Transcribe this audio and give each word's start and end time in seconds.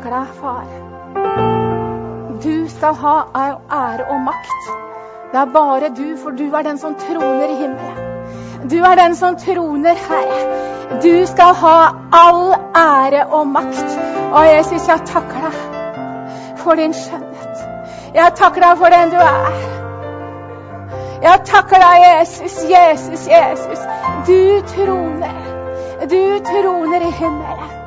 takker 0.00 0.10
deg, 0.10 0.26
far. 0.40 0.64
Du 2.42 2.68
skal 2.68 2.94
ha 2.94 3.16
ære 3.70 4.04
og 4.10 4.20
makt. 4.20 4.68
Det 5.32 5.38
er 5.40 5.46
bare 5.52 5.88
du, 5.96 6.16
for 6.22 6.30
du 6.30 6.54
er 6.54 6.62
den 6.62 6.78
som 6.78 6.94
troner 6.94 7.48
i 7.48 7.54
himmelen. 7.54 8.68
Du 8.70 8.76
er 8.84 8.96
den 8.96 9.14
som 9.14 9.36
troner, 9.36 9.94
Herre. 10.08 11.00
Du 11.02 11.26
skal 11.26 11.54
ha 11.54 11.76
all 12.12 12.54
ære 12.76 13.26
og 13.26 13.46
makt. 13.46 13.98
Og 14.32 14.46
Jesus, 14.46 14.88
jeg 14.88 15.00
takker 15.06 15.40
deg 15.44 16.56
for 16.56 16.74
din 16.74 16.94
skjønnhet. 16.94 17.66
Jeg 18.14 18.32
takker 18.36 18.60
deg 18.60 18.78
for 18.78 18.96
den 18.96 19.10
du 19.10 19.16
er. 19.16 19.50
Jeg 21.22 21.40
takker 21.44 21.76
deg, 21.84 22.06
Jesus, 22.06 22.56
Jesus, 22.70 23.28
Jesus. 23.28 23.84
Du 24.26 24.66
troner. 24.72 25.36
Du 26.08 26.22
troner 26.48 27.00
i 27.00 27.12
himmelen. 27.20 27.79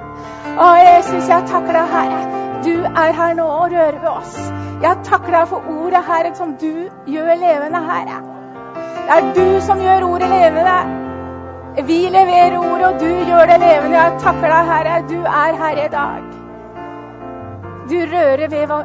Å, 0.54 0.66
Jesus, 0.78 1.26
jeg 1.30 1.48
takker 1.50 1.74
deg, 1.74 1.88
Herre. 1.90 2.42
Du 2.64 2.74
er 2.86 3.16
her 3.18 3.34
nå 3.38 3.46
og 3.50 3.72
rører 3.74 3.98
ved 4.00 4.10
oss. 4.12 4.36
Jeg 4.84 5.00
takker 5.08 5.34
deg 5.34 5.48
for 5.50 5.66
ordet, 5.72 6.04
Herre, 6.06 6.34
som 6.38 6.54
du 6.62 6.90
gjør 7.10 7.32
levende, 7.42 7.82
Herre. 7.88 8.20
Det 9.04 9.16
er 9.18 9.32
du 9.36 9.62
som 9.66 9.82
gjør 9.82 10.06
ordet 10.12 10.30
levende. 10.30 10.76
Vi 11.88 11.98
leverer 12.14 12.58
ordet, 12.60 12.92
og 12.92 13.00
du 13.02 13.10
gjør 13.32 13.50
det 13.50 13.58
levende. 13.64 13.98
Jeg 13.98 14.20
takker 14.22 14.46
deg, 14.54 14.70
Herre. 14.70 15.00
Du 15.10 15.18
er 15.22 15.58
her 15.64 15.82
i 15.86 15.88
dag. 15.96 16.30
Du 17.90 17.98
rører 18.14 18.48
ved 18.54 18.78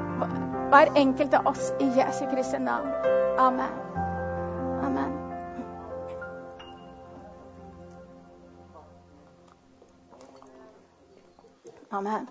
hver 0.73 0.97
enkelt 0.97 1.37
av 1.37 1.53
oss 1.53 1.69
i 1.81 1.93
Jesu 2.01 2.25
Kristi 2.33 2.59
navn. 2.65 2.97
Amen. 3.39 3.88
Amen. 11.91 12.29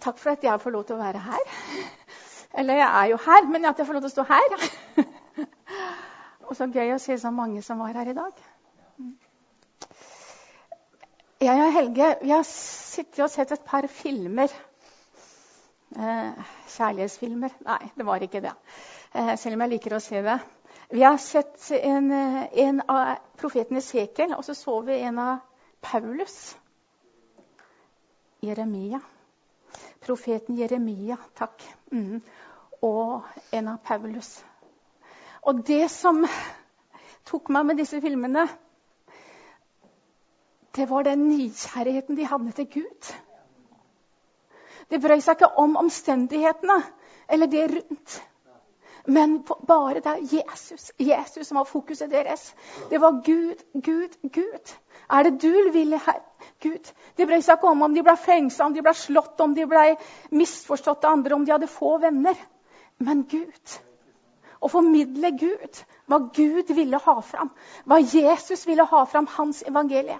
Takk 0.00 0.18
for 0.18 0.30
at 0.30 0.44
jeg 0.44 0.60
får 0.60 0.72
lov 0.72 0.84
til 0.88 0.96
å 0.96 1.02
være 1.02 1.20
her. 1.20 1.50
Eller 2.58 2.80
jeg 2.80 2.88
er 2.88 3.10
jo 3.12 3.18
her, 3.26 3.48
men 3.50 3.68
at 3.68 3.78
jeg 3.78 3.86
får 3.86 3.98
lov 3.98 4.06
til 4.06 4.10
å 4.10 4.14
stå 4.14 4.24
her. 4.30 4.54
Og 6.48 6.56
så 6.56 6.66
gøy 6.72 6.94
å 6.94 7.02
se 7.02 7.18
så 7.20 7.30
mange 7.34 7.60
som 7.62 7.82
var 7.82 7.98
her 8.00 8.08
i 8.10 8.16
dag. 8.16 8.40
Jeg 11.40 11.60
og 11.64 11.72
Helge 11.72 12.08
vi 12.20 12.32
har 12.34 12.42
sittet 12.44 13.22
og 13.24 13.30
sett 13.32 13.52
et 13.54 13.62
par 13.64 13.86
filmer. 13.88 14.52
Eh, 15.96 16.48
kjærlighetsfilmer. 16.74 17.54
Nei, 17.68 17.78
det 17.96 18.06
var 18.08 18.24
ikke 18.24 18.42
det. 18.44 18.52
Eh, 19.14 19.36
selv 19.40 19.56
om 19.56 19.64
jeg 19.64 19.72
liker 19.76 19.96
å 19.96 20.02
se 20.04 20.20
det. 20.26 20.36
Vi 20.90 21.04
har 21.06 21.16
sett 21.22 21.70
en, 21.78 22.10
en 22.12 22.82
av 22.88 23.22
profeten 23.40 23.78
Esekiel, 23.78 24.34
og 24.36 24.44
så 24.44 24.56
så 24.58 24.80
vi 24.88 24.98
en 25.06 25.22
av 25.22 25.38
Paulus. 25.86 26.36
Jeremia. 28.42 29.00
Profeten 30.00 30.56
Jeremia, 30.58 31.16
takk. 31.38 31.62
Mm. 31.92 32.22
Og 32.82 33.22
en 33.52 33.68
av 33.68 33.78
Paulus. 33.84 34.38
Og 35.42 35.62
det 35.66 35.90
som 35.92 36.24
tok 37.28 37.50
meg 37.52 37.66
med 37.68 37.80
disse 37.80 38.00
filmene, 38.00 38.46
det 40.76 40.86
var 40.90 41.04
den 41.04 41.26
nysgjerrigheten 41.28 42.16
de 42.16 42.28
hadde 42.30 42.52
til 42.56 42.68
Gud. 42.78 43.12
Det 44.90 45.00
brøy 45.02 45.20
seg 45.22 45.38
ikke 45.38 45.52
om 45.62 45.76
omstendighetene 45.78 46.80
eller 47.30 47.50
det 47.50 47.66
rundt. 47.74 48.20
Men 49.06 49.38
bare 49.66 50.00
det 50.00 50.12
er 50.12 50.24
Jesus, 50.34 50.90
Jesus 50.98 51.48
som 51.48 51.60
var 51.60 51.68
fokuset 51.68 52.10
deres. 52.10 52.54
Det 52.90 53.00
var 53.00 53.20
Gud, 53.24 53.62
Gud, 53.74 54.16
Gud. 54.22 54.74
Er 55.10 55.22
det 55.22 55.40
du 55.42 55.70
ville 55.72 55.98
her? 55.98 56.20
Gud? 56.60 56.92
Det 57.16 57.26
brød 57.26 57.42
seg 57.42 57.58
ikke 57.58 57.70
om 57.72 57.82
om 57.82 57.94
de 57.94 58.04
ble 58.04 58.16
fengsla, 58.20 58.66
om 58.66 58.74
de 58.74 58.84
ble 58.84 58.94
slått, 58.94 59.40
om 59.40 59.54
de 59.56 59.66
ble 59.68 59.84
misforstått 60.36 61.04
av 61.04 61.16
andre, 61.18 61.34
om 61.34 61.44
de 61.44 61.54
hadde 61.54 61.70
få 61.70 61.96
venner. 62.02 62.36
Men 63.00 63.24
Gud. 63.30 63.78
Å 64.60 64.68
formidle 64.68 65.32
Gud, 65.40 65.80
hva 66.10 66.20
Gud 66.36 66.70
ville 66.76 67.00
ha 67.00 67.16
fram. 67.24 67.50
Hva 67.88 68.00
Jesus 68.04 68.66
ville 68.68 68.84
ha 68.84 69.04
fram, 69.08 69.28
hans 69.38 69.62
evangelie. 69.66 70.18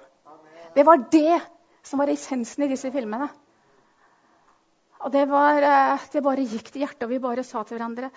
Det 0.74 0.86
var 0.86 1.04
det 1.12 1.40
som 1.84 2.00
var 2.00 2.08
essensen 2.12 2.64
i 2.64 2.70
disse 2.70 2.90
filmene. 2.94 3.28
Og 5.00 5.12
det, 5.12 5.26
var, 5.28 5.64
eh, 5.64 6.08
det 6.12 6.22
bare 6.24 6.44
gikk 6.44 6.72
til 6.72 6.84
hjertet, 6.84 7.04
og 7.06 7.12
vi 7.12 7.20
bare 7.22 7.44
sa 7.44 7.62
til 7.64 7.78
hverandre 7.78 8.10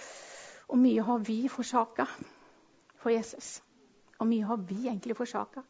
Og 0.71 0.79
mye 0.79 1.03
har 1.03 1.21
vi 1.27 1.41
forsaka 1.51 2.07
for 3.01 3.11
Jesus. 3.13 3.57
Og 4.19 4.29
mye 4.29 4.47
har 4.47 4.61
vi 4.63 4.87
egentlig 4.87 5.17
forsaka. 5.17 5.63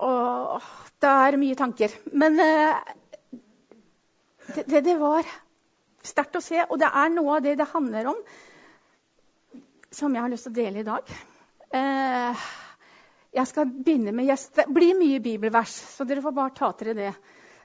Og 0.00 0.62
det 1.02 1.10
er 1.10 1.38
mye 1.40 1.58
tanker. 1.58 1.96
Men 2.16 2.40
eh, 2.40 2.94
det, 4.56 4.80
det, 4.86 4.96
var 5.00 5.28
sterkt 6.02 6.38
å 6.40 6.44
se. 6.44 6.62
Og 6.68 6.78
det 6.80 6.88
er 6.88 7.12
noe 7.12 7.36
av 7.36 7.44
det 7.44 7.58
det 7.60 7.68
handler 7.74 8.12
om, 8.14 8.22
som 9.92 10.14
jeg 10.14 10.24
har 10.24 10.32
lyst 10.32 10.48
til 10.48 10.54
å 10.54 10.60
dele 10.60 10.80
i 10.80 10.88
dag. 10.88 11.12
Eh, 11.76 12.48
jeg 13.30 13.46
skal 13.46 13.68
begynne 13.70 14.14
med 14.16 14.32
Det 14.56 14.66
blir 14.74 14.96
mye 14.98 15.20
bibelvers, 15.22 15.76
så 15.94 16.04
dere 16.08 16.24
får 16.24 16.34
bare 16.34 16.56
ta 16.56 16.72
til 16.78 16.96
det. 16.96 17.12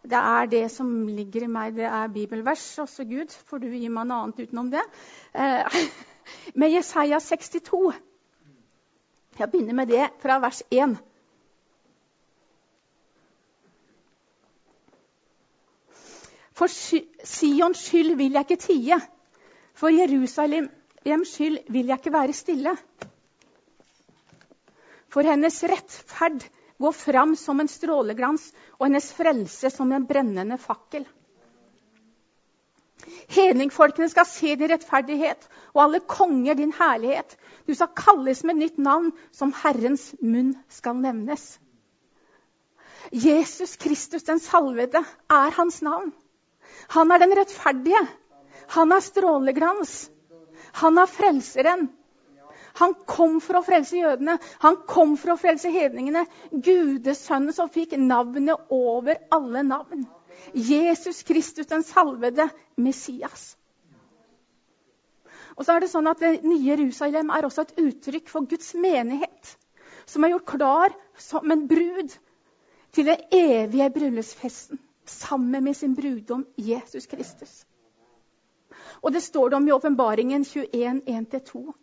Det 0.05 0.17
er 0.17 0.45
det 0.45 0.65
som 0.71 0.89
ligger 1.07 1.45
i 1.45 1.49
meg. 1.49 1.73
Det 1.77 1.87
er 1.89 2.11
bibelvers. 2.13 2.63
Også 2.79 3.05
Gud, 3.09 3.33
får 3.49 3.63
du 3.63 3.71
gi 3.73 3.89
meg 3.89 4.05
noe 4.05 4.25
annet 4.25 4.43
utenom 4.45 4.69
det. 4.73 4.83
Eh, 5.33 5.79
med 6.61 6.73
Jesaja 6.75 7.19
62. 7.19 7.81
Jeg 9.39 9.51
begynner 9.51 9.73
med 9.81 9.89
det 9.89 10.05
fra 10.21 10.37
vers 10.43 10.61
1. 10.69 10.95
For 16.55 16.71
Sions 16.71 17.81
skyld 17.89 18.15
vil 18.15 18.37
jeg 18.37 18.47
ikke 18.47 18.61
tie. 18.63 18.99
For 19.75 19.91
Jerusalems 19.91 21.33
skyld 21.33 21.57
vil 21.73 21.89
jeg 21.91 21.99
ikke 21.99 22.13
være 22.13 22.33
stille. 22.37 22.77
For 25.11 25.27
hennes 25.27 25.63
rettferd 25.67 26.45
går 26.81 26.91
fram 26.91 27.35
som 27.39 27.59
en 27.59 27.69
stråleglans, 27.71 28.49
og 28.77 28.87
hennes 28.87 29.11
frelse 29.15 29.71
som 29.71 29.91
en 29.95 30.07
brennende 30.07 30.57
fakkel. 30.61 31.05
Hedningfolkene 33.35 34.09
skal 34.09 34.27
se 34.27 34.55
din 34.57 34.71
rettferdighet, 34.71 35.47
og 35.73 35.83
alle 35.85 36.01
konger 36.09 36.57
din 36.57 36.73
herlighet. 36.73 37.37
Du 37.67 37.73
skal 37.75 37.93
kalles 37.97 38.43
med 38.43 38.59
nytt 38.59 38.77
navn, 38.81 39.11
som 39.31 39.53
Herrens 39.63 40.11
munn 40.21 40.55
skal 40.69 40.97
nevnes. 41.01 41.45
Jesus 43.11 43.75
Kristus 43.77 44.25
den 44.25 44.39
salvede 44.41 45.03
er 45.29 45.57
hans 45.57 45.81
navn. 45.85 46.11
Han 46.89 47.11
er 47.11 47.21
den 47.21 47.35
rettferdige. 47.37 48.01
Han 48.73 48.91
er 48.91 49.03
stråleglans. 49.05 50.09
Han 50.81 50.97
er 50.97 51.09
frelseren. 51.09 51.89
Han 52.79 52.93
kom 53.07 53.39
for 53.43 53.59
å 53.59 53.63
frelse 53.65 53.97
jødene. 53.97 54.37
Han 54.63 54.81
kom 54.89 55.15
for 55.19 55.33
å 55.33 55.39
frelse 55.39 55.71
hedningene. 55.71 56.25
Gudesønnen 56.51 57.55
som 57.55 57.71
fikk 57.71 57.95
navnet 57.99 58.71
over 58.73 59.19
alle 59.31 59.63
navn. 59.63 60.05
Jesus 60.53 61.23
Kristus, 61.23 61.67
den 61.67 61.83
salvede 61.83 62.49
Messias. 62.75 63.53
Og 65.55 65.63
så 65.63 65.75
er 65.75 65.85
Det 65.85 65.91
sånn 65.91 66.11
at 66.11 66.19
det 66.19 66.43
nye 66.43 66.75
Jerusalem 66.75 67.31
er 67.31 67.47
også 67.47 67.63
et 67.63 67.77
uttrykk 67.79 68.27
for 68.29 68.47
Guds 68.49 68.73
menighet, 68.75 69.55
som 70.05 70.23
er 70.23 70.33
gjort 70.33 70.49
klar 70.51 70.97
som 71.17 71.51
en 71.51 71.63
brud 71.67 72.11
til 72.91 73.07
den 73.07 73.23
evige 73.31 73.87
bryllupsfesten 73.95 74.81
sammen 75.05 75.63
med 75.63 75.77
sin 75.77 75.95
brudom 75.95 76.43
Jesus 76.57 77.07
Kristus. 77.07 77.63
Og 79.01 79.13
Det 79.13 79.23
står 79.23 79.49
det 79.49 79.57
om 79.57 79.67
i 79.67 79.71
Åpenbaringen 79.71 80.43
21, 80.43 81.01
1-2. 81.07 81.73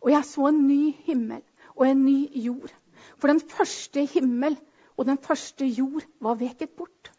Og 0.00 0.10
jeg 0.10 0.24
så 0.24 0.48
en 0.48 0.66
ny 0.66 0.94
himmel 1.06 1.42
og 1.76 1.88
en 1.88 2.04
ny 2.04 2.18
jord. 2.44 2.74
For 3.18 3.30
den 3.30 3.40
første 3.40 4.04
himmel 4.04 4.58
og 4.96 5.06
den 5.06 5.18
første 5.18 5.66
jord 5.66 6.06
var 6.20 6.38
veket 6.38 6.70
bort. 6.70 7.12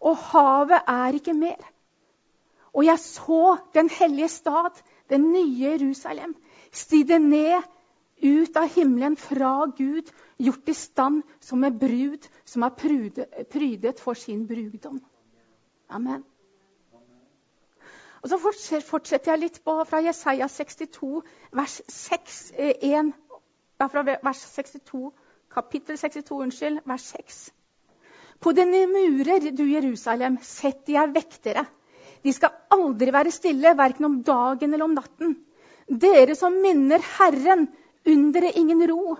Og 0.00 0.16
havet 0.16 0.80
er 0.88 1.14
ikke 1.14 1.34
mer. 1.34 1.60
Og 2.74 2.84
jeg 2.84 2.98
så 2.98 3.56
den 3.74 3.90
hellige 3.90 4.28
stad, 4.28 4.82
den 5.10 5.32
nye 5.32 5.60
Jerusalem, 5.60 6.34
stige 6.72 7.18
ned 7.18 7.62
ut 8.24 8.56
av 8.56 8.68
himmelen 8.74 9.16
fra 9.16 9.66
Gud, 9.76 10.10
gjort 10.38 10.68
i 10.68 10.74
stand 10.74 11.22
som 11.40 11.64
en 11.64 11.78
brud 11.78 12.28
som 12.44 12.62
er 12.66 12.74
prydet 13.50 14.00
for 14.00 14.18
sin 14.18 14.46
brugdom. 14.48 15.00
Amen. 15.88 16.24
Og 18.24 18.30
Så 18.30 18.38
fortsetter 18.40 19.34
jeg 19.34 19.40
litt 19.42 19.58
på, 19.60 19.74
fra 19.84 20.00
Jesaja 20.00 20.46
62, 20.48 21.20
vers 21.52 21.74
6, 21.92 22.38
1, 22.56 23.10
eh, 23.12 23.88
fra 23.92 24.04
vers 24.08 24.40
62, 24.54 25.10
kapittel 25.52 25.98
62, 26.00 26.38
unnskyld, 26.46 26.80
vers 26.88 27.04
6. 27.12 27.42
På 28.40 28.54
dine 28.56 28.86
murer, 28.88 29.50
du 29.52 29.66
Jerusalem, 29.68 30.38
setter 30.40 30.96
jeg 30.96 31.12
vektere. 31.12 31.66
De 32.24 32.32
skal 32.32 32.56
aldri 32.72 33.12
være 33.12 33.32
stille, 33.32 33.76
verken 33.76 34.08
om 34.08 34.18
dagen 34.24 34.72
eller 34.72 34.88
om 34.88 34.96
natten. 34.96 35.36
Dere 35.84 36.32
som 36.34 36.56
minner 36.64 37.04
Herren, 37.18 37.68
under 38.08 38.48
ingen 38.56 38.86
ro. 38.88 39.18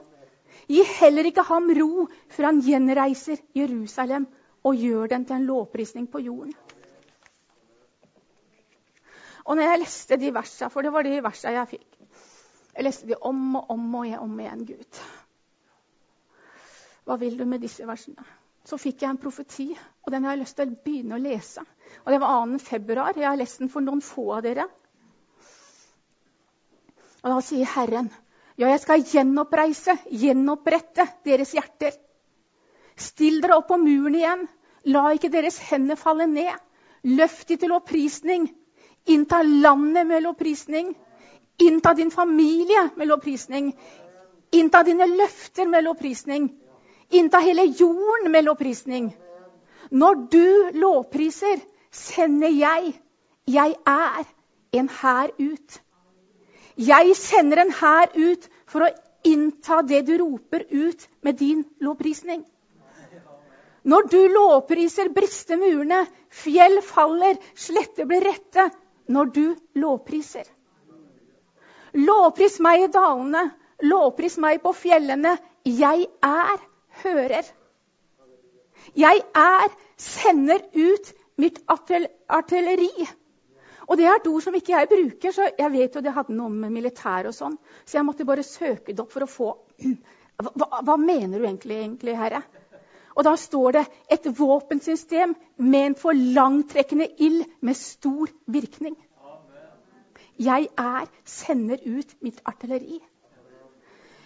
Gi 0.69 0.81
heller 0.97 1.29
ikke 1.29 1.45
ham 1.45 1.69
ro 1.77 2.07
før 2.33 2.49
han 2.51 2.65
gjenreiser 2.65 3.41
Jerusalem 3.57 4.25
og 4.65 4.81
gjør 4.81 5.13
den 5.13 5.29
til 5.29 5.37
en 5.37 5.49
lovprisning 5.49 6.09
på 6.09 6.25
jorden. 6.25 6.57
Og 9.45 9.57
når 9.57 9.69
jeg 9.69 9.83
leste 9.83 10.19
de 10.21 10.31
versene, 10.35 10.71
for 10.73 10.85
det 10.85 10.93
var 10.95 11.05
de 11.05 11.19
versene 11.25 11.59
jeg 11.59 11.71
fikk 11.75 11.99
Jeg 12.75 12.87
leste 12.87 13.07
de 13.07 13.19
om 13.21 13.59
og 13.61 13.71
om 13.71 13.85
og 14.01 14.15
om 14.25 14.41
igjen, 14.41 14.65
Gud. 14.67 15.03
Hva 17.05 17.19
vil 17.21 17.37
du 17.39 17.45
med 17.47 17.63
disse 17.63 17.87
versene? 17.87 18.25
Så 18.65 18.79
fikk 18.81 19.03
jeg 19.05 19.13
en 19.13 19.21
profeti, 19.21 19.67
og 19.77 20.11
den 20.11 20.25
har 20.25 20.35
jeg 20.35 20.41
lyst 20.41 20.57
til 20.57 20.71
å 20.71 20.79
begynne 20.87 21.19
å 21.19 21.21
lese. 21.21 21.63
Og 22.05 22.11
Det 22.13 22.21
var 22.23 22.47
2. 22.49 22.59
februar. 22.65 23.13
Jeg 23.17 23.29
har 23.29 23.37
lest 23.37 23.61
den 23.61 23.71
for 23.71 23.85
noen 23.85 24.01
få 24.03 24.25
av 24.39 24.43
dere. 24.47 24.65
Og 27.25 27.31
da 27.31 27.41
sier 27.45 27.69
Herren, 27.77 28.09
ja, 28.57 28.69
jeg 28.69 28.81
skal 28.83 29.05
gjenoppreise, 29.05 29.97
gjenopprette 30.11 31.07
deres 31.27 31.55
hjerter. 31.57 31.95
Still 32.97 33.41
dere 33.43 33.59
opp 33.59 33.69
på 33.69 33.79
muren 33.81 34.17
igjen. 34.19 34.45
La 34.95 35.09
ikke 35.13 35.33
deres 35.33 35.59
hender 35.71 35.99
falle 36.01 36.27
ned. 36.31 36.53
Løft 37.05 37.49
de 37.51 37.59
til 37.61 37.73
opprisning. 37.77 38.49
Innta 39.07 39.43
landet 39.43 40.07
med 40.07 40.23
lovprisning. 40.23 40.95
Innta 41.59 41.95
din 41.95 42.11
familie 42.11 42.89
med 42.97 43.09
lovprisning. 43.09 43.73
Innta 44.53 44.83
dine 44.83 45.07
løfter 45.07 45.69
med 45.69 45.85
lovprisning. 45.85 46.49
Innta 47.11 47.39
hele 47.39 47.65
jorden 47.65 48.33
med 48.33 48.45
lovprisning. 48.45 49.17
Når 49.91 50.15
du 50.31 50.71
lovpriser, 50.73 51.61
sender 51.91 52.49
jeg. 52.49 52.95
Jeg 53.47 53.75
er 53.87 54.25
en 54.73 54.89
hær 54.89 55.31
ut. 55.39 55.81
Jeg 56.77 57.17
sender 57.17 57.63
en 57.63 57.73
hær 57.81 58.11
ut 58.17 58.49
for 58.67 58.87
å 58.87 58.95
innta 59.25 59.83
det 59.87 60.03
du 60.09 60.17
roper 60.19 60.65
ut 60.71 61.09
med 61.23 61.39
din 61.39 61.65
lovprisning. 61.81 62.45
Når 63.85 64.09
du 64.09 64.21
lovpriser, 64.33 65.11
brister 65.13 65.61
murene, 65.61 66.07
fjell 66.33 66.81
faller, 66.83 67.37
sletter 67.55 68.09
blir 68.09 68.25
rette. 68.25 68.71
Når 69.07 69.33
du 69.35 69.45
lovpriser. 69.79 70.47
Lovpris 71.95 72.59
meg 72.65 72.87
i 72.87 72.93
dalene, 72.93 73.45
lovpris 73.87 74.39
meg 74.43 74.63
på 74.65 74.73
fjellene. 74.75 75.37
Jeg 75.65 76.09
er 76.25 76.65
hører. 77.03 77.51
Jeg 78.99 79.21
er 79.35 79.77
sender 80.01 80.65
ut 80.75 81.13
mitt 81.41 81.61
artilleri. 81.69 82.91
Og 83.85 84.01
det 84.01 84.09
er 84.09 84.17
et 84.17 84.29
ord 84.31 84.43
som 84.43 84.57
ikke 84.57 84.73
jeg 84.73 84.91
bruker, 84.91 85.33
så 85.35 85.51
jeg 85.59 85.73
vet 85.75 85.95
jo 85.95 86.03
det 86.05 86.15
hadde 86.17 86.37
noe 86.37 86.51
med 86.53 86.73
militær 86.73 87.29
og 87.29 87.37
sånn. 87.37 87.57
Så 87.85 87.99
jeg 87.99 88.07
måtte 88.09 88.27
bare 88.29 88.47
søke 88.47 88.93
det 88.93 89.03
opp 89.03 89.13
for 89.13 89.27
å 89.27 89.31
få 89.31 89.55
Hva, 90.35 90.81
hva 90.83 90.97
mener 90.99 91.39
du 91.39 91.45
egentlig, 91.47 91.77
egentlig, 91.79 92.17
Herre? 92.19 92.41
Og 93.15 93.25
da 93.25 93.37
står 93.39 93.71
det 93.77 93.85
et 94.11 94.27
våpensystem 94.39 95.35
ment 95.59 95.99
for 95.99 96.13
langtrekkende 96.13 97.09
ild 97.19 97.45
med 97.63 97.75
stor 97.75 98.29
virkning. 98.47 98.97
Jeg 100.39 100.69
er 100.79 101.07
sender 101.25 101.79
ut 101.87 102.17
mitt 102.21 102.41
artilleri. 102.45 102.99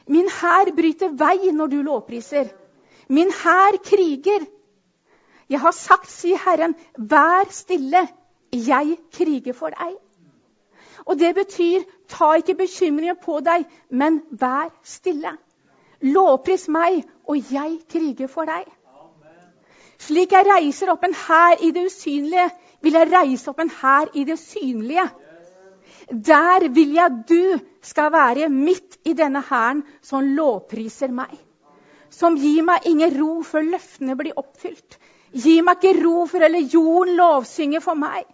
Min 0.09 0.29
hær 0.41 0.73
bryter 0.77 1.13
vei 1.21 1.53
når 1.53 1.67
du 1.67 1.83
lovpriser. 1.83 2.49
Min 3.09 3.29
hær 3.43 3.77
kriger. 3.85 4.47
Jeg 5.49 5.61
har 5.61 5.73
sagt, 5.73 6.09
sier 6.11 6.41
Herren, 6.45 6.75
vær 6.97 7.49
stille, 7.51 8.09
'Jeg 8.53 8.99
kriger 9.13 9.53
for 9.53 9.69
deg'. 9.69 9.99
Og 11.05 11.19
Det 11.19 11.35
betyr 11.35 11.85
ta 12.09 12.35
ikke 12.35 12.55
bekymringer 12.55 13.15
på 13.15 13.41
deg, 13.41 13.65
men 13.91 14.23
vær 14.31 14.73
stille. 14.83 15.37
Lovpris 16.01 16.69
meg, 16.69 17.05
og 17.25 17.37
jeg 17.53 17.79
kriger 17.89 18.27
for 18.27 18.45
deg. 18.45 18.65
Slik 19.99 20.33
jeg 20.33 20.47
reiser 20.47 20.93
opp 20.93 21.05
en 21.05 21.17
hær 21.27 21.65
i 21.65 21.73
det 21.75 21.89
usynlige, 21.91 22.47
vil 22.83 22.95
jeg 22.95 23.11
reise 23.11 23.51
opp 23.51 23.59
en 23.65 23.73
hær 23.81 24.13
i 24.15 24.25
det 24.29 24.39
synlige. 24.39 25.09
Der 26.09 26.69
vil 26.73 26.95
jeg 26.95 27.17
du 27.29 27.59
skal 27.83 28.13
være 28.13 28.49
midt 28.49 28.99
i 29.05 29.13
denne 29.19 29.43
hæren 29.45 29.83
som 30.03 30.25
lovpriser 30.37 31.11
meg. 31.13 31.35
Som 32.11 32.39
gir 32.41 32.63
meg 32.65 32.87
ingen 32.89 33.13
ro 33.19 33.43
før 33.45 33.67
løftene 33.75 34.17
blir 34.17 34.39
oppfylt. 34.41 34.97
Gi 35.35 35.59
meg 35.61 35.83
ikke 35.83 36.05
ro 36.05 36.25
før 36.31 36.47
hele 36.47 36.63
jorden 36.73 37.19
lovsynger 37.19 37.85
for 37.85 37.99
meg. 37.99 38.25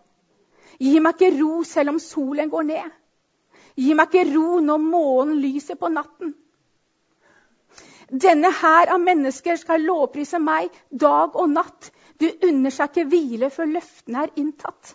Gi 0.79 1.01
meg 1.03 1.17
ikke 1.17 1.41
ro 1.41 1.65
selv 1.67 1.95
om 1.95 1.99
solen 1.99 2.53
går 2.53 2.69
ned. 2.71 2.95
Gi 3.75 3.95
meg 3.99 4.13
ikke 4.13 4.37
ro 4.37 4.61
når 4.63 4.79
månen 4.85 5.41
lyser 5.43 5.81
på 5.81 5.91
natten. 5.91 6.37
Denne 8.15 8.51
hær 8.55 8.93
av 8.95 9.01
mennesker 9.03 9.59
skal 9.59 9.83
lovprise 9.83 10.39
meg 10.39 10.71
dag 10.91 11.35
og 11.35 11.49
natt. 11.51 11.91
Du 12.23 12.29
unner 12.47 12.71
seg 12.71 12.93
ikke 12.93 13.09
hvile 13.11 13.51
før 13.51 13.73
løftene 13.73 14.23
er 14.23 14.37
inntatt. 14.39 14.95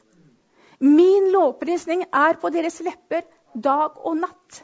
Min 0.79 1.27
lovprisning 1.33 2.05
er 2.15 2.39
på 2.39 2.51
deres 2.55 2.79
lepper 2.85 3.25
dag 3.53 3.97
og 4.07 4.21
natt. 4.21 4.61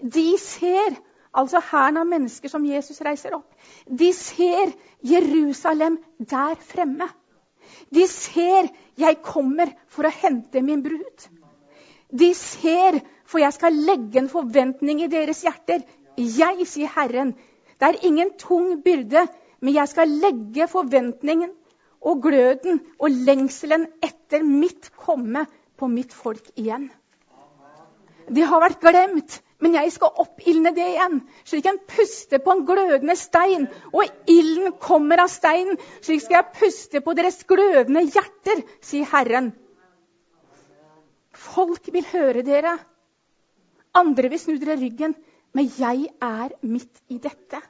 De 0.00 0.30
ser, 0.40 0.96
altså 1.36 1.60
hæren 1.68 2.00
av 2.00 2.08
mennesker 2.08 2.48
som 2.48 2.64
Jesus 2.64 3.02
reiser 3.04 3.36
opp, 3.36 3.50
de 3.84 4.08
ser 4.16 4.72
Jerusalem 5.04 5.98
der 6.18 6.56
fremme. 6.64 7.10
De 7.92 8.06
ser 8.08 8.70
jeg 8.96 9.20
kommer 9.26 9.68
for 9.92 10.08
å 10.08 10.14
hente 10.22 10.62
min 10.64 10.80
brud. 10.82 11.28
De 12.08 12.32
ser, 12.34 13.02
for 13.28 13.42
jeg 13.42 13.52
skal 13.52 13.76
legge 13.84 14.22
en 14.22 14.32
forventning 14.32 15.02
i 15.04 15.12
deres 15.12 15.44
hjerter. 15.44 15.84
Jeg, 16.16 16.64
sier 16.66 16.88
Herren, 16.94 17.34
det 17.78 17.88
er 17.88 18.04
ingen 18.06 18.30
tung 18.38 18.82
byrde, 18.82 19.26
men 19.60 19.74
jeg 19.74 19.90
skal 19.90 20.14
legge 20.22 20.68
forventningen 20.70 21.50
og 22.00 22.22
gløden 22.22 22.80
og 22.98 23.10
lengselen 23.10 23.86
etter 24.02 24.42
mitt 24.46 24.90
komme 24.96 25.46
på 25.78 25.88
mitt 25.90 26.14
folk 26.14 26.50
igjen. 26.56 26.88
Det 28.28 28.44
har 28.46 28.62
vært 28.62 28.82
glemt. 28.82 29.42
Men 29.58 29.74
jeg 29.74 29.90
skal 29.90 30.20
oppildne 30.22 30.70
det 30.70 30.84
igjen, 30.92 31.16
slik 31.42 31.66
en 31.66 31.80
puster 31.90 32.38
på 32.42 32.52
en 32.54 32.60
glødende 32.66 33.16
stein, 33.18 33.64
og 33.90 34.04
ilden 34.30 34.76
kommer 34.78 35.24
av 35.24 35.32
steinen. 35.32 35.80
Slik 35.98 36.22
skal 36.22 36.36
jeg 36.36 36.58
puste 36.60 37.00
på 37.02 37.14
deres 37.18 37.40
glødende 37.48 38.04
hjerter, 38.06 38.62
sier 38.86 39.08
Herren. 39.10 39.50
Folk 41.34 41.90
vil 41.90 42.06
høre 42.12 42.44
dere. 42.46 42.76
Andre 43.98 44.30
vil 44.30 44.38
snu 44.38 44.54
dere 44.62 44.78
ryggen. 44.78 45.16
Men 45.56 45.70
jeg 45.78 46.08
er 46.22 46.54
midt 46.62 47.02
i 47.08 47.18
dette. 47.18 47.60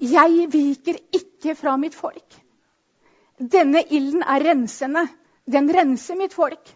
Jeg 0.00 0.48
viker 0.52 0.98
ikke 1.14 1.54
fra 1.56 1.76
mitt 1.80 1.94
folk. 1.94 2.40
Denne 3.38 3.82
ilden 3.90 4.22
er 4.22 4.44
rensende. 4.44 5.06
Den 5.46 5.70
renser 5.74 6.18
mitt 6.18 6.34
folk. 6.34 6.74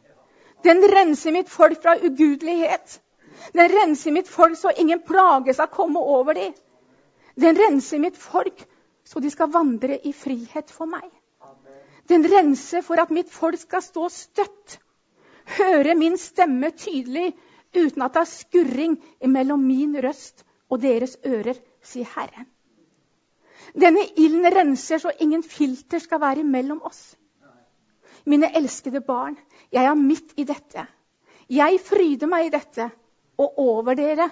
Den 0.65 0.83
renser 0.91 1.33
mitt 1.33 1.51
folk 1.51 1.83
fra 1.83 1.97
ugudelighet. 1.99 3.01
Den 3.55 3.71
renser 3.71 4.13
mitt 4.13 4.29
folk 4.29 4.57
så 4.59 4.73
ingen 4.77 5.01
plage 5.07 5.55
skal 5.55 5.71
komme 5.73 6.01
over 6.01 6.35
dem. 6.35 6.55
Den 7.39 7.57
renser 7.59 8.03
mitt 8.03 8.17
folk 8.19 8.65
så 9.07 9.23
de 9.23 9.31
skal 9.31 9.53
vandre 9.55 10.01
i 10.05 10.13
frihet 10.13 10.71
for 10.75 10.91
meg. 10.91 11.07
Den 12.09 12.25
renser 12.29 12.83
for 12.85 13.01
at 13.01 13.13
mitt 13.13 13.31
folk 13.31 13.61
skal 13.61 13.83
stå 13.85 14.09
støtt, 14.13 14.79
høre 15.59 15.95
min 15.97 16.17
stemme 16.21 16.71
tydelig, 16.77 17.31
uten 17.77 18.03
at 18.03 18.15
det 18.15 18.23
er 18.23 18.31
skurring 18.33 18.97
mellom 19.27 19.65
min 19.65 19.97
røst 20.03 20.45
og 20.69 20.83
deres 20.83 21.17
ører, 21.27 21.59
sier 21.83 22.09
Herren. 22.15 22.47
Denne 23.77 24.05
ilden 24.17 24.47
renser 24.53 25.01
så 25.03 25.13
ingen 25.21 25.43
filter 25.43 26.01
skal 26.01 26.21
være 26.21 26.45
mellom 26.45 26.81
oss. 26.89 27.17
Mine 28.29 28.51
elskede 28.57 29.01
barn, 29.01 29.37
jeg 29.73 29.85
er 29.85 29.95
midt 29.95 30.35
i 30.37 30.45
dette. 30.49 30.85
Jeg 31.49 31.81
fryder 31.81 32.29
meg 32.29 32.49
i 32.49 32.53
dette 32.53 32.91
og 33.41 33.61
over 33.63 33.97
dere. 33.97 34.29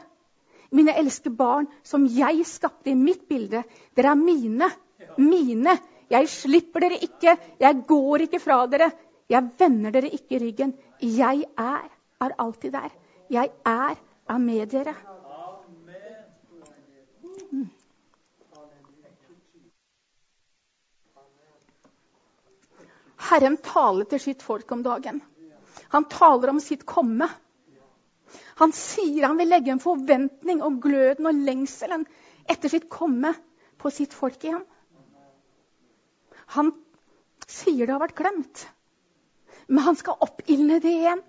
Mine 0.75 0.97
elskede 0.99 1.37
barn, 1.37 1.69
som 1.87 2.05
jeg 2.11 2.45
skapte 2.49 2.91
i 2.91 2.99
mitt 2.99 3.25
bilde. 3.29 3.63
Dere 3.97 4.13
er 4.13 4.21
mine. 4.21 4.69
Mine. 5.17 5.77
Jeg 6.11 6.29
slipper 6.29 6.85
dere 6.85 6.99
ikke. 7.03 7.37
Jeg 7.61 7.83
går 7.89 8.27
ikke 8.27 8.41
fra 8.43 8.65
dere. 8.67 8.91
Jeg 9.31 9.49
vender 9.59 9.95
dere 9.95 10.11
ikke 10.13 10.41
ryggen. 10.43 10.75
Jeg 11.01 11.47
er, 11.57 11.89
er 12.21 12.37
alltid 12.39 12.75
der. 12.75 12.91
Jeg 13.31 13.51
er, 13.67 13.97
er 14.31 14.39
med 14.39 14.67
dere. 14.71 14.95
Herren 23.27 23.57
taler 23.59 24.07
til 24.07 24.23
sitt 24.23 24.45
folk 24.47 24.71
om 24.71 24.85
dagen. 24.87 25.19
Han 25.91 26.07
taler 26.11 26.53
om 26.53 26.61
sitt 26.63 26.87
komme. 26.87 27.27
Han 28.61 28.73
sier 28.73 29.27
han 29.27 29.39
vil 29.41 29.51
legge 29.51 29.75
en 29.75 29.83
forventning 29.83 30.63
om 30.63 30.79
gløden 30.81 31.27
og 31.29 31.43
lengselen 31.49 32.07
etter 32.47 32.71
sitt 32.71 32.87
komme 32.93 33.35
på 33.83 33.91
sitt 33.91 34.15
folk 34.15 34.39
igjen. 34.45 34.63
Han 36.55 36.71
sier 37.51 37.87
det 37.87 37.95
har 37.97 38.03
vært 38.03 38.19
glemt, 38.19 38.63
men 39.67 39.83
han 39.83 39.99
skal 39.99 40.23
oppildne 40.23 40.79
det 40.83 40.95
igjen. 40.95 41.23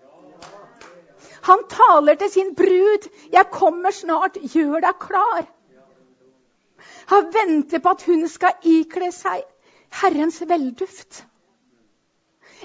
Han 1.42 1.64
taler 1.70 2.16
til 2.16 2.32
sin 2.32 2.56
brud. 2.56 3.08
'Jeg 3.32 3.52
kommer 3.52 3.92
snart. 3.92 4.38
Gjør 4.54 4.82
deg 4.82 5.00
klar.' 5.00 5.48
Han 7.08 7.34
venter 7.34 7.80
på 7.80 7.90
at 7.90 8.04
hun 8.04 8.28
skal 8.28 8.54
ikle 8.68 9.12
seg 9.16 9.44
Herrens 10.02 10.42
velduft. 10.42 11.24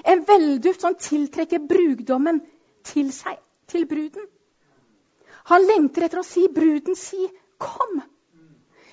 En 0.03 0.23
velduft 0.27 0.81
som 0.81 0.95
tiltrekker 0.99 1.63
brudgommen 1.69 2.41
til 2.83 3.11
seg, 3.15 3.37
til 3.67 3.85
bruden. 3.87 4.25
Han 5.51 5.63
lengter 5.67 6.07
etter 6.07 6.19
å 6.19 6.27
si 6.27 6.47
bruden, 6.47 6.95
si 6.95 7.29
'kom'. 7.59 8.01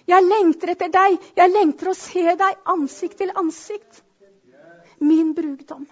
Jeg 0.06 0.26
lengter 0.26 0.72
etter 0.74 0.88
deg. 0.88 1.18
Jeg 1.36 1.50
lengter 1.50 1.90
å 1.90 1.94
se 1.94 2.24
deg 2.36 2.70
ansikt 2.72 3.18
til 3.18 3.32
ansikt. 3.34 4.02
Min 5.00 5.34
brudgom. 5.34 5.86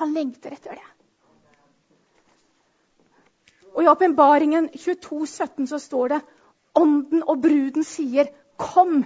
Han 0.00 0.12
lengter 0.14 0.52
etter 0.52 0.76
det. 0.80 0.93
Og 3.74 3.82
I 3.82 3.90
åpenbaringen 3.90 4.68
22, 4.70 5.26
17 5.26 5.66
så 5.66 5.78
står 5.82 6.14
det 6.14 6.22
Ånden 6.74 7.22
og 7.22 7.42
bruden 7.42 7.84
sier, 7.86 8.26
'Kom'. 8.58 9.04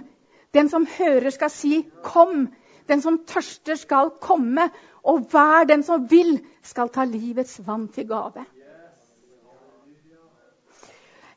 Den 0.53 0.69
som 0.69 0.85
hører, 0.85 1.29
skal 1.29 1.49
si, 1.49 1.85
'Kom'. 2.03 2.47
Den 2.87 3.01
som 3.01 3.19
tørster, 3.25 3.75
skal 3.75 4.09
komme. 4.21 4.69
Og 5.03 5.19
hver 5.19 5.63
den 5.63 5.83
som 5.83 6.07
vil, 6.09 6.39
skal 6.63 6.89
ta 6.89 7.05
livets 7.05 7.59
vann 7.67 7.87
til 7.87 8.07
gave. 8.07 8.45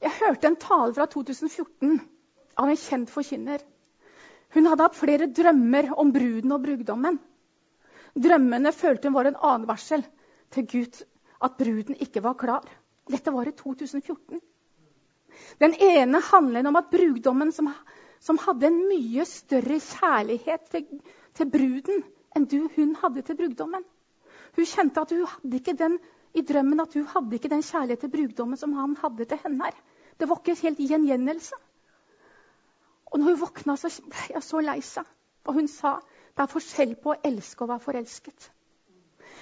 Jeg 0.02 0.10
hørte 0.20 0.46
en 0.46 0.56
tale 0.56 0.94
fra 0.94 1.06
2014 1.06 2.00
av 2.58 2.68
en 2.68 2.76
kjent 2.76 3.10
forkynner. 3.10 3.60
Hun 4.54 4.66
hadde 4.66 4.82
hatt 4.82 4.98
flere 4.98 5.28
drømmer 5.30 5.92
om 5.96 6.12
bruden 6.12 6.52
og 6.52 6.62
brudgommen. 6.62 7.20
Drømmene 8.18 8.72
følte 8.72 9.08
hun 9.08 9.14
var 9.14 9.30
en 9.30 9.38
advarsel 9.40 10.02
til 10.50 10.66
Gud 10.66 11.04
at 11.42 11.56
bruden 11.58 11.96
ikke 12.00 12.22
var 12.22 12.34
klar. 12.34 12.66
Dette 13.10 13.32
var 13.34 13.48
i 13.48 13.54
2014. 13.58 14.40
Den 15.60 15.74
ene 15.74 16.20
handler 16.20 16.68
om 16.68 16.76
at 16.76 16.90
brudgommen, 16.92 17.52
som, 17.52 17.70
som, 18.20 18.38
hadde 18.38 18.68
en 18.68 18.78
mye 18.88 19.24
større 19.26 19.78
kjærlighet 19.80 20.68
til, 20.70 20.86
til 21.34 21.50
bruden 21.50 22.04
enn 22.36 22.46
du, 22.48 22.68
hun 22.76 22.94
hadde 23.00 23.24
til 23.26 23.38
brudgommen. 23.40 23.84
Hun 24.56 24.68
kjente 24.68 25.02
at 25.02 25.12
hun 25.16 25.26
hadde 25.28 25.58
ikke 25.58 25.76
den 25.78 25.98
i 26.36 26.44
drømmen 26.48 26.80
at 26.80 26.94
hun 26.96 27.08
hadde 27.08 27.36
ikke 27.36 27.50
den 27.52 27.64
kjærlighet 27.64 28.04
til 28.04 28.12
brudgommen 28.12 28.60
som 28.60 28.72
han 28.76 28.96
hadde 29.02 29.24
til 29.28 29.40
henne. 29.44 29.64
her. 29.64 29.82
Det 30.20 30.28
var 30.28 30.40
ikke 30.40 30.60
helt 30.62 30.78
gjengjeldelse. 30.78 31.58
Og 33.12 33.18
når 33.18 33.32
hun 33.32 33.40
våkna, 33.40 33.76
så 33.76 33.90
ble 34.08 34.28
jeg 34.36 34.42
så 34.42 34.60
lei 34.64 34.80
seg. 34.80 35.08
Og 35.44 35.54
hun 35.58 35.68
sa 35.68 35.98
det 36.32 36.44
er 36.44 36.52
forskjell 36.52 36.94
på 36.96 37.12
å 37.12 37.20
elske 37.28 37.64
og 37.64 37.72
være 37.74 37.84
forelsket. 37.84 38.48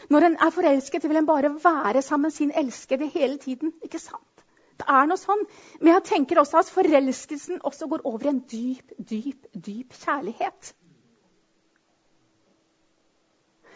Når 0.08 0.26
en 0.26 0.36
er 0.40 0.50
forelsket, 0.50 1.08
vil 1.08 1.16
en 1.20 1.26
bare 1.26 1.54
være 1.64 2.02
sammen 2.02 2.28
med 2.28 2.30
sin 2.30 2.52
elskede 2.56 3.06
hele 3.06 3.38
tiden. 3.38 3.72
ikke 3.82 3.98
sant? 3.98 4.44
Det 4.80 4.86
er 4.88 5.08
noe 5.08 5.20
sånn. 5.20 5.42
Men 5.80 5.92
jeg 5.92 6.04
tenker 6.08 6.40
også 6.40 6.62
at 6.62 6.70
forelskelsen 6.72 7.60
også 7.68 7.88
går 7.90 8.06
over 8.08 8.24
i 8.24 8.32
en 8.32 8.40
dyp, 8.52 8.94
dyp, 9.10 9.50
dyp 9.66 9.92
kjærlighet. 10.04 10.72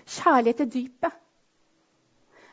Kjærlighet 0.05 0.63
til 0.63 0.73
dypet. 0.73 1.21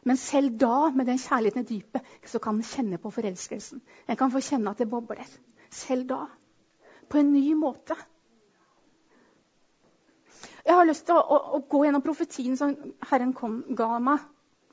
Men 0.04 0.18
selv 0.18 0.58
da, 0.60 0.90
med 0.90 1.06
den 1.06 1.20
kjærligheten 1.22 1.63
i 1.63 1.70
dypet, 1.75 2.13
så 2.25 2.40
kan 2.42 2.58
en 2.58 2.66
kjenne 2.66 2.98
på 2.98 3.12
forelskelsen. 3.13 3.82
En 4.10 4.18
kan 4.18 4.32
få 4.34 4.42
kjenne 4.44 4.72
at 4.74 4.82
det 4.82 4.90
bobler. 4.90 5.28
Selv 5.70 6.08
da. 6.10 6.25
På 7.10 7.22
en 7.22 7.32
ny 7.34 7.54
måte. 7.54 7.96
Jeg 10.65 10.77
har 10.77 10.88
lyst 10.88 11.08
til 11.08 11.18
å, 11.18 11.22
å, 11.22 11.39
å 11.58 11.62
gå 11.70 11.86
gjennom 11.86 12.03
profetien 12.06 12.58
som 12.60 12.75
Herren 13.10 13.34
kom, 13.38 13.62
ga 13.77 13.98
meg. 14.03 14.24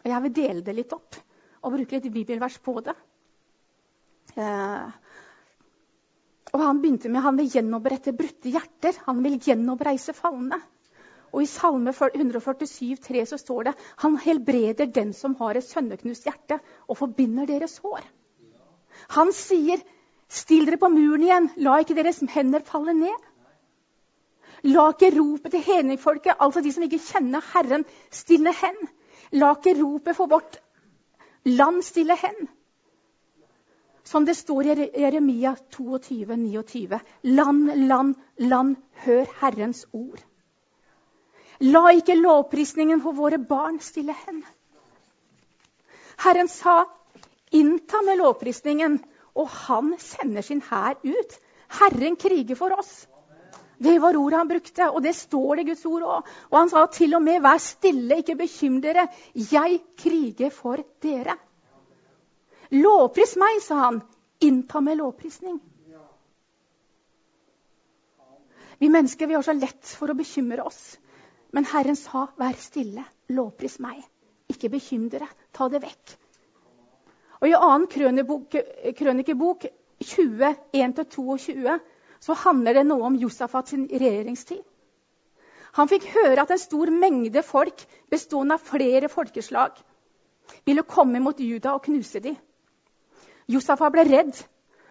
Og 0.05 0.11
jeg 0.13 0.25
vil 0.27 0.35
dele 0.37 0.65
det 0.65 0.77
litt 0.77 0.95
opp 0.95 1.19
og 1.59 1.75
bruke 1.75 1.99
litt 1.99 2.13
bibelvers 2.15 2.59
på 2.63 2.77
det. 2.87 2.95
Eh, 4.39 4.91
og 6.53 6.65
Han 6.65 6.81
begynte 6.81 7.11
med 7.13 7.25
han 7.25 7.37
vil 7.37 7.51
gjenopprette 7.53 8.15
brutte 8.17 8.53
hjerter. 8.53 8.97
Han 9.07 9.23
vil 9.25 9.39
gjenoppreise 9.43 10.15
falne. 10.17 10.61
Og 11.29 11.43
I 11.45 11.49
Salme 11.51 11.93
147, 11.93 12.97
3 13.05 13.25
så 13.29 13.37
står 13.37 13.69
det 13.69 13.75
han 14.01 14.17
helbreder 14.23 14.89
den 14.89 15.13
som 15.13 15.35
har 15.41 15.59
et 15.59 15.67
sønneknust 15.67 16.25
hjerte, 16.25 16.57
og 16.89 16.97
forbinder 16.97 17.49
deres 17.49 17.77
hår. 17.85 18.07
Han 19.13 19.33
sier, 19.37 19.83
still 20.29 20.65
dere 20.65 20.81
på 20.81 20.89
muren 20.93 21.27
igjen, 21.27 21.51
la 21.61 21.77
ikke 21.83 21.99
deres 21.99 22.23
hender 22.33 22.65
falle 22.65 22.97
ned. 22.97 23.28
La 24.67 24.89
ikke 24.91 25.13
ropet 25.15 25.53
til 25.55 25.63
hedningfolket, 25.63 26.35
altså 26.41 26.61
de 26.61 26.73
som 26.75 26.83
ikke 26.83 27.03
kjenner 27.03 27.45
Herren, 27.53 27.85
stille 28.11 28.53
hen. 28.53 28.79
La 29.33 29.53
ikke 29.55 29.77
ropet 29.79 30.17
for 30.17 30.27
vårt 30.27 30.59
land 31.45 31.83
stille 31.83 32.17
hen. 32.19 32.49
Som 34.05 34.25
det 34.25 34.37
står 34.37 34.63
i 34.73 34.89
Jeremia 35.03 35.55
22, 35.71 36.37
29. 36.37 37.01
Land, 37.23 37.73
land, 37.89 38.15
land, 38.39 38.77
hør 39.05 39.27
Herrens 39.41 39.85
ord. 39.93 40.23
La 41.61 41.91
ikke 41.91 42.17
lovprisningen 42.17 43.03
for 43.03 43.13
våre 43.19 43.39
barn 43.39 43.81
stille 43.83 44.15
hen. 44.27 44.41
Herren 46.25 46.49
sa, 46.49 46.85
innta 47.53 48.01
med 48.07 48.19
lovprisningen, 48.19 48.99
og 49.39 49.51
han 49.67 49.93
sender 50.03 50.43
sin 50.43 50.63
hær 50.71 50.99
ut. 51.05 51.39
Herren 51.81 52.17
kriger 52.17 52.57
for 52.59 52.75
oss. 52.79 53.07
Det 53.79 53.99
var 54.03 54.17
ordet 54.19 54.39
han 54.39 54.49
brukte, 54.51 54.91
og 54.91 55.03
det 55.03 55.15
står 55.15 55.57
det 55.57 55.63
i 55.63 55.69
Guds 55.71 55.85
ord 55.87 56.03
òg. 56.03 56.31
Og 56.51 56.59
han 56.59 56.71
sa 56.71 56.87
til 56.91 57.15
og 57.15 57.23
med 57.23 57.41
'vær 57.43 57.59
stille, 57.63 58.19
ikke 58.19 58.37
bekymr 58.37 58.81
dere, 58.83 59.09
jeg 59.35 59.81
kriger 59.97 60.51
for 60.51 60.83
dere'. 61.03 61.39
Lovpris 62.71 63.37
meg, 63.37 63.63
sa 63.63 63.75
han. 63.75 64.03
Innta 64.41 64.81
med 64.81 64.99
lovprisning. 64.99 65.61
Vi 68.79 68.89
mennesker 68.89 69.27
vi 69.27 69.35
har 69.35 69.43
så 69.43 69.53
lett 69.53 69.87
for 69.99 70.11
å 70.11 70.15
bekymre 70.15 70.63
oss. 70.63 70.99
Men 71.53 71.65
Herren 71.65 71.97
sa, 71.97 72.27
'Vær 72.37 72.55
stille, 72.59 73.05
lovpris 73.29 73.79
meg'. 73.79 74.05
Ikke 74.49 74.69
bekymr 74.69 75.11
dere, 75.11 75.29
ta 75.53 75.69
det 75.69 75.83
vekk. 75.83 76.17
Og 77.41 77.49
I 77.49 77.55
annen 77.55 77.87
krønikebok 77.87 79.67
20, 80.01 80.57
1-22 80.73 81.79
så 82.21 82.37
handler 82.45 82.81
det 82.81 82.87
noe 82.89 83.07
om 83.09 83.17
Josafat 83.19 83.73
sin 83.73 83.87
regjeringstid. 83.91 84.63
Han 85.79 85.91
fikk 85.91 86.09
høre 86.15 86.43
at 86.43 86.51
en 86.51 86.61
stor 86.61 86.91
mengde 86.91 87.43
folk 87.47 87.85
bestående 88.11 88.57
av 88.57 88.65
flere 88.65 89.11
folkeslag 89.13 89.77
ville 90.67 90.87
komme 90.89 91.21
mot 91.23 91.39
Juda 91.39 91.75
og 91.77 91.85
knuse 91.85 92.23
dem. 92.25 92.37
Josafat 93.49 93.93
ble 93.95 94.05
redd 94.09 94.35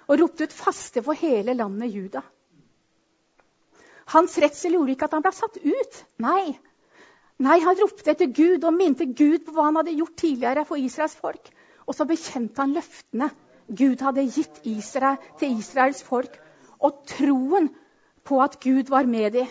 og 0.07 0.21
ropte 0.21 0.47
ut 0.47 0.55
faste 0.55 1.03
for 1.03 1.17
hele 1.17 1.55
landet 1.57 1.93
Juda. 1.93 2.23
Hans 4.13 4.37
redsel 4.39 4.77
gjorde 4.77 4.93
ikke 4.93 5.09
at 5.09 5.17
han 5.17 5.25
ble 5.25 5.33
satt 5.35 5.57
ut. 5.59 5.99
Nei. 6.23 6.55
Nei, 7.43 7.59
Han 7.59 7.77
ropte 7.77 8.13
etter 8.13 8.31
Gud 8.33 8.63
og 8.63 8.73
minte 8.73 9.05
Gud 9.05 9.43
på 9.45 9.53
hva 9.53 9.67
han 9.67 9.77
hadde 9.81 9.97
gjort 9.97 10.15
tidligere 10.17 10.63
for 10.65 10.79
Israels 10.79 11.17
folk. 11.19 11.51
Og 11.85 11.95
så 11.95 12.07
bekjente 12.07 12.63
han 12.63 12.73
løftene 12.73 13.29
Gud 13.67 14.01
hadde 14.01 14.23
gitt 14.31 14.61
Israel, 14.63 15.19
til 15.39 15.59
Israels 15.59 16.01
folk 16.07 16.39
og 16.79 17.03
troen 17.09 17.69
på 18.27 18.41
at 18.43 18.59
Gud 18.63 18.89
var 18.89 19.05
med 19.05 19.31
dem. 19.31 19.47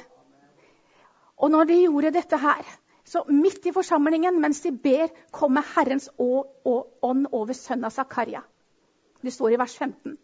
Og 1.37 1.51
når 1.51 1.65
de 1.69 1.81
gjorde 1.83 2.15
dette 2.17 2.39
her, 2.41 2.65
så 3.05 3.23
midt 3.29 3.67
i 3.67 3.73
forsamlingen, 3.73 4.41
mens 4.41 4.61
de 4.61 4.73
ber, 4.73 5.09
kommer 5.33 5.63
Herrens 5.75 6.09
ånd 6.19 7.27
over 7.33 7.53
sønnen 7.53 7.91
Zakaria. 7.91 8.43
Det 9.23 9.33
står 9.33 9.55
i 9.55 9.59
vers 9.59 9.77
15. 9.79 10.17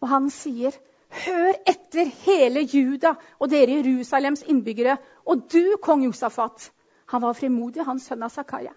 Og 0.00 0.08
han 0.08 0.30
sier, 0.30 0.74
Hør 1.08 1.54
etter 1.66 2.10
hele 2.26 2.66
Juda 2.68 3.14
og 3.40 3.48
dere 3.48 3.78
Jerusalems 3.78 4.42
innbyggere, 4.44 4.98
og 5.24 5.46
du, 5.52 5.78
kong 5.82 6.04
Josafat. 6.04 6.70
Han 7.08 7.22
var 7.22 7.32
frimodig, 7.32 7.86
hans 7.86 8.04
sønn 8.10 8.22
av 8.22 8.34
Zakaria. 8.34 8.74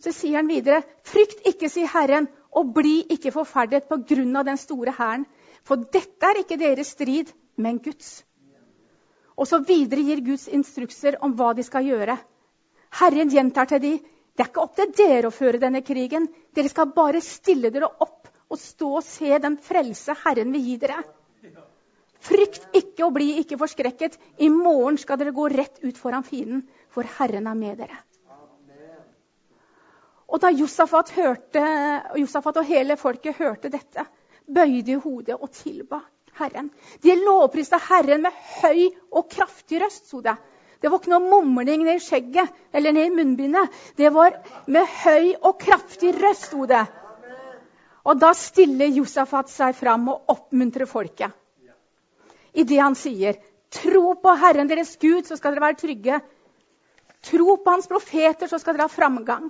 Så 0.00 0.14
sier 0.16 0.40
han 0.40 0.48
videre, 0.48 0.80
frykt 1.04 1.44
ikke, 1.46 1.68
sier 1.68 1.90
Herren, 1.92 2.30
og 2.50 2.72
bli 2.74 3.02
ikke 3.12 3.32
forferdet 3.34 3.84
på 3.90 4.00
grunn 4.08 4.36
av 4.36 4.48
den 4.48 4.58
store 4.60 4.94
hæren. 4.96 5.26
For 5.66 5.80
dette 5.94 6.28
er 6.28 6.42
ikke 6.42 6.58
deres 6.60 6.92
strid, 6.96 7.30
men 7.56 7.78
Guds. 7.82 8.22
Og 9.38 9.48
så 9.48 9.62
videre 9.64 10.04
gir 10.04 10.22
Guds 10.26 10.48
instrukser 10.52 11.18
om 11.24 11.34
hva 11.38 11.52
de 11.56 11.64
skal 11.66 11.86
gjøre. 11.86 12.16
Herren 13.00 13.30
gjentar 13.32 13.70
til 13.70 13.82
dem, 13.82 14.02
det 14.32 14.44
er 14.44 14.48
ikke 14.48 14.64
opp 14.64 14.76
til 14.76 14.92
dere 14.96 15.28
å 15.28 15.34
føre 15.34 15.60
denne 15.60 15.82
krigen. 15.84 16.28
Dere 16.56 16.70
skal 16.72 16.92
bare 16.96 17.20
stille 17.24 17.70
dere 17.72 17.90
opp 18.00 18.30
og 18.52 18.60
stå 18.60 18.88
og 18.98 19.04
se 19.04 19.32
den 19.40 19.58
frelse 19.60 20.16
Herren 20.24 20.52
vil 20.54 20.64
gi 20.66 20.78
dere. 20.80 21.02
Frykt 22.22 22.68
ikke 22.78 23.04
og 23.06 23.16
bli 23.16 23.32
ikke 23.40 23.58
forskrekket. 23.58 24.16
I 24.44 24.48
morgen 24.52 24.98
skal 25.00 25.18
dere 25.20 25.34
gå 25.34 25.48
rett 25.52 25.80
ut 25.82 25.98
foran 25.98 26.24
fienden, 26.24 26.62
for 26.92 27.08
Herren 27.18 27.48
er 27.50 27.58
med 27.58 27.80
dere. 27.82 27.98
Og 30.32 30.40
da 30.40 30.48
Josafat, 30.54 31.10
hørte, 31.12 31.62
Josafat 32.16 32.62
og 32.62 32.68
hele 32.68 32.96
folket 32.96 33.36
hørte 33.36 33.68
dette, 33.72 34.06
bøyde 34.46 34.98
hodet 35.02 35.36
og 35.38 35.50
tilba 35.54 36.00
Herren. 36.38 36.70
De 37.02 37.14
lovprista 37.18 37.78
Herren 37.90 38.24
med 38.24 38.40
høy 38.62 38.88
og 39.12 39.28
kraftig 39.30 39.82
røst, 39.82 40.08
sto 40.08 40.22
det. 40.24 40.36
Det 40.82 40.90
var 40.90 40.98
ikke 40.98 41.12
noe 41.12 41.28
mumling 41.44 41.84
ned 41.86 42.00
i 42.00 42.02
skjegget 42.02 42.50
eller 42.74 42.94
ned 42.94 43.10
i 43.10 43.14
munnbindet. 43.14 43.70
Det 43.96 44.10
var 44.14 44.40
med 44.66 44.88
høy 45.04 45.34
og 45.42 45.60
kraftig 45.60 46.14
røst, 46.18 46.48
sto 46.50 46.66
det. 46.66 46.82
Og 48.02 48.18
da 48.18 48.32
stiller 48.34 48.90
Josafat 48.90 49.52
seg 49.52 49.76
fram 49.78 50.08
og 50.10 50.32
oppmuntrer 50.32 50.90
folket. 50.90 51.30
I 52.52 52.64
det 52.68 52.80
han 52.82 52.96
sier, 52.98 53.38
Tro 53.72 54.12
på 54.20 54.32
Herren 54.36 54.68
deres 54.68 54.96
Gud, 55.00 55.24
så 55.24 55.38
skal 55.38 55.54
dere 55.54 55.64
være 55.64 55.80
trygge. 55.80 56.18
Tro 57.24 57.54
på 57.56 57.72
Hans 57.72 57.88
profeter, 57.88 58.50
så 58.50 58.58
skal 58.60 58.76
dere 58.76 58.88
ha 58.90 58.92
framgang. 58.92 59.46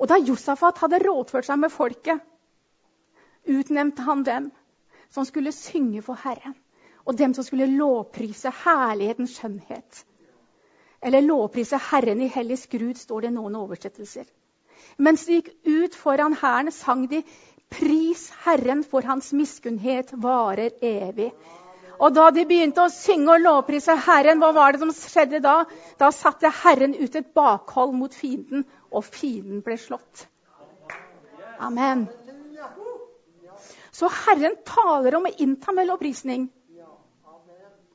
Og 0.00 0.08
da 0.10 0.18
Josafat 0.18 0.80
hadde 0.82 0.98
rådført 1.04 1.46
seg 1.46 1.60
med 1.62 1.70
folket, 1.70 2.24
utnevnte 3.44 4.02
han 4.02 4.22
dem 4.24 4.50
som 5.10 5.24
skulle 5.24 5.52
synge 5.52 6.02
for 6.02 6.18
Herren, 6.24 6.54
og 7.04 7.16
dem 7.16 7.34
som 7.34 7.44
skulle 7.44 7.70
lovprise 7.70 8.50
herlighetens 8.64 9.36
skjønnhet. 9.38 10.04
Eller 11.04 11.20
lovprise 11.20 11.78
Herren 11.90 12.22
i 12.24 12.30
hellig 12.32 12.58
skrud, 12.62 12.96
står 12.96 13.26
det 13.26 13.32
i 13.32 13.36
noen 13.36 13.58
oversettelser. 13.60 14.24
Mens 14.96 15.26
de 15.26 15.40
gikk 15.40 15.50
ut 15.66 15.98
foran 15.98 16.36
hæren, 16.40 16.72
sang 16.72 17.04
de 17.10 17.22
Pris 17.70 18.28
Herren, 18.44 18.84
for 18.84 19.04
hans 19.06 19.32
miskunnhet 19.32 20.12
varer 20.22 20.72
evig. 20.82 21.32
Og 22.00 22.14
da 22.14 22.30
de 22.34 22.44
begynte 22.46 22.82
å 22.82 22.92
synge 22.92 23.36
og 23.36 23.42
lovprise 23.44 23.94
Herren, 24.06 24.40
hva 24.42 24.50
var 24.56 24.74
det 24.74 24.82
som 24.82 24.92
skjedde 24.94 25.42
da? 25.44 25.60
Da 26.00 26.10
satte 26.14 26.50
Herren 26.62 26.96
ut 26.98 27.14
et 27.14 27.32
bakhold 27.36 27.94
mot 27.94 28.14
fienden, 28.14 28.64
og 28.90 29.06
fienden 29.06 29.62
ble 29.66 29.78
slått. 29.78 30.26
Amen. 31.62 32.08
Så 33.94 34.10
Herren 34.10 34.56
taler 34.66 35.14
om 35.14 35.28
å 35.28 35.34
innta 35.38 35.72
med 35.72 35.86
lovprisning. 35.86 36.48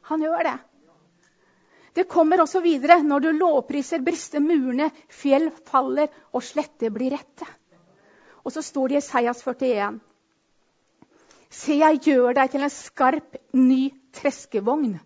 Han 0.10 0.24
gjør 0.24 0.46
det. 0.48 0.58
Det 1.94 2.06
kommer 2.10 2.42
også 2.42 2.62
videre. 2.64 3.02
Når 3.04 3.26
du 3.26 3.30
lovpriser, 3.36 4.02
brister 4.06 4.42
murene, 4.42 4.90
fjell 5.12 5.50
faller, 5.68 6.08
og 6.32 6.46
sletter 6.46 6.94
blir 6.94 7.14
rette. 7.18 7.48
Og 8.46 8.54
så 8.56 8.64
står 8.64 8.90
det 8.90 8.98
i 8.98 9.02
Esaias 9.02 9.44
41. 9.44 10.00
Se, 11.50 11.76
jeg 11.76 12.02
gjør 12.06 12.38
deg 12.38 12.54
til 12.54 12.64
en 12.64 12.74
skarp, 12.74 13.38
ny 13.58 13.90
treskevogn. 14.16 15.00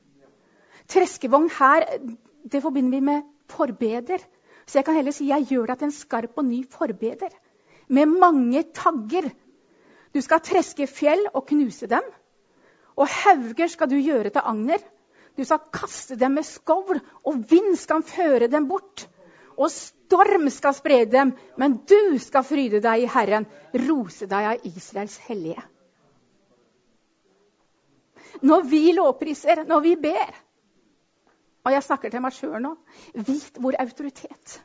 Treskevogn 0.92 1.50
her, 1.58 1.88
det 2.44 2.62
forbinder 2.62 3.00
vi 3.00 3.06
med 3.10 3.30
forbeder. 3.52 4.22
Så 4.68 4.80
jeg 4.80 4.88
kan 4.88 4.98
heller 5.00 5.16
si 5.16 5.30
jeg 5.32 5.48
gjør 5.50 5.72
deg 5.72 5.80
til 5.80 5.90
en 5.90 5.96
skarp 5.96 6.38
og 6.38 6.48
ny 6.48 6.62
forbeder. 6.72 7.32
Med 7.88 8.12
mange 8.12 8.64
tagger. 8.76 9.32
Du 10.13 10.22
skal 10.22 10.43
treske 10.46 10.88
fjell 10.88 11.25
og 11.34 11.48
knuse 11.50 11.89
dem. 11.89 12.05
Og 12.93 13.10
hauger 13.10 13.72
skal 13.72 13.89
du 13.89 13.98
gjøre 13.98 14.29
til 14.29 14.46
agner. 14.46 14.82
Du 15.38 15.41
skal 15.46 15.63
kaste 15.74 16.15
dem 16.20 16.36
med 16.38 16.46
skovl, 16.46 17.00
og 17.25 17.41
vind 17.50 17.74
skal 17.82 18.05
føre 18.05 18.48
dem 18.48 18.67
bort. 18.70 19.08
Og 19.58 19.72
storm 19.74 20.50
skal 20.53 20.75
spre 20.77 21.03
dem, 21.10 21.34
men 21.58 21.79
du 21.89 22.17
skal 22.22 22.46
fryde 22.46 22.82
deg 22.82 23.05
i 23.05 23.10
Herren, 23.10 23.48
rose 23.88 24.29
deg 24.29 24.50
av 24.51 24.67
Israels 24.70 25.17
hellige. 25.25 25.62
Når 28.43 28.65
vi 28.70 28.82
lovpriser, 28.98 29.63
når 29.65 29.82
vi 29.86 29.96
ber 29.96 30.39
Og 31.63 31.72
jeg 31.72 31.84
snakker 31.86 32.12
til 32.12 32.20
meg 32.20 32.34
sjøl 32.36 32.58
nå. 32.60 32.74
Vit 33.15 33.55
vår 33.63 33.77
autoritet. 33.79 34.58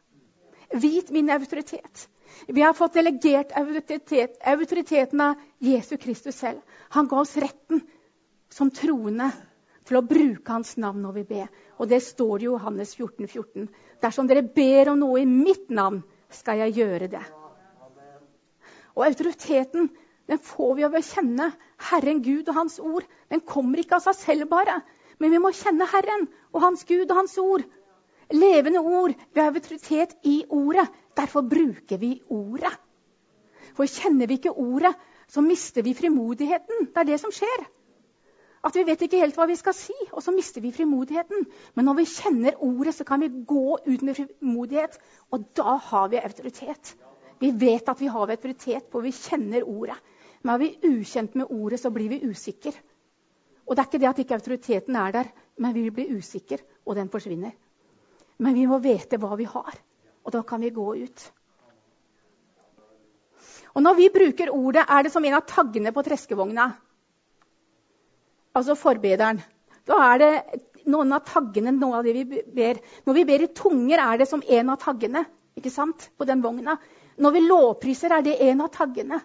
Vit 0.68 1.10
min 1.10 1.30
autoritet. 1.30 2.08
Vi 2.46 2.62
har 2.62 2.72
fått 2.76 2.94
delegert 2.94 3.52
autoritet, 3.56 4.38
autoriteten 4.44 5.20
av 5.20 5.34
Jesu 5.58 5.96
Kristus 5.96 6.36
selv. 6.36 6.60
Han 6.88 7.08
ga 7.08 7.20
oss 7.20 7.36
retten 7.36 7.80
som 8.52 8.70
troende 8.70 9.30
til 9.88 9.98
å 9.98 10.04
bruke 10.04 10.52
hans 10.52 10.76
navn 10.76 11.02
når 11.02 11.16
vi 11.20 11.24
ber. 11.32 11.48
Og 11.80 11.88
det 11.88 12.02
står 12.04 12.42
i 12.42 12.50
Johannes 12.50 12.94
14, 12.96 13.26
14. 13.26 13.68
Dersom 14.02 14.28
dere 14.28 14.44
ber 14.44 14.92
om 14.92 15.00
noe 15.00 15.22
i 15.22 15.28
mitt 15.28 15.70
navn, 15.72 16.02
skal 16.28 16.60
jeg 16.60 16.76
gjøre 16.82 17.08
det. 17.08 17.24
Og 18.98 19.06
autoriteten 19.06 19.88
den 20.28 20.40
får 20.44 20.74
vi 20.76 20.84
av 20.84 20.96
å 20.98 21.00
kjenne 21.00 21.48
Herren 21.88 22.20
Gud 22.20 22.50
og 22.50 22.56
Hans 22.58 22.76
ord. 22.84 23.06
Den 23.32 23.40
kommer 23.40 23.80
ikke 23.80 23.96
av 23.96 24.04
seg 24.04 24.18
selv 24.18 24.50
bare, 24.50 24.82
men 25.18 25.32
vi 25.32 25.40
må 25.40 25.54
kjenne 25.56 25.88
Herren 25.88 26.26
og 26.52 26.60
Hans 26.66 26.84
Gud 26.88 27.06
og 27.06 27.16
Hans 27.16 27.36
ord. 27.40 27.64
Levende 28.34 28.80
ord. 28.80 29.14
Vi 29.32 29.40
har 29.40 29.54
autoritet 29.54 30.16
i 30.22 30.42
ordet. 30.48 30.88
Derfor 31.16 31.42
bruker 31.48 31.98
vi 31.98 32.18
ordet. 32.28 32.74
For 33.76 33.88
kjenner 33.88 34.26
vi 34.28 34.38
ikke 34.38 34.52
ordet, 34.52 34.94
så 35.28 35.42
mister 35.44 35.84
vi 35.86 35.94
frimodigheten. 35.94 36.88
Det 36.88 37.02
er 37.02 37.08
det 37.12 37.20
som 37.22 37.32
skjer. 37.34 37.66
At 38.64 38.74
vi 38.74 38.82
vet 38.84 39.04
ikke 39.06 39.20
helt 39.20 39.36
hva 39.38 39.46
vi 39.46 39.56
skal 39.56 39.74
si, 39.76 39.94
og 40.10 40.22
så 40.24 40.32
mister 40.34 40.60
vi 40.64 40.72
frimodigheten. 40.74 41.46
Men 41.76 41.86
når 41.86 42.00
vi 42.00 42.08
kjenner 42.10 42.58
ordet, 42.64 42.96
så 42.96 43.06
kan 43.06 43.22
vi 43.22 43.30
gå 43.46 43.78
ut 43.86 44.02
med 44.02 44.18
frimodighet, 44.18 44.98
og 45.30 45.46
da 45.56 45.76
har 45.90 46.08
vi 46.10 46.18
autoritet. 46.18 46.94
Vi 47.38 47.52
vet 47.54 47.88
at 47.88 48.00
vi 48.00 48.10
har 48.10 48.34
autoritet, 48.34 48.88
for 48.90 49.06
vi 49.06 49.14
kjenner 49.14 49.62
ordet. 49.62 49.96
Men 50.42 50.54
er 50.56 50.64
vi 50.64 50.90
ukjent 50.90 51.38
med 51.38 51.54
ordet, 51.54 51.78
så 51.80 51.92
blir 51.94 52.10
vi 52.10 52.24
usikre. 52.26 52.74
Og 53.68 53.76
det 53.76 53.82
er 53.82 53.88
ikke 53.88 54.02
det 54.02 54.10
at 54.10 54.20
ikke 54.24 54.38
autoriteten 54.40 54.96
er 54.96 55.14
der, 55.14 55.32
men 55.58 55.74
vi 55.76 55.88
blir 55.94 56.18
usikre, 56.18 56.58
og 56.86 56.96
den 56.98 57.10
forsvinner. 57.12 57.54
Men 58.38 58.54
vi 58.54 58.66
må 58.70 58.78
vite 58.82 59.18
hva 59.18 59.36
vi 59.38 59.48
har, 59.50 59.78
og 60.24 60.34
da 60.34 60.42
kan 60.46 60.62
vi 60.62 60.70
gå 60.74 60.86
ut. 61.02 61.24
Og 63.74 63.82
når 63.84 63.96
vi 63.98 64.08
bruker 64.14 64.50
ordet, 64.54 64.84
er 64.88 65.04
det 65.06 65.12
som 65.14 65.24
en 65.24 65.36
av 65.38 65.46
taggene 65.46 65.92
på 65.94 66.02
treskevogna. 66.06 66.68
Altså 68.58 68.74
forbederen. 68.78 69.42
Da 69.86 69.98
er 70.12 70.22
det 70.22 70.30
noen 70.90 71.12
av 71.14 71.26
taggene 71.28 71.72
noe 71.76 72.00
av 72.00 72.06
det 72.06 72.14
vi 72.16 72.42
ber. 72.54 72.80
Når 73.06 73.18
vi 73.18 73.26
ber 73.28 73.44
i 73.44 73.50
tunger, 73.54 74.02
er 74.02 74.22
det 74.22 74.28
som 74.30 74.42
en 74.42 74.72
av 74.74 74.80
taggene 74.82 75.24
ikke 75.58 75.72
sant? 75.74 76.08
på 76.16 76.26
den 76.28 76.42
vogna. 76.42 76.76
Når 77.18 77.34
vi 77.34 77.44
lovpriser, 77.44 78.14
er 78.14 78.24
det 78.26 78.38
en 78.48 78.62
av 78.62 78.72
taggene. 78.74 79.20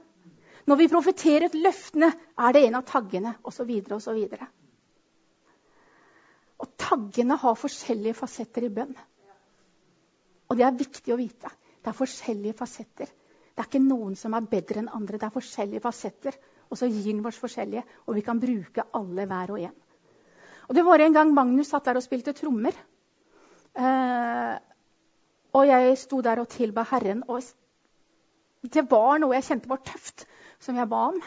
Når 0.69 0.79
vi 0.79 0.89
profeterer 0.91 1.47
et 1.49 1.57
løftene, 1.59 2.09
er 2.39 2.53
det 2.55 2.65
en 2.67 2.77
av 2.79 2.85
taggene, 2.87 3.35
osv. 3.43 3.69
osv. 3.97 4.21
Taggene 6.83 7.37
har 7.39 7.59
forskjellige 7.59 8.17
fasetter 8.17 8.67
i 8.67 8.71
bønn. 8.73 8.95
Og 10.49 10.59
det 10.59 10.65
er 10.67 10.79
viktig 10.79 11.13
å 11.13 11.19
vite. 11.19 11.51
Det 11.81 11.91
er 11.91 11.97
forskjellige 11.97 12.57
fasetter. 12.59 13.07
Det 13.53 13.61
er 13.61 13.69
ikke 13.69 13.83
noen 13.83 14.15
som 14.19 14.33
er 14.33 14.49
bedre 14.49 14.81
enn 14.81 14.91
andre. 14.91 15.19
Det 15.21 15.27
er 15.27 15.35
forskjellige 15.35 15.83
fasetter. 15.83 16.37
Og 16.69 16.79
så 16.79 16.89
gir 16.89 17.11
den 17.11 17.25
oss 17.27 17.37
forskjellige, 17.37 17.83
og 18.07 18.15
vi 18.17 18.23
kan 18.25 18.39
bruke 18.41 18.85
alle 18.97 19.27
hver 19.29 19.51
og 19.53 19.59
en. 19.61 19.75
Og 20.69 20.75
det 20.75 20.85
var 20.87 20.99
En 21.03 21.13
gang 21.13 21.33
Magnus 21.33 21.69
satt 21.69 21.85
der 21.85 21.99
og 21.99 22.03
spilte 22.05 22.33
trommer. 22.33 22.73
Eh, 23.75 24.55
og 25.53 25.67
jeg 25.67 25.97
sto 26.01 26.21
der 26.21 26.39
og 26.41 26.49
tilba 26.49 26.85
Herren. 26.89 27.23
Og 27.27 27.43
det 28.73 28.85
var 28.89 29.19
noe 29.19 29.35
jeg 29.37 29.49
kjente 29.49 29.69
var 29.69 29.83
tøft 29.85 30.25
som 30.59 30.79
jeg 30.79 30.89
ba 30.89 31.03
om. 31.11 31.19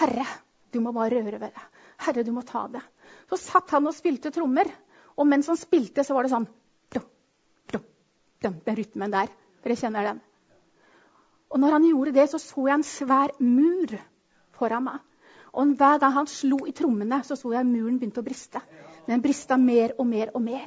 Herre, 0.00 0.26
du 0.74 0.80
må 0.82 0.92
bare 0.92 1.14
røre 1.14 1.40
ved 1.40 1.54
det. 1.54 1.66
Herre, 2.04 2.26
du 2.26 2.32
må 2.34 2.42
ta 2.42 2.66
det. 2.68 2.82
Så 3.30 3.38
satt 3.40 3.72
han 3.74 3.88
og 3.88 3.96
spilte 3.96 4.32
trommer. 4.34 4.70
Og 5.16 5.26
mens 5.28 5.48
han 5.50 5.58
spilte, 5.58 6.04
så 6.04 6.14
var 6.14 6.26
det 6.26 6.32
sånn 6.34 6.46
dum, 6.94 7.04
dum, 7.72 7.84
Den 8.42 8.78
rytmen 8.78 9.14
der. 9.14 9.32
Dere 9.64 9.78
kjenner 9.80 10.10
den. 10.10 10.22
Og 11.50 11.60
når 11.62 11.76
han 11.76 11.86
gjorde 11.88 12.14
det, 12.18 12.28
så 12.30 12.38
så 12.42 12.66
jeg 12.68 12.78
en 12.78 12.86
svær 12.86 13.34
mur 13.40 13.94
foran 14.58 14.86
meg. 14.86 15.04
Og 15.56 15.72
hver 15.78 16.00
gang 16.02 16.12
han 16.12 16.28
slo 16.28 16.58
i 16.68 16.74
trommene, 16.76 17.22
så 17.24 17.36
så 17.38 17.54
jeg 17.54 17.68
muren 17.68 17.96
begynte 18.00 18.20
å 18.20 18.26
briste. 18.26 18.60
Den 19.06 19.22
brista 19.24 19.56
mer 19.56 19.94
og 19.96 20.06
mer 20.10 20.34
og 20.34 20.42
mer. 20.44 20.66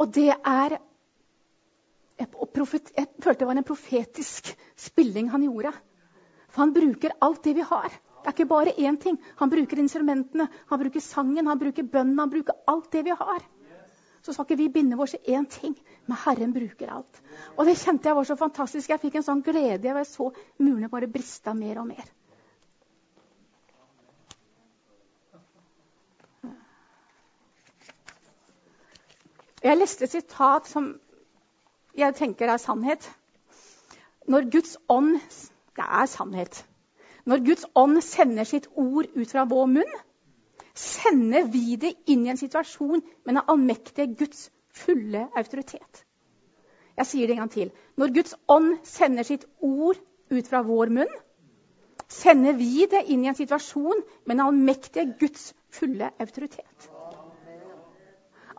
Og 0.00 0.14
det 0.14 0.30
er 0.32 0.78
jeg 2.20 2.28
følte 3.24 3.38
det 3.40 3.48
var 3.48 3.56
en 3.56 3.64
profetisk 3.64 4.50
spilling 4.76 5.30
han 5.32 5.44
gjorde. 5.46 5.72
For 6.50 6.64
han 6.64 6.74
bruker 6.74 7.14
alt 7.24 7.44
det 7.44 7.54
vi 7.56 7.64
har. 7.64 7.94
Det 8.20 8.28
er 8.28 8.36
ikke 8.36 8.50
bare 8.50 8.74
én 8.76 8.98
ting. 9.00 9.16
Han 9.40 9.50
bruker 9.50 9.78
instrumentene, 9.80 10.48
han 10.68 10.80
bruker 10.82 11.00
sangen, 11.00 11.46
han 11.46 11.58
bruker 11.58 11.82
bønnen, 11.82 12.18
han 12.18 12.30
bruker 12.30 12.58
alt 12.68 12.90
det 12.92 13.04
vi 13.06 13.16
har. 13.16 13.44
Så 14.20 14.34
skal 14.34 14.44
ikke 14.44 14.58
vi 14.60 14.68
binde 14.68 14.98
oss 15.00 15.14
til 15.16 15.36
én 15.36 15.46
ting, 15.48 15.76
men 16.06 16.18
Herren 16.26 16.52
bruker 16.52 16.92
alt. 16.92 17.20
Og 17.56 17.64
det 17.64 17.78
kjente 17.80 18.10
jeg 18.10 18.16
var 18.16 18.28
så 18.28 18.36
fantastisk. 18.36 18.90
Jeg 18.92 19.00
fikk 19.00 19.16
en 19.16 19.24
sånn 19.24 19.44
glede. 19.44 19.88
Jeg 19.88 20.06
så 20.06 20.28
murene 20.60 20.90
bare 20.92 21.08
brista 21.08 21.54
mer 21.56 21.80
og 21.80 21.88
mer. 21.88 22.10
Jeg 29.60 29.76
leste 29.76 30.04
et 30.04 30.12
sitat 30.12 30.68
som 30.68 30.92
jeg 31.96 32.16
tenker 32.16 32.48
er 32.48 32.60
sannhet. 32.60 33.04
Når 34.28 34.48
Guds 34.52 34.76
ånd 34.88 35.16
det 35.76 35.84
er 35.84 36.08
sannhet. 36.08 36.62
Når 37.28 37.42
Guds 37.44 37.66
ånd 37.76 38.00
sender 38.04 38.48
sitt 38.48 38.68
ord 38.78 39.08
ut 39.14 39.30
fra 39.30 39.44
vår 39.48 39.66
munn, 39.74 39.96
sender 40.74 41.48
vi 41.52 41.76
det 41.80 41.94
inn 42.08 42.24
i 42.26 42.32
en 42.32 42.40
situasjon 42.40 43.00
med 43.00 43.34
den 43.34 43.42
allmektige 43.42 44.14
Guds 44.20 44.48
fulle 44.72 45.26
autoritet. 45.36 46.04
Jeg 46.96 47.08
sier 47.08 47.26
det 47.26 47.36
en 47.36 47.42
gang 47.44 47.52
til. 47.52 47.72
Når 47.96 48.14
Guds 48.16 48.36
ånd 48.48 48.72
sender 48.86 49.26
sitt 49.26 49.46
ord 49.64 49.98
ut 50.30 50.48
fra 50.48 50.62
vår 50.66 50.92
munn, 50.94 51.12
sender 52.10 52.56
vi 52.58 52.86
det 52.90 53.04
inn 53.12 53.24
i 53.24 53.30
en 53.30 53.38
situasjon 53.38 54.02
med 54.26 54.34
den 54.34 54.44
allmektige 54.44 55.12
Guds 55.20 55.52
fulle 55.70 56.10
autoritet. 56.20 56.90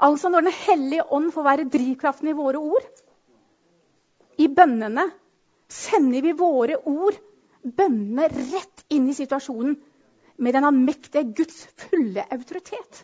Altså 0.01 0.29
når 0.29 0.47
Den 0.47 0.55
hellige 0.65 1.05
ånd 1.13 1.31
får 1.31 1.43
være 1.45 1.69
drivkraften 1.69 2.31
i 2.31 2.37
våre 2.37 2.57
ord, 2.57 2.87
i 4.41 4.47
bønnene, 4.47 5.03
sender 5.69 6.23
vi 6.25 6.31
våre 6.33 6.79
ord, 6.89 7.17
bønnene, 7.63 8.27
rett 8.51 8.85
inn 8.89 9.09
i 9.09 9.15
situasjonen 9.17 9.75
med 10.41 10.55
den 10.55 10.67
allmektige 10.67 11.33
Guds 11.37 11.65
fulle 11.77 12.25
autoritet. 12.33 13.03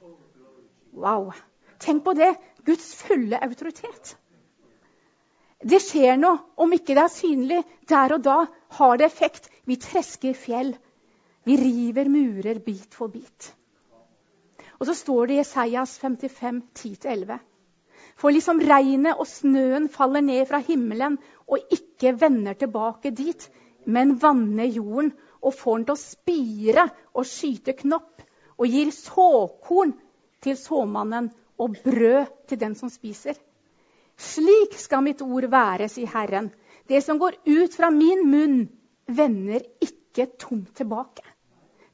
Wow. 0.94 1.32
Tenk 1.80 2.04
på 2.06 2.14
det. 2.18 2.34
Guds 2.66 2.96
fulle 3.04 3.40
autoritet. 3.44 4.16
Det 5.62 5.80
skjer 5.82 6.18
noe. 6.22 6.40
Om 6.58 6.74
ikke 6.78 6.96
det 6.98 7.04
er 7.04 7.14
synlig 7.14 7.62
der 7.90 8.16
og 8.18 8.26
da, 8.26 8.38
har 8.80 8.98
det 8.98 9.08
effekt. 9.08 9.50
Vi 9.66 9.78
tresker 9.82 10.34
fjell. 10.38 10.74
Vi 11.48 11.56
river 11.58 12.10
murer 12.12 12.60
bit 12.64 12.98
for 12.98 13.14
bit. 13.14 13.54
Og 14.80 14.90
så 14.90 14.94
står 14.94 15.28
det 15.28 15.38
i 15.38 15.40
Jesajas 15.40 15.98
55, 16.02 16.62
10-11. 16.78 17.38
For 18.18 18.34
liksom 18.34 18.60
regnet 18.66 19.18
og 19.18 19.30
snøen 19.30 19.88
faller 19.94 20.26
ned 20.26 20.46
fra 20.50 20.60
himmelen 20.66 21.18
og 21.48 21.74
ikke 21.74 22.16
vender 22.20 22.58
tilbake 22.58 23.14
dit, 23.14 23.48
men 23.88 24.16
vanner 24.20 24.68
jorden 24.68 25.14
og 25.42 25.56
får 25.56 25.78
den 25.78 25.88
til 25.88 25.96
å 25.96 26.02
spire 26.02 26.86
og 27.14 27.28
skyte 27.28 27.76
knopp, 27.82 28.24
og 28.58 28.74
gir 28.74 28.92
såkorn 28.92 29.94
til 30.44 30.58
såmannen 30.60 31.30
og 31.62 31.78
brød 31.86 32.34
til 32.50 32.60
den 32.60 32.76
som 32.76 32.90
spiser. 32.90 33.38
Slik 34.18 34.74
skal 34.82 35.06
mitt 35.06 35.22
ord 35.22 35.46
være, 35.52 35.90
sier 35.94 36.10
Herren. 36.10 36.50
Det 36.90 37.04
som 37.06 37.20
går 37.22 37.38
ut 37.46 37.76
fra 37.78 37.92
min 37.94 38.26
munn, 38.32 38.60
vender 39.08 39.64
ikke 39.84 40.26
tomt 40.42 40.74
tilbake 40.76 41.24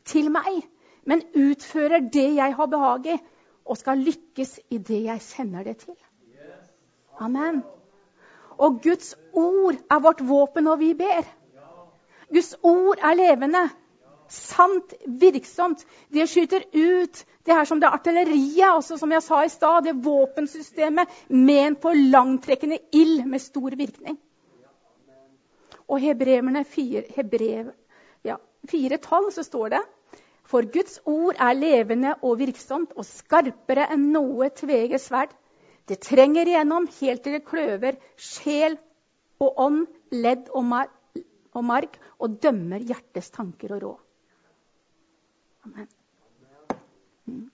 til 0.08 0.32
meg, 0.34 0.64
men 1.06 1.22
utfører 1.36 2.08
det 2.14 2.30
jeg 2.38 2.56
har 2.58 2.72
behag 2.72 3.12
i, 3.14 3.20
og 3.64 3.78
skal 3.80 4.02
lykkes 4.04 4.58
i 4.72 4.80
det 4.80 5.04
jeg 5.06 5.22
sender 5.24 5.64
det 5.68 5.78
til. 5.84 5.96
Amen. 7.20 7.62
Og 8.58 8.82
Guds 8.84 9.14
ord 9.34 9.78
er 9.92 10.02
vårt 10.04 10.24
våpen 10.28 10.68
når 10.68 10.80
vi 10.82 10.94
ber. 10.98 11.28
Guds 12.32 12.56
ord 12.62 13.02
er 13.02 13.18
levende. 13.18 13.64
Sant, 14.34 14.94
virksomt. 15.06 15.84
Det 16.14 16.26
skyter 16.30 16.64
ut 16.74 17.24
det 17.46 17.54
her 17.54 17.66
som 17.68 17.80
det 17.82 17.92
artilleriet, 17.92 18.70
også 18.72 18.98
som 18.98 19.12
jeg 19.12 19.24
sa 19.26 19.44
i 19.44 19.52
stad. 19.52 19.84
Det 19.86 19.98
våpensystemet 20.06 21.12
ment 21.30 21.82
på 21.84 21.94
langtrekkende 21.94 22.80
ild 22.96 23.26
med 23.28 23.42
stor 23.42 23.76
virkning. 23.78 24.18
Og 25.88 26.00
Hebreverne 26.00 26.64
4, 26.66 27.04
Hebrev, 27.16 27.74
ja, 28.24 28.38
4.12 28.72 29.30
så 29.36 29.44
står 29.44 29.76
det 29.76 29.82
For 30.48 30.66
Guds 30.72 31.00
ord 31.06 31.36
er 31.40 31.54
levende 31.54 32.16
og 32.22 32.40
virksomt 32.40 32.96
og 32.96 33.06
skarpere 33.06 33.90
enn 33.94 34.10
noe 34.16 34.50
tveget 34.56 35.04
sverd. 35.04 35.34
Det 35.88 36.00
trenger 36.00 36.48
igjennom 36.48 36.88
helt 37.02 37.24
til 37.24 37.36
det 37.36 37.44
kløver 37.46 38.00
sjel 38.16 38.78
og 39.44 39.60
ånd, 39.60 39.86
ledd 40.16 40.48
og 40.56 40.64
marg, 41.68 41.98
og 42.24 42.38
dømmer 42.44 42.84
hjertets 42.84 43.32
tanker 43.36 43.76
og 43.76 43.84
råd. 43.84 44.00
Amen. 45.68 45.90
Mm. 47.26 47.50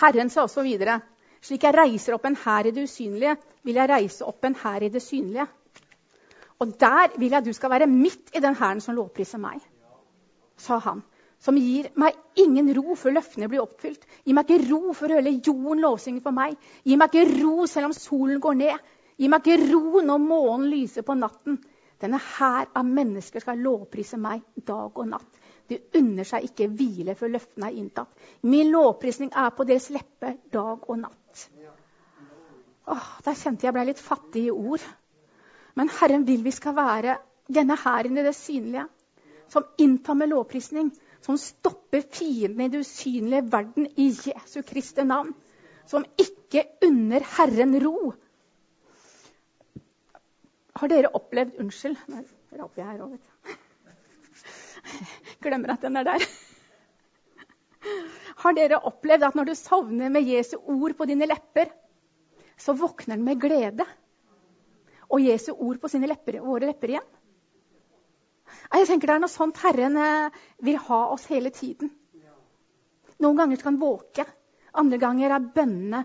Herren 0.00 0.32
sa 0.32 0.44
også 0.46 0.64
videre.: 0.64 1.00
Slik 1.40 1.64
jeg 1.64 1.76
reiser 1.76 2.16
opp 2.16 2.26
en 2.28 2.36
hær 2.36 2.68
i 2.68 2.72
det 2.76 2.84
usynlige, 2.84 3.36
vil 3.64 3.80
jeg 3.80 3.88
reise 3.88 4.26
opp 4.28 4.44
en 4.44 4.56
hær 4.60 4.84
i 4.84 4.92
det 4.92 5.02
synlige. 5.02 5.46
Og 6.60 6.74
der 6.80 7.16
vil 7.16 7.32
jeg 7.32 7.44
du 7.44 7.52
skal 7.56 7.70
være 7.72 7.86
midt 7.88 8.34
i 8.36 8.42
den 8.44 8.56
hæren 8.56 8.80
som 8.84 8.94
lovpriser 8.94 9.40
meg, 9.40 9.60
sa 10.60 10.76
han 10.84 11.00
som 11.40 11.56
gir 11.56 11.88
meg 11.96 12.16
ingen 12.36 12.68
ro 12.76 12.94
før 13.00 13.16
løftene 13.16 13.48
blir 13.48 13.62
oppfylt. 13.62 14.02
Gi 14.24 14.34
meg 14.36 14.50
ikke 14.50 14.68
ro 14.68 14.92
før 14.96 15.16
hele 15.16 15.38
jorden 15.38 15.80
lovsynger 15.80 16.24
for 16.24 16.36
meg. 16.36 16.56
Gi 16.84 16.98
meg 17.00 17.14
ikke 17.14 17.38
ro 17.40 17.66
selv 17.70 17.88
om 17.88 17.94
solen 17.96 18.42
går 18.44 18.58
ned. 18.60 18.90
Gi 19.20 19.28
meg 19.28 19.44
ikke 19.44 19.68
ro 19.74 20.00
når 20.00 20.22
månen 20.24 20.70
lyser 20.72 21.04
på 21.04 21.16
natten. 21.18 21.58
Denne 22.00 22.16
hær 22.24 22.70
av 22.72 22.86
mennesker 22.88 23.42
skal 23.44 23.60
lovprise 23.60 24.16
meg 24.16 24.40
dag 24.56 24.96
og 24.96 25.10
natt. 25.10 25.40
De 25.68 25.76
unner 26.00 26.24
seg 26.26 26.46
ikke 26.48 26.70
hvile 26.72 27.14
før 27.18 27.34
løftene 27.34 27.68
er 27.68 27.76
inntatt. 27.82 28.14
Min 28.48 28.72
lovprisning 28.72 29.34
er 29.36 29.52
på 29.54 29.66
deres 29.68 29.90
leppe 29.92 30.32
dag 30.50 30.88
og 30.88 30.96
natt. 31.02 31.44
Åh, 32.90 33.10
Der 33.26 33.36
kjente 33.36 33.68
jeg 33.68 33.76
ble 33.76 33.84
litt 33.90 34.00
fattig 34.02 34.46
i 34.48 34.54
ord. 34.54 34.86
Men 35.76 35.92
Herren 36.00 36.24
vil 36.26 36.42
vi 36.42 36.54
skal 36.56 36.74
være 36.74 37.18
denne 37.46 37.76
hæren 37.78 38.18
i 38.18 38.24
det 38.24 38.34
synlige, 38.34 38.86
som 39.50 39.68
inntar 39.78 40.16
med 40.16 40.32
lovprisning 40.32 40.90
som 41.20 41.36
stopper 41.38 42.02
fienden 42.08 42.64
i 42.64 42.72
det 42.72 42.80
usynlige 42.80 43.44
verden 43.52 43.86
i 43.96 44.08
Jesu 44.08 44.62
Kristi 44.66 45.04
navn. 45.04 45.34
Som 45.86 46.06
ikke 46.18 46.64
unner 46.86 47.24
Herren 47.36 47.76
ro. 47.84 48.14
Har 50.80 50.88
dere 50.88 51.10
opplevd 51.16 51.58
Unnskyld. 51.60 51.98
Nå 52.08 52.22
raper 52.56 52.80
jeg 52.80 52.88
her 52.88 53.02
òg, 53.04 53.10
vet 53.12 53.24
du. 53.26 53.56
Glemmer 55.44 55.74
at 55.74 55.84
den 55.84 56.00
er 56.00 56.06
der. 56.08 56.24
Har 58.40 58.56
dere 58.56 58.80
opplevd 58.88 59.26
at 59.28 59.36
når 59.36 59.50
du 59.50 59.54
sovner 59.58 60.12
med 60.12 60.28
Jesu 60.28 60.56
ord 60.56 60.96
på 60.96 61.06
dine 61.08 61.28
lepper, 61.28 61.68
så 62.60 62.72
våkner 62.76 63.18
den 63.18 63.26
med 63.26 63.40
glede? 63.40 63.84
Og 65.10 65.20
Jesu 65.24 65.52
ord 65.52 65.80
på 65.82 65.90
sine 65.92 66.08
lepper, 66.08 66.40
våre 66.44 66.70
lepper 66.70 66.94
igjen? 66.94 67.08
Jeg 68.70 68.86
tenker 68.88 69.10
Det 69.10 69.14
er 69.16 69.22
noe 69.22 69.30
sånt 69.30 69.60
Herren 69.62 69.96
eh, 70.00 70.40
vil 70.64 70.78
ha 70.88 71.00
oss 71.12 71.26
hele 71.30 71.52
tiden. 71.54 71.90
Noen 73.20 73.36
ganger 73.36 73.60
skal 73.60 73.74
han 73.74 73.82
våke. 73.82 74.24
Andre 74.80 74.98
ganger 75.02 75.34
er 75.34 75.48
bønnene 75.54 76.04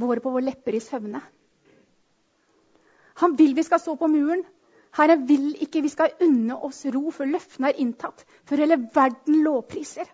våre 0.00 0.22
på 0.24 0.32
våre 0.34 0.48
lepper 0.48 0.76
i 0.76 0.82
søvne. 0.82 1.22
Han 3.22 3.36
vil 3.38 3.54
vi 3.56 3.64
skal 3.66 3.80
stå 3.80 3.96
på 3.96 4.08
muren. 4.12 4.44
Herren 4.96 5.24
vil 5.28 5.50
ikke 5.64 5.82
vi 5.84 5.92
skal 5.92 6.14
unne 6.24 6.56
oss 6.66 6.84
ro 6.92 7.10
før 7.12 7.28
løftene 7.34 7.72
er 7.72 7.80
inntatt, 7.82 8.24
før 8.48 8.62
hele 8.64 8.78
verden 8.94 9.42
lovpriser. 9.44 10.08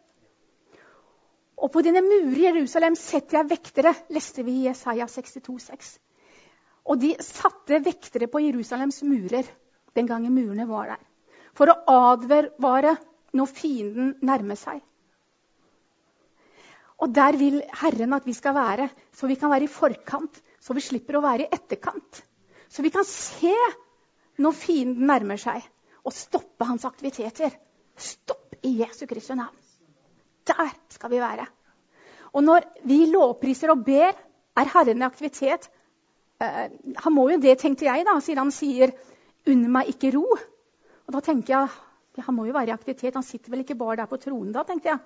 Og 1.63 1.71
på 1.71 1.83
dine 1.87 2.03
murer 2.03 2.39
i 2.41 2.47
Jerusalem 2.49 2.97
setter 2.99 3.39
jeg 3.39 3.51
vektere, 3.53 3.95
leste 4.11 4.43
vi 4.43 4.59
i 4.59 4.67
Jesaja 4.67 5.07
62, 5.07 5.69
6. 5.69 5.93
Og 6.91 6.99
de 6.99 7.13
satte 7.23 7.79
vektere 7.85 8.27
på 8.31 8.43
Jerusalems 8.43 9.05
murer 9.07 9.47
den 9.95 10.09
gangen 10.09 10.35
murene 10.35 10.67
var 10.67 10.95
der 10.95 11.09
for 11.57 11.69
å 11.69 11.77
advare 12.13 12.97
når 13.37 13.51
fienden 13.53 14.15
nærmer 14.25 14.59
seg. 14.59 14.81
Og 17.03 17.13
der 17.13 17.37
vil 17.39 17.59
Herren 17.81 18.15
at 18.15 18.27
vi 18.29 18.35
skal 18.37 18.55
være, 18.57 18.89
så 19.13 19.29
vi 19.29 19.37
kan 19.37 19.51
være 19.53 19.67
i 19.67 19.73
forkant, 19.73 20.39
så 20.63 20.77
vi 20.77 20.85
slipper 20.85 21.19
å 21.19 21.25
være 21.25 21.47
i 21.47 21.51
etterkant. 21.53 22.23
Så 22.73 22.83
vi 22.83 22.91
kan 22.91 23.05
se 23.05 23.53
når 24.41 24.57
fienden 24.57 25.07
nærmer 25.07 25.37
seg, 25.41 25.61
og 26.03 26.15
stoppe 26.17 26.67
hans 26.67 26.87
aktiviteter. 26.89 27.53
Stopp 27.97 28.57
i 28.65 28.79
Jesu 28.81 29.05
Kristi 29.07 29.37
navn. 29.37 29.59
Der 30.49 30.73
skal 30.91 31.13
vi 31.13 31.21
være. 31.21 31.47
Og 32.33 32.43
når 32.43 32.65
vi 32.89 33.05
lovpriser 33.11 33.71
og 33.75 33.85
ber, 33.85 34.17
er 34.57 34.71
Herren 34.73 35.03
i 35.03 35.07
aktivitet. 35.07 35.69
Eh, 36.41 36.73
han 37.05 37.15
må 37.15 37.29
jo 37.31 37.39
det, 37.43 37.59
tenkte 37.61 37.87
jeg, 37.87 38.07
da, 38.09 38.17
siden 38.21 38.47
han 38.47 38.55
sier 38.55 38.93
'unn 39.47 39.69
meg 39.73 39.93
ikke 39.93 40.13
ro'. 40.17 40.39
Og 41.07 41.13
da 41.13 41.21
tenker 41.21 41.55
jeg 41.59 41.69
Han 42.27 42.35
må 42.35 42.45
jo 42.45 42.53
være 42.53 42.69
i 42.69 42.73
aktivitet. 42.73 43.15
Han 43.15 43.23
sitter 43.23 43.51
vel 43.51 43.61
ikke 43.61 43.75
bare 43.75 43.97
der 43.97 44.07
på 44.07 44.19
tronen 44.21 44.53
da, 44.53 44.63
tenkte 44.63 44.89
jeg. 44.89 44.99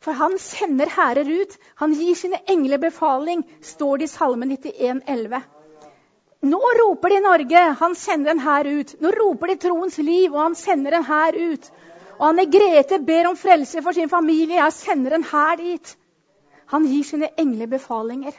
For 0.00 0.12
han 0.12 0.38
sender 0.38 0.90
hærer 0.90 1.28
ut. 1.40 1.58
Han 1.76 1.94
gir 1.94 2.14
sine 2.14 2.40
engler 2.50 2.78
befaling, 2.78 3.44
står 3.62 3.96
det 3.96 4.04
i 4.04 4.06
Salme 4.06 4.46
91, 4.46 5.02
11. 5.06 5.42
Nå 6.44 6.60
roper 6.80 7.14
de 7.14 7.20
Norge, 7.24 7.62
han 7.80 7.94
sender 7.96 8.34
en 8.34 8.42
hær 8.44 8.68
ut. 8.68 8.94
Nå 9.00 9.12
roper 9.16 9.52
de 9.52 9.56
troens 9.66 9.98
liv, 9.98 10.32
og 10.34 10.42
han 10.42 10.58
sender 10.58 10.98
en 10.98 11.06
hær 11.06 11.36
ut. 11.36 11.70
Og 12.18 12.26
Anne 12.28 12.44
Grete 12.50 12.98
ber 13.04 13.30
om 13.30 13.36
frelse 13.36 13.82
for 13.82 13.96
sin 13.96 14.12
familie. 14.12 14.60
Jeg 14.60 14.76
sender 14.76 15.16
en 15.16 15.24
hær 15.24 15.56
dit. 15.60 15.96
Han 16.72 16.86
gir 16.90 17.06
sine 17.06 17.30
engler 17.38 17.70
befalinger. 17.70 18.36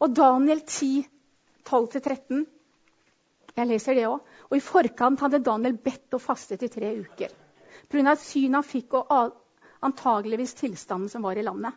Og 0.00 0.14
Daniel 0.16 0.62
10, 0.64 1.04
12-13 1.68 2.46
jeg 3.56 3.68
leser 3.68 3.98
det 3.98 4.06
òg. 4.08 4.24
Og 4.50 4.56
i 4.56 4.64
forkant 4.64 5.20
hadde 5.24 5.42
Daniel 5.44 5.76
bedt 5.84 6.16
og 6.16 6.22
fastet 6.24 6.64
i 6.66 6.70
tre 6.72 6.94
uker. 6.96 7.32
Pga. 7.90 8.14
synet 8.14 8.24
syn 8.24 8.56
han 8.56 8.66
fikk, 8.66 8.94
og 8.94 9.34
antageligvis 9.82 10.54
tilstanden 10.54 11.08
som 11.08 11.22
var 11.26 11.38
i 11.38 11.44
landet. 11.44 11.74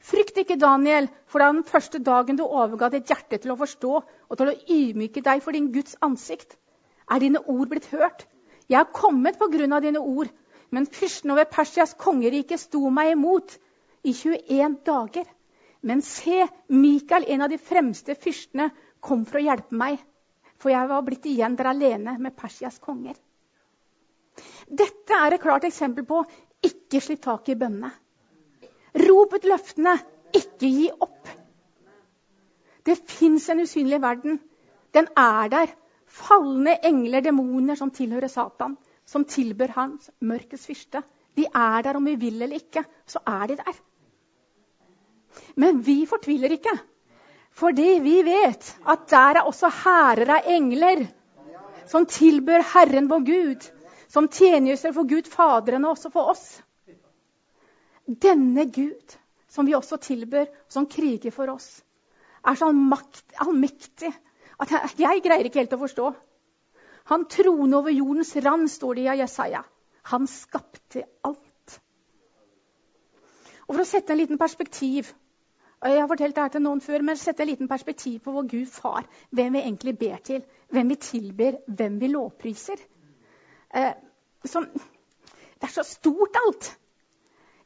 Frykt 0.00 0.38
ikke, 0.40 0.56
Daniel, 0.56 1.08
for 1.28 1.44
den 1.44 1.62
første 1.68 2.00
dagen 2.00 2.38
du 2.38 2.44
overga 2.46 2.88
ditt 2.94 3.10
hjerte 3.10 3.38
til 3.38 3.52
å 3.52 3.58
forstå 3.60 3.92
og 4.00 4.38
til 4.40 4.52
å 4.52 4.56
ydmyke 4.76 5.22
deg 5.26 5.42
for 5.44 5.56
din 5.56 5.68
Guds 5.74 5.98
ansikt, 6.00 6.56
er 7.10 7.20
dine 7.20 7.42
ord 7.44 7.68
blitt 7.68 7.90
hørt. 7.92 8.24
Jeg 8.70 8.78
har 8.80 8.92
kommet 8.94 9.38
på 9.38 9.50
grunn 9.52 9.74
av 9.76 9.84
dine 9.84 10.00
ord, 10.00 10.30
men 10.70 10.86
fyrsten 10.86 11.34
over 11.34 11.48
Persias 11.50 11.96
kongerike 11.98 12.56
sto 12.58 12.88
meg 12.94 13.12
imot 13.16 13.58
i 14.06 14.14
21 14.14 14.78
dager. 14.86 15.26
Men 15.82 16.00
se, 16.04 16.46
Mikael, 16.68 17.26
en 17.28 17.44
av 17.44 17.52
de 17.52 17.58
fremste 17.58 18.14
fyrstene, 18.14 18.70
kom 19.00 19.24
for 19.28 19.40
å 19.40 19.44
hjelpe 19.44 19.76
meg 19.76 20.00
for 20.60 20.72
jeg 20.72 20.88
var 20.90 21.04
blitt 21.06 21.26
igjen 21.28 21.56
der 21.56 21.72
alene 21.72 22.16
med 22.20 22.36
Persias 22.36 22.78
konger. 22.84 23.16
Dette 24.68 25.16
er 25.16 25.34
et 25.34 25.42
klart 25.42 25.64
eksempel 25.66 26.06
på 26.06 26.20
ikke 26.64 27.00
slipp 27.02 27.22
tak 27.24 27.48
i 27.48 27.56
bønnene. 27.58 27.90
Rop 28.96 29.34
ut 29.36 29.46
løftene, 29.46 29.94
ikke 30.34 30.70
gi 30.70 30.88
opp. 30.90 31.28
Det 32.86 32.96
fins 33.10 33.48
en 33.52 33.62
usynlig 33.62 34.00
verden. 34.02 34.40
Den 34.94 35.08
er 35.16 35.48
der. 35.48 35.76
falne 36.10 36.72
engler, 36.82 37.22
demoner 37.22 37.76
som 37.78 37.92
tilhører 37.94 38.26
Satan, 38.28 38.72
som 39.06 39.22
tilbør 39.24 39.70
hans 39.76 40.08
mørkets 40.18 40.66
fyrste. 40.66 41.04
De 41.38 41.44
er 41.46 41.84
der 41.86 41.96
om 41.96 42.04
vi 42.04 42.16
vil 42.18 42.42
eller 42.42 42.56
ikke. 42.56 42.82
Så 43.06 43.22
er 43.26 43.46
de 43.46 43.56
der. 43.60 43.76
Men 45.54 45.78
vi 45.86 46.06
fortviler 46.10 46.50
ikke. 46.50 46.74
Fordi 47.52 48.00
vi 48.02 48.16
vet 48.26 48.72
at 48.88 49.06
der 49.10 49.38
er 49.38 49.46
også 49.46 49.70
hærer 49.70 50.34
av 50.36 50.50
engler 50.50 51.06
som 51.90 52.06
tilbør 52.06 52.62
Herren 52.72 53.08
vår 53.10 53.22
Gud, 53.26 53.70
som 54.08 54.28
tjenester 54.28 54.92
for 54.94 55.08
Gud 55.10 55.30
Faderen 55.30 55.84
og 55.84 55.96
også 55.96 56.10
for 56.14 56.34
oss. 56.34 56.44
Denne 58.10 58.66
Gud, 58.72 59.14
som 59.48 59.66
vi 59.66 59.76
også 59.76 60.00
tilbør, 60.02 60.48
som 60.68 60.88
kriger 60.90 61.30
for 61.30 61.52
oss, 61.52 61.68
er 62.46 62.56
så 62.56 62.70
allmektig 62.70 64.10
at 64.60 64.72
jeg, 64.72 64.90
jeg 64.98 65.22
greier 65.24 65.46
ikke 65.46 65.62
helt 65.62 65.76
å 65.76 65.80
forstå. 65.80 66.08
Han 67.10 67.26
troner 67.30 67.78
over 67.78 67.94
jordens 67.94 68.32
rand, 68.44 68.68
står 68.70 68.98
det 68.98 69.06
i 69.06 69.18
Jesaja. 69.22 69.62
Han 70.12 70.26
skapte 70.30 71.04
alt. 71.26 71.78
Og 73.66 73.74
For 73.74 73.84
å 73.84 73.88
sette 73.88 74.12
en 74.12 74.18
liten 74.18 74.40
perspektiv 74.40 75.12
Jeg 75.80 75.96
har 75.96 76.08
fortalt 76.10 76.34
det 76.36 76.42
her 76.42 76.50
til 76.52 76.60
noen 76.60 76.80
før, 76.84 77.00
men 77.00 77.16
sette 77.16 77.40
en 77.40 77.48
liten 77.48 77.68
perspektiv 77.68 78.18
på 78.20 78.34
vår 78.34 78.48
Gud 78.50 78.68
far. 78.68 79.06
Hvem 79.32 79.54
vi 79.56 79.62
egentlig 79.62 79.94
ber 79.96 80.18
til, 80.20 80.42
hvem 80.68 80.90
vi 80.92 80.96
tilber, 81.00 81.56
hvem 81.66 81.94
vi 82.02 82.10
lovpriser. 82.12 82.82
Eh, 83.72 83.94
som, 84.44 84.66
det 84.74 85.70
er 85.70 85.72
så 85.72 85.86
stort, 85.88 86.36
alt. 86.36 86.68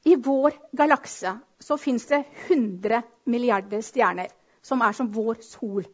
I 0.04 0.16
vår 0.16 0.52
galakse 0.76 1.38
så 1.58 1.76
fins 1.80 2.06
det 2.06 2.24
100 2.48 3.02
milliarder 3.24 3.80
stjerner, 3.82 4.28
som 4.62 4.82
er 4.84 4.92
som 4.92 5.08
vår 5.12 5.40
sol. 5.44 5.84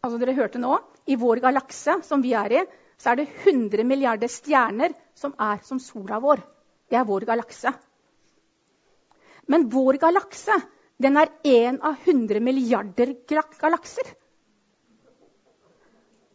Altså 0.00 0.18
dere 0.20 0.36
hørte 0.36 0.60
nå, 0.62 0.76
I 1.06 1.16
vår 1.18 1.42
galakse, 1.42 1.98
som 2.06 2.22
vi 2.22 2.32
er 2.38 2.54
i, 2.54 2.64
så 3.00 3.12
er 3.12 3.20
det 3.20 3.28
100 3.44 3.84
milliarder 3.84 4.30
stjerner 4.30 4.94
som 5.16 5.34
er 5.40 5.58
som 5.66 5.80
sola 5.82 6.20
vår. 6.22 6.42
Det 6.90 6.98
er 6.98 7.08
vår 7.08 7.26
galakse. 7.26 7.72
Men 9.50 9.66
vår 9.72 9.98
galakse 9.98 10.60
den 11.00 11.16
er 11.16 11.32
én 11.48 11.80
av 11.80 11.96
100 12.04 12.42
milliarder 12.44 13.14
galakser. 13.26 14.06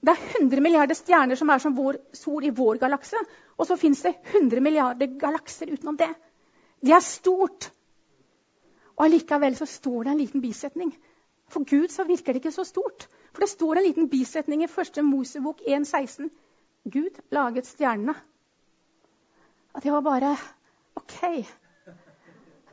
Det 0.05 0.13
er 0.13 0.23
100 0.41 0.61
milliarder 0.61 0.97
stjerner 0.97 1.37
som 1.37 1.49
er 1.53 1.61
som 1.61 1.75
vår 1.77 1.99
sol 2.17 2.45
i 2.45 2.53
vår 2.53 2.81
galakse. 2.81 3.21
Og 3.57 3.69
så 3.69 3.77
fins 3.79 4.01
det 4.05 4.15
100 4.33 4.61
milliarder 4.61 5.13
galakser 5.21 5.71
utenom 5.71 5.97
det. 6.01 6.11
Det 6.81 6.93
er 6.93 7.03
stort. 7.03 7.71
Og 8.95 9.05
allikevel 9.05 9.55
så 9.57 9.65
står 9.65 10.03
det 10.03 10.11
en 10.11 10.23
liten 10.23 10.41
bisetning. 10.41 10.93
For 11.51 11.63
Gud 11.69 11.91
så 11.93 12.03
virker 12.07 12.33
det 12.33 12.41
ikke 12.41 12.55
så 12.55 12.63
stort. 12.63 13.07
For 13.33 13.43
det 13.43 13.49
står 13.49 13.77
en 13.77 13.87
liten 13.87 14.09
bisetning 14.09 14.63
i 14.63 14.69
1. 14.69 15.03
Mosebok 15.03 15.61
1,16. 15.67 16.29
Gud 16.91 17.19
laget 17.31 17.67
stjernene. 17.67 18.15
At 19.75 19.83
det 19.83 19.91
var 19.91 20.01
bare 20.01 20.37
OK. 20.95 21.45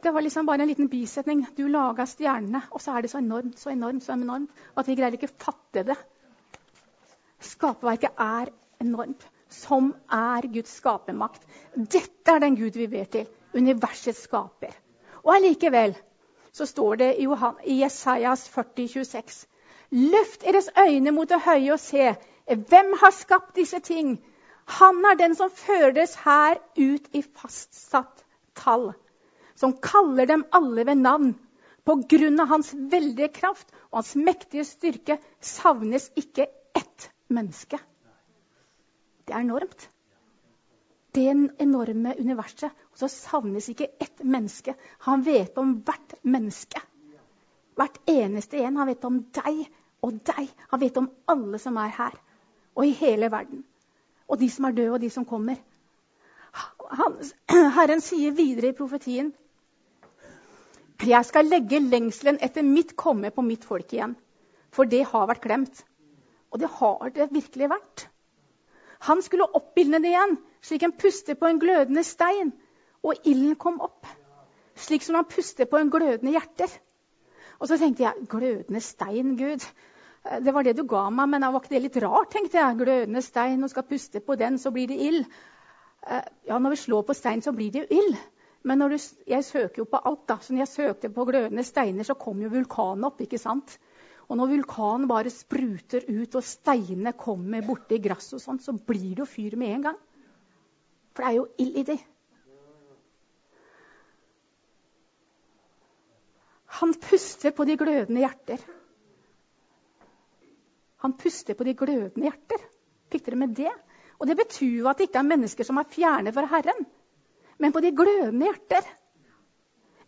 Det 0.02 0.10
var 0.10 0.20
liksom 0.20 0.46
bare 0.46 0.62
en 0.62 0.68
liten 0.68 0.88
bisetning. 0.88 1.46
Du 1.56 1.66
laga 1.68 2.06
stjernene, 2.06 2.62
og 2.70 2.80
så 2.80 2.96
er 2.96 3.02
det 3.02 3.10
så 3.10 3.18
enormt, 3.18 3.58
så 3.58 3.70
enormt, 3.70 4.02
så 4.02 4.12
enormt 4.12 4.50
at 4.76 4.88
vi 4.88 4.96
greier 4.98 5.14
ikke 5.18 5.30
fatte 5.30 5.84
det. 5.86 5.96
Skaperverket 7.42 8.18
er 8.18 8.50
enormt, 8.80 9.26
som 9.48 9.92
er 10.10 10.46
Guds 10.54 10.74
skapermakt. 10.78 11.46
Dette 11.74 12.34
er 12.34 12.42
den 12.42 12.56
Gud 12.58 12.78
vi 12.78 12.86
ber 12.86 13.04
til. 13.04 13.26
Universets 13.54 14.24
skaper. 14.26 14.74
Og 15.22 15.34
allikevel 15.36 15.94
så 16.52 16.66
står 16.66 16.96
det 17.00 17.10
i, 17.16 17.24
Johan, 17.24 17.60
Jesajas 17.66 18.48
40, 18.48 18.88
26. 18.88 19.46
Løft 19.90 20.44
deres 20.44 20.68
øyne 20.78 21.12
mot 21.12 21.28
det 21.28 21.40
høye 21.44 21.72
og 21.72 21.80
se. 21.80 22.14
Hvem 22.46 22.92
har 23.00 23.14
skapt 23.16 23.56
disse 23.56 23.80
ting? 23.80 24.16
Han 24.80 25.04
er 25.04 25.18
den 25.20 25.34
som 25.34 25.50
fører 25.50 25.92
deres 25.92 26.14
her 26.24 26.58
ut 26.78 27.08
i 27.12 27.22
fastsatt 27.22 28.24
tall 28.56 28.92
som 29.62 29.76
kaller 29.78 30.26
dem 30.26 30.44
alle 30.50 30.84
ved 30.86 30.98
navn. 30.98 31.34
På 31.84 31.96
grunn 32.08 32.38
av 32.40 32.50
hans 32.52 32.72
veldige 32.74 33.32
kraft 33.34 33.72
og 33.90 34.00
hans 34.00 34.14
mektige 34.14 34.64
styrke 34.66 35.18
savnes 35.42 36.08
ikke 36.18 36.46
ett 36.78 37.08
menneske. 37.32 37.78
Det 39.26 39.34
er 39.34 39.42
enormt. 39.42 39.88
Det 41.14 41.26
enorme 41.60 42.14
universet. 42.18 42.70
Og 42.92 42.98
så 42.98 43.08
savnes 43.08 43.68
ikke 43.68 43.90
ett 44.00 44.24
menneske. 44.24 44.74
Han 45.06 45.24
vet 45.26 45.58
om 45.58 45.74
hvert 45.84 46.14
menneske. 46.22 46.80
Hvert 47.76 47.98
eneste 48.08 48.62
en. 48.62 48.76
Han 48.76 48.88
vet 48.88 49.04
om 49.04 49.20
deg 49.36 49.66
og 50.02 50.22
deg. 50.26 50.48
Han 50.70 50.80
vet 50.80 50.96
om 50.96 51.10
alle 51.28 51.60
som 51.60 51.76
er 51.76 51.92
her 51.98 52.16
og 52.74 52.86
i 52.86 52.96
hele 52.96 53.28
verden. 53.30 53.64
Og 54.28 54.40
de 54.40 54.48
som 54.50 54.64
er 54.64 54.72
døde, 54.72 54.92
og 54.92 55.00
de 55.00 55.10
som 55.10 55.26
kommer. 55.28 55.56
Han, 56.96 57.18
Herren 57.76 58.00
sier 58.00 58.32
videre 58.36 58.72
i 58.72 58.76
profetien 58.76 59.32
jeg 61.02 61.26
skal 61.26 61.48
legge 61.50 61.80
lengselen 61.82 62.38
etter 62.46 62.62
mitt 62.62 62.92
komme 62.94 63.32
på 63.34 63.42
mitt 63.42 63.64
folk 63.66 63.92
igjen. 63.92 64.14
For 64.70 64.86
det 64.86 65.02
har 65.10 65.26
vært 65.26 65.42
glemt. 65.42 65.80
Og 66.52 66.60
det 66.62 66.68
har 66.78 67.10
det 67.16 67.26
virkelig 67.32 67.70
vært. 67.72 68.04
Han 69.08 69.22
skulle 69.24 69.48
oppildne 69.58 69.98
det 70.02 70.12
igjen, 70.12 70.36
slik 70.62 70.86
en 70.86 70.94
puster 70.96 71.38
på 71.38 71.48
en 71.48 71.60
glødende 71.62 72.04
stein. 72.06 72.52
Og 73.02 73.26
ilden 73.26 73.56
kom 73.58 73.80
opp. 73.82 74.06
Slik 74.78 75.02
som 75.04 75.18
han 75.18 75.28
puster 75.28 75.68
på 75.68 75.80
en 75.80 75.90
glødende 75.90 76.34
hjerter. 76.34 76.70
Og 77.58 77.68
så 77.70 77.78
tenkte 77.78 78.06
jeg 78.06 78.28
glødende 78.30 78.80
stein, 78.82 79.36
Gud. 79.38 79.64
Det 80.22 80.54
var 80.54 80.62
det 80.62 80.76
du 80.78 80.84
ga 80.86 81.08
meg, 81.10 81.28
men 81.30 81.46
var 81.46 81.62
ikke 81.62 81.74
det 81.74 81.82
litt 81.82 81.98
rart? 82.02 82.30
tenkte 82.30 82.58
jeg. 82.58 82.78
Glødende 82.78 83.22
stein, 83.22 83.62
og 83.62 83.70
skal 83.70 83.86
puste 83.86 84.22
på 84.22 84.36
den, 84.38 84.58
så 84.58 84.70
blir 84.74 84.90
det 84.90 84.98
ild. 85.02 85.26
Eh, 86.06 86.22
ja, 86.48 86.58
når 86.58 86.74
vi 86.74 86.82
slår 86.84 87.02
på 87.06 87.14
stein, 87.18 87.42
så 87.42 87.52
blir 87.54 87.70
det 87.74 87.84
jo 87.84 87.98
ild. 87.98 88.18
Men 88.62 88.78
du, 88.78 88.94
jeg 89.26 89.44
søker 89.44 89.82
jo 89.82 89.88
på 89.90 89.98
alt. 89.98 90.26
da, 90.28 90.38
så 90.38 90.54
når 90.54 90.62
jeg 90.62 90.72
søkte 90.72 91.10
på 91.10 91.26
glødende 91.26 91.66
steiner, 91.66 92.06
så 92.06 92.14
kom 92.14 92.42
jo 92.42 92.50
vulkanen 92.50 93.04
opp. 93.10 93.20
ikke 93.20 93.38
sant? 93.38 93.78
Og 94.28 94.38
når 94.38 94.54
vulkanen 94.54 95.08
bare 95.10 95.30
spruter 95.30 96.06
ut, 96.08 96.34
og 96.38 96.46
steinene 96.46 97.12
kommer 97.18 97.66
borti 97.66 97.98
gresset, 98.02 98.38
og 98.38 98.44
sånt, 98.46 98.62
så 98.62 98.72
blir 98.72 99.16
det 99.16 99.24
jo 99.24 99.28
fyr 99.28 99.58
med 99.58 99.74
en 99.74 99.86
gang. 99.90 100.00
For 101.12 101.22
det 101.22 101.30
er 101.30 101.36
jo 101.36 101.46
ild 101.60 101.78
i 101.78 101.84
det. 101.92 101.98
Han 106.82 106.94
puster 107.00 107.52
på 107.52 107.66
de 107.68 107.76
glødende 107.76 108.24
hjerter. 108.24 108.62
Han 111.04 111.16
puster 111.18 111.54
på 111.54 111.68
de 111.68 111.76
glødende 111.76 112.26
hjerter. 112.26 112.64
Fikk 113.12 113.26
dere 113.26 113.38
med 113.44 113.54
det? 113.58 113.72
Og 114.18 114.26
det 114.26 114.38
betyr 114.38 114.80
jo 114.80 114.88
at 114.88 114.98
det 114.98 115.10
ikke 115.10 115.20
er 115.20 115.28
mennesker 115.28 115.68
som 115.68 115.80
er 115.80 115.90
fjerne 115.92 116.32
fra 116.32 116.48
Herren 116.48 116.86
men 117.62 117.72
på 117.72 117.80
de 117.80 117.92
glødende 117.94 118.48
hjerter. 118.48 118.86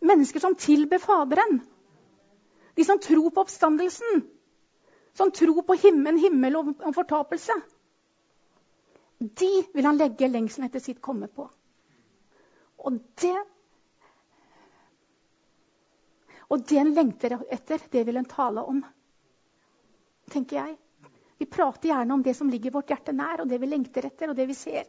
Mennesker 0.03 0.43
som 0.43 0.57
tilber 0.59 0.99
Faderen. 0.99 1.61
De 2.77 2.85
som 2.85 2.99
tror 2.99 3.31
på 3.31 3.45
oppstandelsen. 3.45 4.25
Som 5.15 5.31
tror 5.31 5.63
på 5.63 5.77
himmelen, 5.79 6.19
himmel 6.19 6.57
og, 6.59 6.73
og 6.83 6.95
fortapelse. 6.97 7.55
De 9.25 9.51
vil 9.73 9.87
han 9.89 9.97
legge 10.01 10.29
lengselen 10.29 10.69
etter 10.69 10.83
sitt 10.85 11.01
komme 11.05 11.29
på. 11.33 11.49
Og 12.85 13.01
det 13.23 13.37
Og 16.53 16.61
det 16.69 16.77
en 16.79 16.93
lengter 16.95 17.33
etter, 17.51 17.81
det 17.91 18.03
vil 18.07 18.21
en 18.21 18.29
tale 18.29 18.63
om. 18.63 18.83
tenker 20.31 20.57
jeg. 20.57 20.77
Vi 21.39 21.47
prater 21.47 21.89
gjerne 21.89 22.15
om 22.15 22.23
det 22.23 22.35
som 22.37 22.51
ligger 22.51 22.71
vårt 22.71 22.93
hjerte 22.93 23.13
nær, 23.13 23.41
og 23.43 23.49
det 23.49 23.59
vi 23.61 23.67
lengter 23.67 24.07
etter, 24.07 24.31
og 24.31 24.37
det 24.37 24.47
vi 24.47 24.55
ser. 24.55 24.85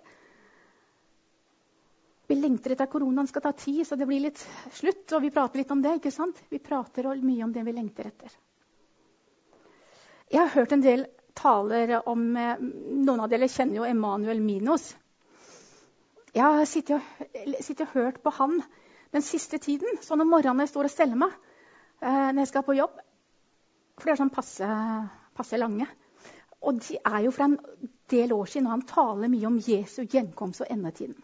Vi 2.27 2.35
lengter 2.35 2.73
etter 2.73 2.85
at 2.85 2.91
koronaen 2.91 3.27
skal 3.27 3.41
ta 3.41 3.51
tid, 3.51 3.81
så 3.87 3.95
det 3.95 4.07
blir 4.09 4.23
litt 4.27 4.41
slutt. 4.73 5.11
Og 5.13 5.21
vi 5.25 5.31
prater 5.33 5.61
litt 5.61 5.71
om 5.71 5.81
det. 5.81 5.95
ikke 5.99 6.11
sant? 6.13 6.41
Vi 6.49 6.59
prater 6.59 7.09
mye 7.21 7.43
om 7.45 7.53
det 7.53 7.63
vi 7.65 7.73
lengter 7.73 8.11
etter. 8.11 8.37
Jeg 10.31 10.41
har 10.41 10.53
hørt 10.55 10.71
en 10.73 10.81
del 10.85 11.05
taler 11.35 11.97
om 12.09 12.27
eh, 12.39 12.61
Noen 13.05 13.23
av 13.23 13.31
dere 13.31 13.49
kjenner 13.51 13.81
jo 13.81 13.87
Emanuel 13.87 14.41
Minos. 14.43 14.93
Jeg 16.35 16.43
har 16.43 16.67
sittet 16.67 16.97
og, 16.97 17.59
sittet 17.63 17.85
og, 17.87 17.93
hørt 17.95 18.21
på 18.23 18.33
han 18.39 18.57
den 19.15 19.23
siste 19.23 19.59
tiden. 19.63 19.99
Sånn 20.03 20.23
om 20.23 20.31
morgenen 20.31 20.65
jeg 20.65 20.73
står 20.73 20.89
og 20.89 20.93
steller 20.93 21.19
meg 21.19 21.35
eh, 22.01 22.31
når 22.31 22.41
jeg 22.43 22.51
skal 22.51 22.65
på 22.67 22.77
jobb. 22.79 22.97
For 23.95 24.07
de 24.09 24.15
er 24.15 24.19
sånn 24.19 24.33
passe, 24.35 24.71
passe 25.37 25.59
lange. 25.59 25.87
Og 26.65 26.81
de 26.81 26.97
er 26.97 27.21
jo 27.27 27.31
fra 27.35 27.47
en 27.47 27.59
del 28.11 28.33
år 28.35 28.49
siden, 28.49 28.67
og 28.67 28.75
han 28.75 28.87
taler 28.89 29.31
mye 29.31 29.47
om 29.47 29.61
Jesu 29.61 30.03
gjenkomst 30.03 30.65
og 30.65 30.71
endetiden. 30.73 31.17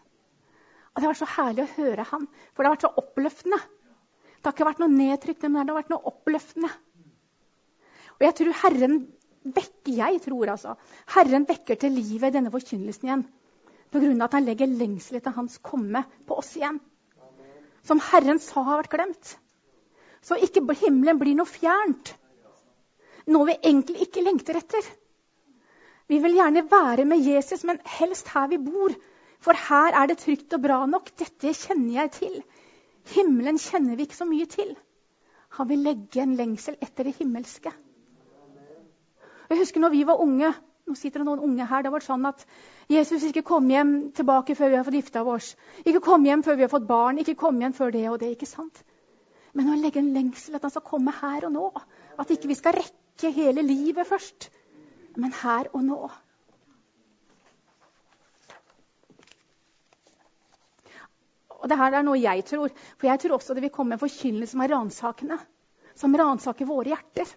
Og 0.92 1.00
Det 1.00 1.06
har 1.06 1.12
vært 1.12 1.22
så 1.22 1.34
herlig 1.34 1.64
å 1.64 1.74
høre 1.76 2.04
han, 2.10 2.26
for 2.52 2.62
det 2.62 2.68
har 2.68 2.76
vært 2.76 2.86
så 2.86 3.02
oppløftende. 3.02 3.58
Det 4.42 4.48
har 4.48 4.54
ikke 4.56 4.68
vært 4.68 4.82
noe 4.82 4.92
nedtrykkende, 4.92 5.52
men 5.52 5.66
det 5.66 5.72
har 5.72 5.80
vært 5.80 5.92
noe 5.92 6.10
oppløftende. 6.10 6.70
Og 8.18 8.24
jeg 8.26 8.36
tror 8.38 8.58
Herren 8.62 8.96
vekker, 9.44 9.92
jeg 9.98 10.20
tror 10.24 10.54
altså, 10.54 10.76
Herren 11.14 11.46
vekker 11.48 11.78
til 11.80 11.94
livet 11.96 12.34
denne 12.34 12.52
forkynnelsen 12.52 13.08
igjen. 13.08 13.24
Pga. 13.92 14.10
at 14.24 14.34
han 14.38 14.46
legger 14.48 14.70
lengselen 14.70 15.20
etter 15.20 15.34
hans 15.36 15.58
komme 15.60 16.04
på 16.26 16.38
oss 16.40 16.54
igjen. 16.56 16.80
Som 17.84 18.00
Herren 18.00 18.38
sa 18.40 18.62
har 18.64 18.80
vært 18.80 18.94
glemt. 18.94 19.36
Så 20.22 20.38
ikke 20.38 20.62
himmelen 20.84 21.18
blir 21.18 21.34
noe 21.36 21.50
fjernt. 21.50 22.14
Noe 23.26 23.50
vi 23.50 23.58
egentlig 23.58 24.06
ikke 24.06 24.22
lengter 24.24 24.56
etter. 24.58 24.86
Vi 26.08 26.18
vil 26.22 26.38
gjerne 26.38 26.64
være 26.70 27.04
med 27.08 27.26
Jesus, 27.26 27.64
men 27.64 27.80
helst 27.98 28.30
her 28.32 28.48
vi 28.48 28.58
bor. 28.62 28.94
For 29.42 29.58
her 29.58 29.98
er 29.98 30.08
det 30.08 30.20
trygt 30.22 30.54
og 30.54 30.62
bra 30.62 30.84
nok. 30.86 31.10
Dette 31.18 31.52
kjenner 31.56 32.02
jeg 32.02 32.12
til. 32.18 32.40
Himmelen 33.14 33.58
kjenner 33.58 33.98
vi 33.98 34.06
ikke 34.06 34.20
så 34.20 34.28
mye 34.28 34.46
til. 34.50 34.74
Han 35.58 35.68
vil 35.68 35.82
legge 35.84 36.22
en 36.22 36.36
lengsel 36.38 36.78
etter 36.80 37.08
det 37.08 37.16
himmelske. 37.18 37.72
Jeg 39.52 39.60
husker 39.60 39.82
når 39.84 39.92
vi 39.92 40.04
var 40.08 40.20
unge. 40.24 40.48
Nå 40.88 40.94
sitter 40.98 41.20
det 41.20 41.26
noen 41.28 41.42
unge 41.44 41.64
her. 41.68 41.82
Det 41.84 41.90
har 41.90 41.94
vært 41.94 42.06
sånn 42.08 42.24
at 42.24 42.46
Jesus 42.90 43.26
ikke 43.28 43.44
kom 43.50 43.68
hjem 43.70 43.90
tilbake 44.16 44.56
før 44.56 44.72
vi 44.72 44.78
har 44.78 44.86
fått 44.86 44.96
gifta 44.96 45.22
oss. 45.28 45.50
Ikke 45.84 46.00
kom 46.06 46.24
hjem 46.24 46.42
før 46.46 46.56
vi 46.56 46.64
har 46.64 46.72
fått 46.72 46.88
barn. 46.88 47.20
Ikke 47.20 47.36
kom 47.42 47.60
hjem 47.60 47.74
før 47.76 47.92
det 47.92 48.06
og 48.08 48.16
det. 48.22 48.32
ikke 48.32 48.48
sant? 48.48 48.80
Men 49.52 49.68
å 49.68 49.76
legge 49.76 50.00
en 50.00 50.10
lengsel 50.16 50.56
at 50.56 50.64
han 50.64 50.72
skal 50.72 50.86
komme 50.88 51.12
her 51.18 51.44
og 51.50 51.52
nå. 51.52 51.68
At 52.16 52.32
ikke 52.32 52.48
vi 52.48 52.56
skal 52.56 52.78
rekke 52.78 53.32
hele 53.36 53.64
livet 53.66 54.08
først, 54.08 54.48
men 55.20 55.36
her 55.42 55.68
og 55.76 55.84
nå. 55.84 56.00
Og 61.60 61.68
det 61.70 61.78
her 61.78 62.00
er 62.00 62.08
noe 62.08 62.18
jeg 62.18 62.48
tror. 62.48 62.72
For 62.96 63.12
jeg 63.12 63.20
tror 63.22 63.36
også 63.36 63.54
det 63.54 63.68
vil 63.68 63.76
komme 63.76 64.00
en 64.00 64.02
forkynnelse 64.02 64.56
som 64.56 64.64
er 64.64 64.72
ransakende. 64.72 65.38
Som 65.94 66.16
ransaker 66.16 66.66
våre 66.66 66.96
hjerter. 66.96 67.28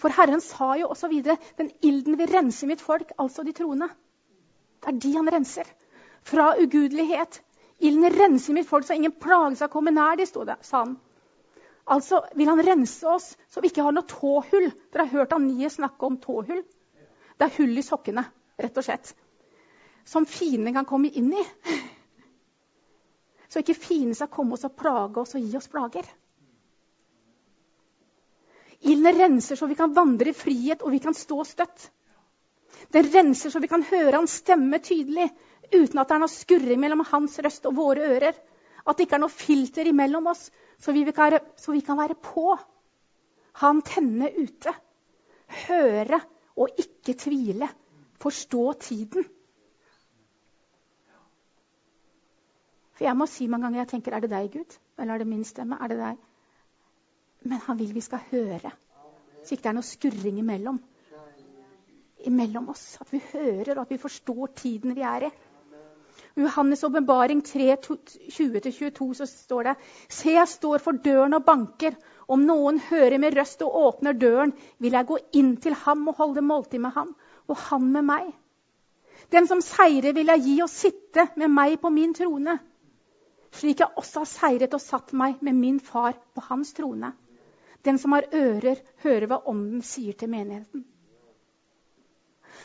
For 0.00 0.12
Herren 0.12 0.42
sa 0.44 0.74
jo 0.80 0.90
også 0.92 1.08
videre 1.12 1.38
den 1.58 1.70
ilden 1.82 2.18
vil 2.18 2.30
rense 2.32 2.66
mitt 2.68 2.82
folk, 2.84 3.12
altså 3.18 3.44
de 3.46 3.54
troende. 3.56 3.88
Det 4.82 4.92
er 4.92 5.00
de 5.02 5.12
han 5.16 5.32
renser. 5.32 5.68
Fra 6.26 6.52
ugudelighet. 6.60 7.40
Ilden 7.80 8.10
renser 8.12 8.56
mitt 8.56 8.68
folk, 8.68 8.86
så 8.86 8.94
ingen 8.94 9.14
plage 9.20 9.56
skal 9.56 9.72
komme 9.72 9.92
nær 9.94 10.16
de, 10.16 10.26
stod 10.26 10.48
det, 10.50 10.58
sa 10.64 10.84
han. 10.84 10.96
Altså 11.86 12.20
vil 12.34 12.48
han 12.50 12.62
rense 12.66 13.06
oss 13.06 13.28
så 13.52 13.62
vi 13.62 13.70
ikke 13.70 13.84
har 13.86 13.94
noe 13.94 14.08
tåhull. 14.10 14.70
Dere 14.90 15.06
har 15.06 15.20
hørt 15.20 15.36
Anie 15.36 15.70
snakke 15.70 16.08
om 16.08 16.18
tåhull. 16.18 16.64
Det 17.36 17.46
er 17.46 17.56
hull 17.60 17.78
i 17.78 17.84
sokkene, 17.84 18.24
rett 18.58 18.80
og 18.80 18.86
slett. 18.86 19.12
Som 20.06 20.26
fiendene 20.26 20.72
kan 20.74 20.88
komme 20.88 21.12
inn 21.12 21.30
i. 21.34 21.44
Så 23.50 23.62
ikke 23.62 23.76
fiendene 23.78 24.16
skal 24.18 24.32
komme 24.32 24.56
oss 24.56 24.66
og 24.66 24.74
plage 24.78 25.22
oss 25.22 25.36
og 25.38 25.44
gi 25.44 25.58
oss 25.58 25.70
plager. 25.70 26.08
Ilden 28.80 29.18
renser 29.18 29.56
så 29.56 29.66
vi 29.66 29.74
kan 29.78 29.94
vandre 29.96 30.30
i 30.30 30.36
frihet 30.36 30.82
og 30.82 30.92
vi 30.92 31.00
kan 31.02 31.14
stå 31.16 31.44
støtt. 31.44 31.90
Den 32.92 33.08
renser 33.12 33.50
så 33.50 33.60
vi 33.62 33.70
kan 33.70 33.84
høre 33.88 34.18
hans 34.18 34.38
stemme 34.42 34.78
tydelig 34.84 35.30
uten 35.72 35.98
at 35.98 36.08
det 36.08 36.16
er 36.16 36.22
noe 36.22 36.32
skurring 36.32 36.80
mellom 36.80 37.02
hans 37.08 37.38
røst 37.42 37.66
og 37.66 37.76
våre 37.78 38.04
ører. 38.16 38.36
At 38.86 38.98
det 38.98 39.06
ikke 39.06 39.16
er 39.18 39.24
noe 39.24 39.34
filter 39.34 39.88
imellom 39.90 40.28
oss, 40.30 40.50
så 40.78 40.92
vi, 40.94 41.02
kan, 41.12 41.38
så 41.58 41.72
vi 41.74 41.80
kan 41.82 41.98
være 41.98 42.14
på. 42.22 42.52
Han 43.62 43.80
tenne 43.82 44.30
ute. 44.36 44.74
Høre 45.66 46.20
og 46.56 46.78
ikke 46.78 47.16
tvile. 47.18 47.68
Forstå 48.22 48.72
tiden. 48.80 49.26
For 52.96 53.04
jeg 53.04 53.16
må 53.18 53.26
si 53.28 53.48
mange 53.50 53.66
ganger 53.66 53.82
jeg 53.82 53.90
tenker 53.90 54.14
er 54.16 54.24
det 54.24 54.32
deg, 54.32 54.52
Gud? 54.54 54.78
Eller 54.96 55.14
er 55.14 55.24
det 55.24 55.28
min 55.28 55.44
stemme? 55.44 55.76
Er 55.82 55.92
det 55.92 55.98
deg? 56.00 56.22
Men 57.44 57.60
han 57.66 57.78
vil 57.78 57.94
vi 57.94 58.00
skal 58.00 58.22
høre. 58.30 58.72
Så 59.44 59.54
ikke 59.54 59.68
det 59.68 59.72
er 59.72 59.76
noe 59.78 59.86
skurring 59.86 60.38
imellom. 60.42 60.78
Imellom 62.26 62.70
oss. 62.72 62.96
At 63.00 63.12
vi 63.12 63.20
hører, 63.32 63.76
og 63.76 63.84
at 63.84 63.92
vi 63.94 64.00
forstår 64.02 64.54
tiden 64.56 64.96
vi 64.96 65.04
er 65.06 65.28
i. 65.28 65.30
I 66.36 66.44
Johannes' 66.44 66.84
åpenbaring 66.84 67.42
20-22 67.42 69.14
så 69.14 69.26
står 69.26 69.62
det 69.62 69.74
Se, 70.08 70.30
jeg 70.32 70.48
står 70.48 70.78
for 70.84 70.98
døren 71.04 71.34
og 71.34 71.44
banker. 71.44 71.96
Om 72.28 72.42
noen 72.44 72.80
hører 72.90 73.18
min 73.18 73.32
røst 73.36 73.62
og 73.64 73.76
åpner 73.86 74.12
døren, 74.12 74.52
vil 74.78 74.92
jeg 74.92 75.08
gå 75.08 75.18
inn 75.32 75.54
til 75.56 75.76
ham 75.84 76.08
og 76.08 76.18
holde 76.20 76.44
måltid 76.44 76.82
med 76.82 76.92
ham, 76.96 77.14
og 77.48 77.56
han 77.68 77.92
med 77.92 78.04
meg. 78.08 78.32
Den 79.32 79.46
som 79.46 79.60
seirer, 79.64 80.12
vil 80.12 80.32
jeg 80.32 80.44
gi 80.44 80.56
og 80.62 80.70
sitte 80.70 81.28
med 81.36 81.48
meg 81.52 81.78
på 81.80 81.90
min 81.90 82.12
trone, 82.14 82.58
slik 83.56 83.80
jeg 83.80 83.96
også 83.96 84.24
har 84.24 84.30
seiret 84.30 84.74
og 84.76 84.82
satt 84.82 85.14
meg 85.16 85.40
med 85.40 85.56
min 85.56 85.80
far 85.80 86.18
på 86.34 86.44
hans 86.50 86.74
trone. 86.76 87.14
Den 87.84 87.98
som 87.98 88.12
har 88.12 88.26
ører, 88.34 88.80
hører 89.04 89.26
hva 89.30 89.42
Ånden 89.46 89.82
sier 89.82 90.16
til 90.18 90.30
menigheten. 90.32 90.84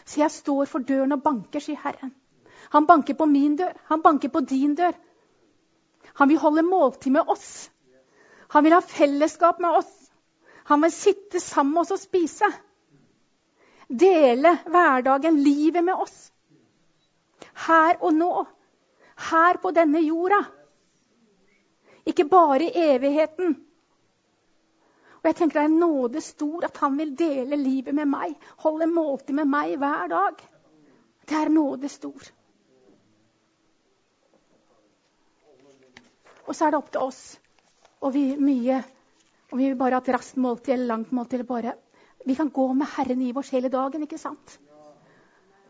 Så 0.05 0.21
jeg 0.21 0.31
står 0.31 0.65
for 0.69 0.85
døren 0.87 1.13
og 1.13 1.23
banker, 1.23 1.61
sier 1.61 1.79
Herren. 1.83 2.13
Han 2.71 2.87
banker 2.87 3.17
på 3.19 3.25
min 3.25 3.55
dør. 3.59 3.73
Han 3.89 4.01
banker 4.01 4.29
på 4.29 4.41
din 4.47 4.75
dør. 4.75 4.95
Han 6.13 6.29
vil 6.29 6.39
holde 6.39 6.63
måltid 6.63 7.11
med 7.11 7.27
oss. 7.27 7.69
Han 8.51 8.63
vil 8.63 8.75
ha 8.75 8.81
fellesskap 8.81 9.59
med 9.59 9.77
oss. 9.81 9.91
Han 10.71 10.81
vil 10.81 10.91
sitte 10.91 11.39
sammen 11.39 11.73
med 11.73 11.81
oss 11.81 11.95
og 11.95 11.99
spise. 11.99 12.47
Dele 13.87 14.55
hverdagen, 14.71 15.41
livet 15.43 15.83
med 15.83 15.99
oss. 15.99 16.31
Her 17.67 17.97
og 17.99 18.13
nå. 18.15 18.31
Her 19.31 19.59
på 19.63 19.71
denne 19.75 20.01
jorda. 20.03 20.41
Ikke 22.07 22.25
bare 22.25 22.69
i 22.69 22.85
evigheten. 22.95 23.57
Og 25.21 25.29
jeg 25.29 25.37
tenker 25.37 25.59
Det 25.59 25.65
er 25.69 25.73
nåde 25.77 26.21
stor 26.25 26.65
at 26.65 26.77
han 26.81 26.97
vil 26.97 27.13
dele 27.17 27.59
livet 27.59 27.93
med 27.93 28.09
meg, 28.09 28.33
holde 28.63 28.87
måltid 28.89 29.37
med 29.37 29.49
meg 29.49 29.75
hver 29.77 30.09
dag. 30.09 30.41
Det 31.29 31.37
er 31.37 31.51
nåde 31.53 31.89
stor. 31.89 32.31
Og 36.47 36.57
så 36.57 36.65
er 36.65 36.73
det 36.73 36.79
opp 36.81 36.89
til 36.91 37.05
oss. 37.05 37.21
Og 38.01 38.13
vi 38.15 38.25
mye 38.41 38.81
Om 39.51 39.59
vi 39.59 39.73
bare 39.75 39.97
ha 39.97 40.01
et 40.01 40.09
raskt 40.15 40.37
måltid 40.39 40.73
eller 40.73 40.87
langt 40.93 41.11
måltid 41.11 41.43
bare 41.47 41.75
Vi 42.25 42.35
kan 42.35 42.49
gå 42.49 42.65
med 42.73 42.87
Herren 42.95 43.21
i 43.21 43.33
oss 43.35 43.49
hele 43.51 43.69
dagen, 43.69 44.03
ikke 44.05 44.17
sant? 44.17 44.57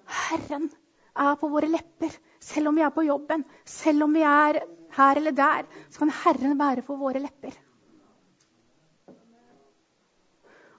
Herren 0.05 0.69
er 1.15 1.35
på 1.35 1.49
våre 1.49 1.67
lepper. 1.67 2.13
Selv 2.39 2.69
om 2.69 2.75
vi 2.75 2.83
er 2.85 2.93
på 2.93 3.03
jobben, 3.03 3.43
selv 3.65 4.03
om 4.05 4.13
vi 4.13 4.21
er 4.21 4.61
her 4.95 5.17
eller 5.17 5.31
der, 5.31 5.67
så 5.89 5.99
kan 6.03 6.13
Herren 6.23 6.59
være 6.59 6.83
på 6.87 6.95
våre 6.99 7.19
lepper. 7.19 7.55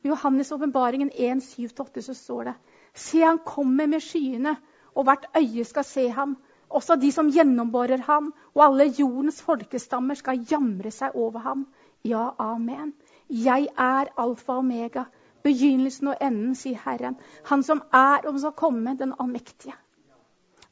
I 0.03 0.09
Johannes' 0.09 0.53
åpenbaringen 0.55 1.11
1.7-8 1.11 2.01
så 2.01 2.15
står 2.15 2.45
det 2.45 2.55
Se, 2.95 3.21
han 3.23 3.39
kommer 3.39 3.87
med 3.87 4.03
skyene, 4.03 4.57
og 4.95 5.05
hvert 5.05 5.27
øye 5.39 5.65
skal 5.65 5.85
se 5.85 6.09
ham. 6.09 6.37
Også 6.69 6.97
de 6.97 7.13
som 7.13 7.31
gjennomborer 7.31 8.03
ham, 8.07 8.33
og 8.55 8.65
alle 8.65 8.89
jordens 8.99 9.43
folkestammer 9.43 10.15
skal 10.15 10.43
jamre 10.51 10.91
seg 10.91 11.17
over 11.17 11.39
ham. 11.39 11.67
Ja, 12.05 12.31
amen. 12.39 12.93
Jeg 13.29 13.69
er 13.79 14.11
alfa 14.19 14.53
og 14.53 14.65
omega, 14.65 15.05
begynnelsen 15.45 16.13
og 16.13 16.17
enden, 16.21 16.55
sier 16.59 16.81
Herren. 16.85 17.17
Han 17.49 17.63
som 17.63 17.83
er 17.93 18.27
og 18.29 18.41
skal 18.41 18.57
komme, 18.59 18.97
den 18.99 19.15
allmektige. 19.21 19.77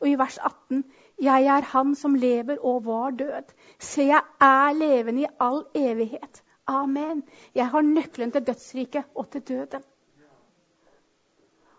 Og 0.01 0.09
i 0.09 0.19
vers 0.19 0.39
18.: 0.39 0.85
Jeg 1.23 1.47
er 1.57 1.69
han 1.73 1.95
som 1.95 2.15
lever 2.15 2.59
og 2.65 2.85
var 2.85 3.11
død. 3.11 3.53
Se, 3.79 4.03
jeg 4.03 4.23
er 4.41 4.73
levende 4.73 5.23
i 5.23 5.33
all 5.41 5.65
evighet. 5.75 6.43
Amen. 6.67 7.23
Jeg 7.55 7.69
har 7.69 7.83
nøkkelen 7.83 8.33
til 8.33 8.47
dødsriket 8.47 9.05
og 9.15 9.31
til 9.31 9.41
døden. 9.49 9.83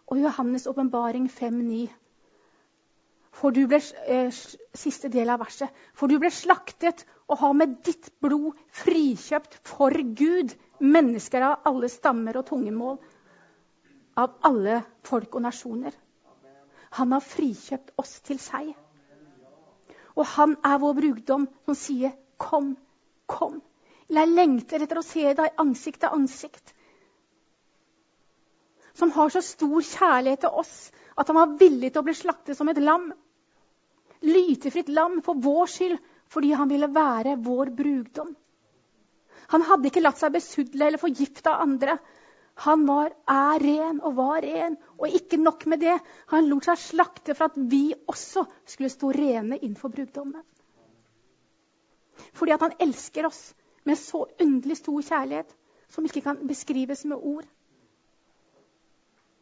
Og 0.07 0.17
Johannes' 0.17 0.67
åpenbaring 0.69 1.29
5.9. 1.29 1.87
For 3.31 3.55
eh, 3.55 4.31
siste 4.75 5.09
del 5.09 5.29
av 5.29 5.39
verset. 5.39 5.69
For 5.93 6.07
du 6.07 6.19
ble 6.19 6.29
slaktet 6.31 7.05
og 7.27 7.39
har 7.39 7.53
med 7.53 7.77
ditt 7.85 8.11
blod 8.19 8.57
frikjøpt 8.75 9.55
for 9.63 9.95
Gud 10.19 10.51
mennesker 10.83 11.45
av 11.47 11.71
alle 11.71 11.89
stammer 11.89 12.37
og 12.37 12.45
tungemål, 12.49 12.97
av 14.19 14.35
alle 14.43 14.81
folk 15.07 15.35
og 15.35 15.45
nasjoner. 15.47 15.95
Han 16.99 17.15
har 17.15 17.23
frikjøpt 17.23 17.93
oss 18.01 18.17
til 18.27 18.39
seg. 18.41 18.73
Og 20.19 20.25
han 20.35 20.57
er 20.67 20.79
vår 20.83 20.97
brudgom 20.99 21.47
som 21.65 21.75
sier, 21.75 22.11
'Kom, 22.37 22.75
kom'. 23.27 23.61
Jeg 24.11 24.27
lengter 24.27 24.83
etter 24.83 24.99
å 24.99 25.05
se 25.05 25.23
deg 25.37 25.59
ansikt 25.61 26.01
til 26.03 26.15
ansikt. 26.17 26.73
Som 28.97 29.13
har 29.15 29.31
så 29.31 29.41
stor 29.45 29.79
kjærlighet 29.87 30.43
til 30.43 30.61
oss 30.61 30.75
at 31.15 31.29
han 31.31 31.37
var 31.37 31.57
villig 31.59 31.91
til 31.91 32.01
å 32.01 32.07
bli 32.07 32.15
slaktet 32.17 32.57
som 32.57 32.69
et 32.71 32.81
lam. 32.81 33.11
Lytefritt 34.27 34.91
lam 34.91 35.21
for 35.25 35.39
vår 35.41 35.69
skyld, 35.71 36.01
fordi 36.31 36.51
han 36.55 36.69
ville 36.71 36.91
være 36.91 37.37
vår 37.43 37.71
brudgom. 37.77 38.33
Han 39.51 39.63
hadde 39.67 39.89
ikke 39.89 40.03
latt 40.03 40.19
seg 40.19 40.35
besudle 40.35 40.87
eller 40.87 41.01
forgifte 41.01 41.51
av 41.51 41.63
andre. 41.65 41.97
Han 42.67 42.83
var, 42.87 43.11
er 43.31 43.63
ren 43.63 43.99
og 44.03 44.15
var 44.19 44.43
ren. 44.43 44.77
Og 44.99 45.15
ikke 45.17 45.39
nok 45.39 45.65
med 45.71 45.81
det, 45.83 45.95
han 46.31 46.47
lot 46.51 46.67
seg 46.67 46.79
slakte 46.79 47.35
for 47.35 47.49
at 47.49 47.57
vi 47.71 47.89
også 48.11 48.45
skulle 48.67 48.91
stå 48.91 49.11
rene 49.15 49.57
innenfor 49.59 49.91
brudgommen. 49.91 50.43
Fordi 52.37 52.53
at 52.53 52.63
han 52.63 52.77
elsker 52.83 53.27
oss 53.27 53.41
med 53.83 53.97
så 53.97 54.25
underlig 54.41 54.77
stor 54.77 55.01
kjærlighet 55.01 55.55
som 55.91 56.05
ikke 56.05 56.21
kan 56.21 56.47
beskrives 56.47 57.05
med 57.05 57.17
ord. 57.17 57.47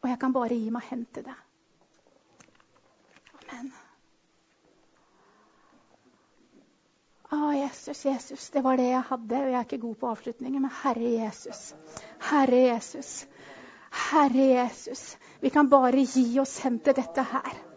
Og 0.02 0.08
jeg 0.08 0.18
kan 0.20 0.32
bare 0.32 0.56
gi 0.56 0.70
meg 0.72 0.82
hen 0.88 1.04
til 1.14 1.26
det. 1.28 1.36
Amen. 3.40 3.72
Å, 7.30 7.52
Jesus, 7.54 8.00
Jesus, 8.06 8.48
det 8.50 8.64
var 8.64 8.80
det 8.80 8.88
jeg 8.88 9.06
hadde. 9.06 9.42
Og 9.44 9.52
jeg 9.52 9.58
er 9.60 9.68
ikke 9.68 9.84
god 9.84 9.98
på 10.00 10.12
avslutninger, 10.14 10.60
men 10.60 10.78
Herre 10.82 11.12
Jesus. 11.20 11.74
Herre 12.30 12.62
Jesus. 12.64 13.12
Herre 14.10 14.46
Jesus, 14.54 15.18
vi 15.40 15.50
kan 15.50 15.68
bare 15.70 16.02
gi 16.06 16.38
oss 16.40 16.58
hen 16.64 16.78
til 16.82 16.96
dette 16.96 17.22
her. 17.32 17.69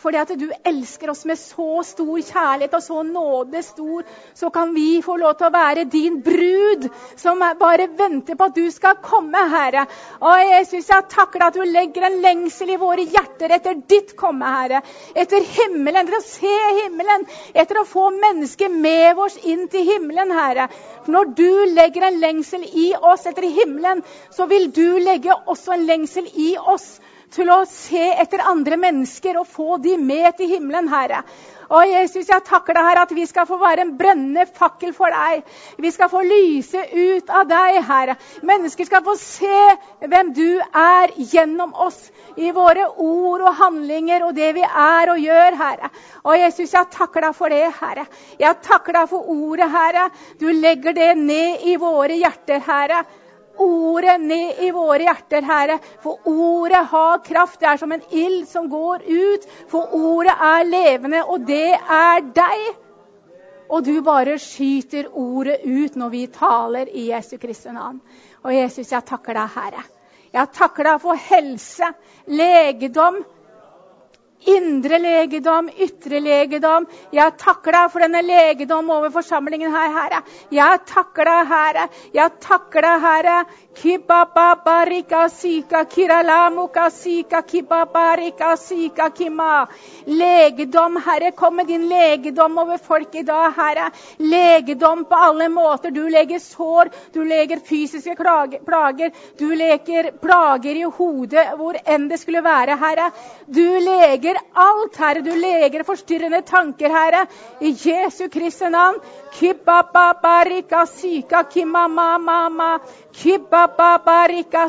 Fordi 0.00 0.16
at 0.16 0.30
du 0.40 0.46
elsker 0.64 1.10
oss 1.12 1.26
med 1.28 1.36
så 1.36 1.82
stor 1.84 2.20
kjærlighet 2.24 2.76
og 2.76 2.82
så 2.84 3.02
nåde 3.04 3.60
stor, 3.64 4.06
så 4.34 4.48
kan 4.54 4.72
vi 4.72 5.02
få 5.04 5.18
lov 5.20 5.34
til 5.36 5.50
å 5.50 5.52
være 5.52 5.84
din 5.92 6.16
brud, 6.24 6.86
som 7.20 7.42
bare 7.60 7.90
venter 7.98 8.38
på 8.38 8.48
at 8.48 8.56
du 8.56 8.70
skal 8.72 8.96
komme, 9.04 9.42
Herre. 9.52 9.84
Og 10.24 10.44
Jesus, 10.54 10.88
jeg 10.88 11.08
takker 11.12 11.44
at 11.44 11.58
du 11.58 11.66
legger 11.68 12.08
en 12.08 12.16
lengsel 12.24 12.72
i 12.72 12.78
våre 12.80 13.04
hjerter 13.04 13.52
etter 13.58 13.76
ditt 13.92 14.16
komme, 14.16 14.48
Herre. 14.54 14.80
Etter 15.12 15.44
himmelen, 15.58 16.00
etter 16.00 16.16
å 16.16 16.24
se 16.24 16.56
himmelen, 16.80 17.28
etter 17.52 17.82
å 17.82 17.88
få 17.88 18.08
mennesket 18.16 18.72
med 18.72 19.20
oss 19.20 19.36
inn 19.44 19.66
til 19.68 19.84
himmelen, 19.84 20.32
Herre. 20.32 20.70
For 21.04 21.12
når 21.12 21.36
du 21.36 21.76
legger 21.76 22.08
en 22.08 22.20
lengsel 22.24 22.64
i 22.64 22.90
oss 22.96 23.28
etter 23.28 23.44
himmelen, 23.52 24.00
så 24.32 24.48
vil 24.48 24.70
du 24.72 24.96
legge 25.04 25.36
også 25.44 25.76
en 25.76 25.88
lengsel 25.92 26.32
i 26.40 26.54
oss 26.56 26.94
til 27.34 27.50
å 27.52 27.62
se 27.68 28.10
etter 28.22 28.42
andre 28.50 28.78
mennesker 28.80 29.38
og 29.40 29.48
få 29.48 29.78
de 29.82 29.96
med 30.00 30.36
til 30.38 30.50
himmelen, 30.56 30.90
Herre. 30.90 31.22
Og 31.70 31.86
Jesus, 31.86 32.26
jeg 32.26 32.42
takker 32.48 32.74
deg, 32.74 32.82
Herre, 32.88 33.02
at 33.06 33.12
vi 33.14 33.24
skal 33.30 33.46
få 33.46 33.54
være 33.60 33.84
en 33.84 33.92
brennende 33.98 34.42
fakkel 34.58 34.90
for 34.94 35.14
deg. 35.14 35.44
Vi 35.78 35.92
skal 35.94 36.10
få 36.10 36.24
lyse 36.26 36.82
ut 36.90 37.30
av 37.30 37.44
deg, 37.46 37.78
Herre. 37.86 38.16
Mennesker 38.42 38.88
skal 38.88 39.04
få 39.06 39.14
se 39.20 39.60
hvem 40.02 40.32
du 40.34 40.58
er 40.58 41.14
gjennom 41.30 41.70
oss. 41.86 42.00
I 42.34 42.50
våre 42.54 42.88
ord 42.90 43.44
og 43.44 43.54
handlinger 43.60 44.26
og 44.26 44.34
det 44.34 44.50
vi 44.58 44.66
er 44.66 45.14
og 45.14 45.22
gjør, 45.22 45.60
Herre. 45.62 45.92
Og 46.24 46.38
Jesus, 46.42 46.74
jeg 46.74 46.90
takker 46.90 47.28
deg 47.28 47.38
for 47.38 47.54
det, 47.54 47.62
Herre. 47.78 48.08
Jeg 48.42 48.62
takker 48.66 48.98
deg 48.98 49.10
for 49.14 49.30
ordet, 49.30 49.70
Herre. 49.70 50.08
Du 50.42 50.48
legger 50.50 50.96
det 50.96 51.12
ned 51.22 51.70
i 51.70 51.78
våre 51.78 52.18
hjerter, 52.18 52.66
Herre 52.66 53.04
ordet 53.60 54.20
ned 54.20 54.60
i 54.64 54.70
våre 54.74 55.04
hjerter, 55.06 55.44
Herre. 55.46 55.78
For 56.02 56.28
ordet 56.28 56.84
har 56.92 57.24
kraft. 57.24 57.60
Det 57.60 57.68
er 57.68 57.80
som 57.80 57.92
en 57.92 58.04
ild 58.10 58.46
som 58.48 58.68
går 58.70 59.04
ut. 59.06 59.48
For 59.70 59.94
ordet 59.96 60.34
er 60.34 60.68
levende, 60.68 61.24
og 61.24 61.46
det 61.48 61.74
er 61.76 62.24
deg. 62.36 62.70
Og 63.70 63.84
du 63.86 64.00
bare 64.02 64.38
skyter 64.42 65.12
ordet 65.14 65.60
ut 65.64 65.96
når 65.96 66.10
vi 66.10 66.26
taler 66.34 66.90
i 66.90 67.10
Jesu 67.12 67.36
Kristi 67.38 67.70
navn. 67.74 68.00
Og 68.42 68.54
Jesus, 68.54 68.90
jeg 68.90 69.06
takker 69.06 69.36
deg, 69.36 69.52
Herre. 69.54 69.84
Jeg 70.30 70.54
takker 70.54 70.86
deg 70.86 71.02
for 71.02 71.18
helse, 71.18 71.92
legedom, 72.30 73.20
Indre 74.48 74.98
legedom, 74.98 75.68
ytre 75.68 76.20
legedom. 76.24 76.86
Jeg 77.12 77.34
takker 77.40 77.76
deg 77.76 77.90
for 77.92 78.04
denne 78.04 78.22
legedom 78.24 78.88
over 78.94 79.12
forsamlingen 79.12 79.72
her, 79.74 79.90
Herre. 79.96 80.22
Jeg 80.54 80.80
takker 80.88 81.28
deg, 81.28 81.50
Herre. 81.50 81.88
Jeg 82.16 82.36
takker 82.40 82.86
deg, 82.86 83.04
Herre. 83.04 83.36
Kibababarika 83.80 85.28
sika 85.30 85.84
kiralamuka 85.84 86.90
sika 86.90 87.42
kibabarika 87.42 88.56
sika 88.56 89.10
kima. 89.10 89.66
Legedom, 90.06 90.96
Herre. 91.00 91.30
Kom 91.32 91.56
med 91.56 91.66
din 91.66 91.88
legedom 91.88 92.58
over 92.58 92.76
folk 92.78 93.14
i 93.14 93.22
dag, 93.22 93.52
Herre. 93.56 93.90
Legedom 94.18 95.04
på 95.04 95.14
alle 95.14 95.48
måter. 95.48 95.90
Du 95.90 96.08
leger 96.08 96.38
sår, 96.38 96.90
du 97.12 97.24
leger 97.24 97.56
fysiske 97.64 98.16
plager. 98.16 99.10
Du 99.38 99.54
leker 99.54 100.10
plager 100.20 100.76
i 100.76 100.82
hodet, 100.82 101.46
hvor 101.56 101.80
enn 101.86 102.08
det 102.08 102.20
skulle 102.20 102.44
være, 102.44 102.76
Herre. 102.76 103.10
Du 103.46 103.64
leger 103.64 104.36
alt, 104.52 104.96
Herre. 104.96 105.24
Du 105.24 105.32
leger 105.32 105.84
forstyrrende 105.88 106.42
tanker, 106.42 106.90
Herre. 106.90 107.26
I 107.60 107.72
Jesu 107.72 108.28
Kristi 108.28 108.68
navn. 108.68 109.00
Kibababarika 109.32 110.84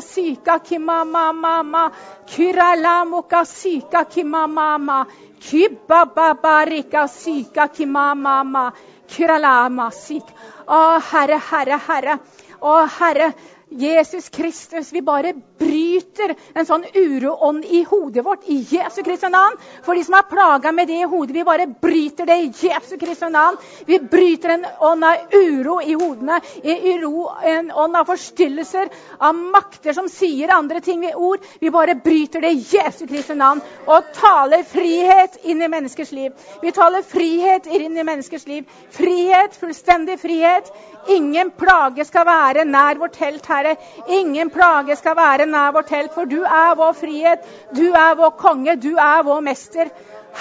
sika 0.00 0.58
kimamamama. 0.58 1.90
Kiralamuka 2.26 3.44
sika 3.44 4.04
kimamama. 4.04 5.06
Kibababarika 5.38 7.08
sika 7.08 7.68
kimamama. 7.68 8.72
Kiralama 9.06 9.90
sik. 9.90 10.24
Å, 10.68 11.00
Herre, 11.00 11.38
Herre, 11.38 11.78
Herre. 11.88 12.18
Å, 12.60 12.86
Herre. 12.98 13.34
Jesus 13.78 14.28
Kristus, 14.28 14.92
vi 14.92 15.02
bare 15.02 15.32
bryter 15.58 16.34
en 16.54 16.66
sånn 16.66 16.84
uroånd 16.94 17.64
i 17.64 17.82
hodet 17.88 18.24
vårt 18.24 18.48
i 18.50 18.58
Jesu 18.68 19.02
Kristi 19.02 19.30
navn. 19.32 19.56
For 19.84 19.96
de 19.96 20.04
som 20.04 20.16
er 20.18 20.28
plaga 20.30 20.72
med 20.72 20.88
det 20.90 20.98
i 21.02 21.08
hodet, 21.08 21.34
vi 21.36 21.44
bare 21.46 21.66
bryter 21.66 22.28
det 22.28 22.36
i 22.42 22.50
Jesu 22.66 22.96
Kristi 23.00 23.30
navn. 23.32 23.56
Vi 23.86 23.98
bryter 23.98 24.54
en 24.56 24.66
ånd 24.80 25.04
av 25.04 25.34
uro 25.38 25.78
i 25.80 25.94
hodene, 25.94 26.40
en 26.62 27.70
ånd 27.70 27.96
av 27.96 28.08
forstyrrelser, 28.10 28.90
av 29.18 29.34
makter 29.34 29.96
som 29.96 30.08
sier 30.12 30.52
andre 30.54 30.80
ting 30.80 31.00
ved 31.00 31.16
ord. 31.16 31.44
Vi 31.60 31.70
bare 31.70 31.94
bryter 31.94 32.44
det 32.44 32.52
i 32.52 32.64
Jesu 32.76 33.06
Kristi 33.06 33.36
navn 33.38 33.62
og 33.86 34.12
taler 34.16 34.66
frihet 34.68 35.40
inn 35.42 35.62
i 35.62 35.70
menneskers 35.72 36.12
liv. 36.12 36.32
Vi 36.62 36.72
taler 36.74 37.06
frihet 37.06 37.66
inn 37.66 37.96
i 37.96 38.06
menneskers 38.06 38.46
liv. 38.46 38.68
Frihet, 38.92 39.56
fullstendig 39.58 40.18
frihet. 40.20 40.68
Ingen 41.10 41.50
plage 41.58 42.04
skal 42.06 42.26
være 42.26 42.64
nær 42.68 43.00
vårt 43.00 43.16
telt, 43.18 43.42
Herre. 43.62 43.76
Ingen 44.08 44.50
plage 44.50 44.96
skal 44.96 45.16
være 45.16 45.46
nær 45.46 45.72
vårt 45.72 45.90
telt, 45.92 46.14
for 46.14 46.24
du 46.26 46.42
er 46.42 46.74
vår 46.78 46.92
frihet. 46.98 47.46
Du 47.74 47.92
er 47.92 48.16
vår 48.18 48.34
konge. 48.38 48.76
Du 48.76 48.94
er 48.96 49.22
vår 49.26 49.40
mester. 49.40 49.90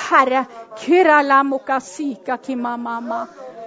Herre. 0.10 0.46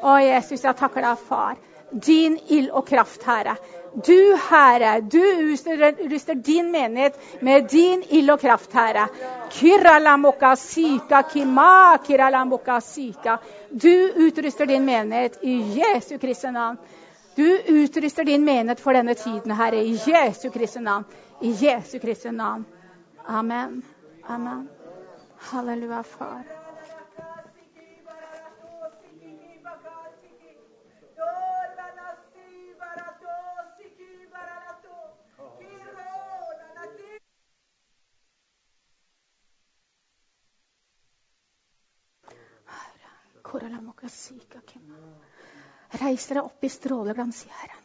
Å, 0.05 0.19
Jesus, 0.21 0.65
jeg 0.65 0.77
takker 0.77 1.07
deg, 1.07 1.23
far. 1.29 1.57
Din 1.91 2.39
ild 2.51 2.71
og 2.75 2.87
kraft, 2.89 3.23
Herre. 3.23 3.57
Du, 3.95 4.35
Herre, 4.49 4.97
du 5.01 5.21
utruster 5.23 6.35
din 6.35 6.73
menighet 6.73 7.15
med 7.41 7.69
din 7.71 8.03
ild 8.11 8.33
og 8.35 8.41
kraft, 8.43 8.73
Herre. 8.75 9.07
Du 13.71 14.11
utruster 14.27 14.67
din 14.67 14.85
menighet 14.85 15.39
i 15.43 15.55
Jesu 15.79 16.19
Kristi 16.19 16.51
navn. 16.51 16.79
Du 17.37 17.63
utruster 17.67 18.25
din 18.25 18.45
menighet 18.45 18.81
for 18.81 18.93
denne 18.93 19.15
tiden, 19.15 19.51
Herre, 19.51 19.85
i 19.85 19.99
Jesu 20.07 20.51
Kristi 20.51 20.81
navn. 20.81 21.05
I 21.41 21.51
Jesu 21.51 21.99
Kristi 21.99 22.31
navn. 22.31 22.65
Amen. 23.27 23.83
Amen. 24.29 24.69
Halleluja, 25.39 26.03
Far. 26.03 26.45
Reis 46.01 46.27
dere 46.31 46.43
opp 46.49 46.65
i 46.67 46.71
stråleglans, 46.73 47.45
Herren. 47.61 47.84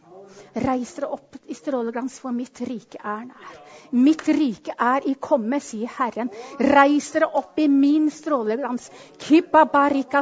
Reis 0.54 0.94
dere 0.96 1.12
opp 1.14 1.36
i 1.48 1.54
stråleglans, 1.54 2.20
for 2.20 2.34
mitt 2.34 2.62
rike 2.66 3.00
er 3.04 3.26
nær. 3.28 3.58
Mitt 3.92 4.28
rike 4.28 4.74
er 4.78 5.06
i 5.10 5.16
komme, 5.20 5.58
sier 5.62 5.90
Herren. 5.98 6.30
Reis 6.62 7.10
dere 7.14 7.30
opp 7.40 7.58
i 7.60 7.68
min 7.68 8.10
stråleglans. 8.14 8.90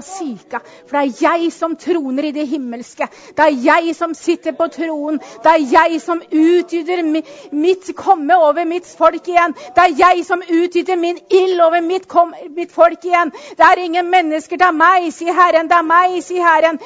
sika. 0.08 0.62
For 0.88 0.98
det 0.98 1.02
er 1.02 1.24
jeg 1.24 1.52
som 1.52 1.76
troner 1.76 2.30
i 2.30 2.32
det 2.32 2.48
himmelske. 2.48 3.08
Det 3.36 3.44
er 3.44 3.58
jeg 3.66 3.96
som 3.96 4.14
sitter 4.16 4.56
på 4.56 4.68
troen. 4.72 5.20
Det 5.44 5.52
er 5.52 5.66
jeg 5.74 6.02
som 6.02 6.22
utgyter 6.22 7.04
mitt 7.52 7.92
komme 7.98 8.38
over 8.38 8.66
mitt 8.66 8.88
folk 8.88 9.28
igjen. 9.28 9.56
Det 9.76 9.84
er 9.84 9.96
jeg 10.00 10.26
som 10.26 10.42
utgyter 10.42 10.96
min 11.00 11.20
ild 11.30 11.62
over 11.62 11.82
mitt, 11.82 12.08
mitt, 12.56 12.72
folk 12.72 13.04
igjen. 13.06 13.32
Det 13.58 13.66
er 13.68 13.84
ingen 13.84 14.10
mennesker. 14.10 14.58
Det 14.58 14.68
er 14.68 14.76
meg, 14.76 15.10
sier 15.14 15.36
Herren. 15.36 15.68
Det 15.68 15.76
er 15.78 15.88
meg, 15.88 16.18
sier 16.24 16.48
Herren. 16.48 16.80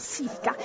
sika. 0.00 0.56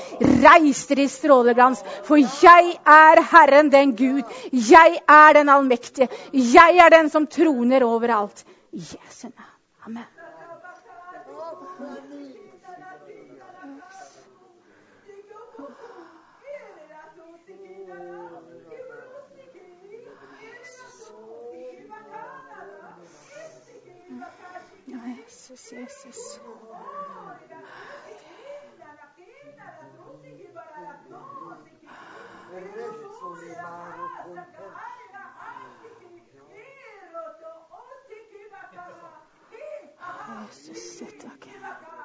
Reis 0.43 0.85
dere 0.87 1.07
stråleglans, 1.13 1.83
for 2.07 2.21
jeg 2.21 2.73
er 2.85 3.21
Herren 3.31 3.71
den 3.71 3.95
Gud. 3.97 4.23
Jeg 4.53 4.99
er 5.09 5.37
den 5.39 5.49
allmektige. 5.49 6.09
Jeg 6.33 6.81
er 6.85 6.89
den 6.97 7.09
som 7.09 7.27
troner 7.27 7.85
overalt. 7.85 8.45
I 8.73 8.81
Jesu 8.81 9.27
navn. 9.27 9.53
Amen. 9.85 10.03
Jesus, 25.53 25.71
Jesus. 25.71 26.39
så 40.51 40.73
sit 40.73 41.25
again. 41.25 42.02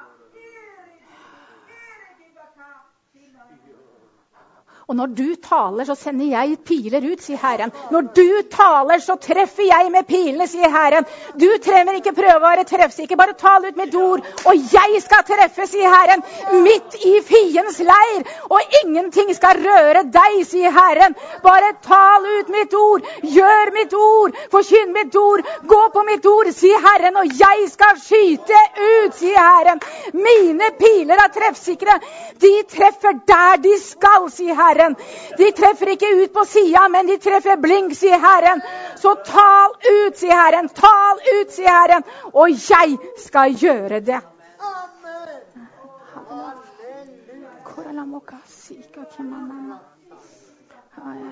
Og 4.88 4.96
når 4.96 5.10
du 5.12 5.34
taler, 5.44 5.84
så 5.84 5.92
sender 6.00 6.30
jeg 6.32 6.54
piler 6.64 7.04
ut, 7.04 7.20
sier 7.20 7.36
Herren. 7.36 7.68
Når 7.92 8.06
du 8.16 8.28
taler, 8.48 9.02
så 9.04 9.18
treffer 9.20 9.66
jeg 9.68 9.90
med 9.92 10.06
pilene, 10.08 10.46
sier 10.48 10.70
Herren. 10.72 11.04
Du 11.36 11.44
trenger 11.60 11.98
ikke 11.98 12.14
prøve 12.16 12.38
å 12.38 12.40
være 12.40 12.64
treffsikker. 12.70 13.18
Bare 13.20 13.34
tal 13.36 13.66
ut 13.66 13.76
mitt 13.76 13.92
ord, 14.00 14.24
og 14.48 14.72
jeg 14.72 15.02
skal 15.04 15.26
treffe, 15.28 15.66
sier 15.68 15.92
Herren. 15.92 16.24
Midt 16.64 16.96
i 17.04 17.18
fiendens 17.20 17.82
leir. 17.84 18.24
Og 18.48 18.78
ingenting 18.80 19.34
skal 19.36 19.60
røre 19.60 20.06
deg, 20.14 20.38
sier 20.48 20.72
Herren. 20.72 21.18
Bare 21.44 21.74
tal 21.84 22.24
ut 22.38 22.54
mitt 22.56 22.78
ord. 22.80 23.04
Gjør 23.36 23.74
mitt 23.76 23.92
ord. 24.00 24.40
Forkynn 24.56 24.96
mitt 24.96 25.20
ord. 25.20 25.44
Gå 25.68 25.82
på 25.98 26.06
mitt 26.08 26.30
ord, 26.32 26.48
sier 26.56 26.80
Herren. 26.86 27.20
Og 27.20 27.36
jeg 27.36 27.68
skal 27.74 28.00
skyte 28.06 28.64
ut, 28.80 29.20
sier 29.20 29.36
Herren. 29.36 29.84
Mine 30.16 30.72
piler 30.80 31.20
er 31.28 31.36
treffsikre. 31.36 32.00
De 32.40 32.56
treffer 32.72 33.20
der 33.28 33.64
de 33.68 33.76
skal, 33.84 34.32
sier 34.32 34.56
Herren. 34.56 34.77
Herren. 34.78 34.96
De 35.38 35.50
treffer 35.52 35.88
ikke 35.94 36.22
ut 36.22 36.32
på 36.32 36.44
sida, 36.44 36.88
men 36.88 37.06
de 37.06 37.18
treffer 37.18 37.56
blink, 37.60 37.94
sier 37.96 38.18
Herren. 38.22 38.62
Så 38.96 39.14
tal 39.26 39.74
ut, 39.74 40.16
sier 40.18 40.34
Herren. 40.34 40.68
Tal 40.68 41.22
ut, 41.40 41.52
sier 41.52 41.70
Herren. 41.70 42.04
Og 42.32 42.50
jeg 42.50 42.98
skal 43.18 43.54
gjøre 43.54 44.00
det. 44.00 44.20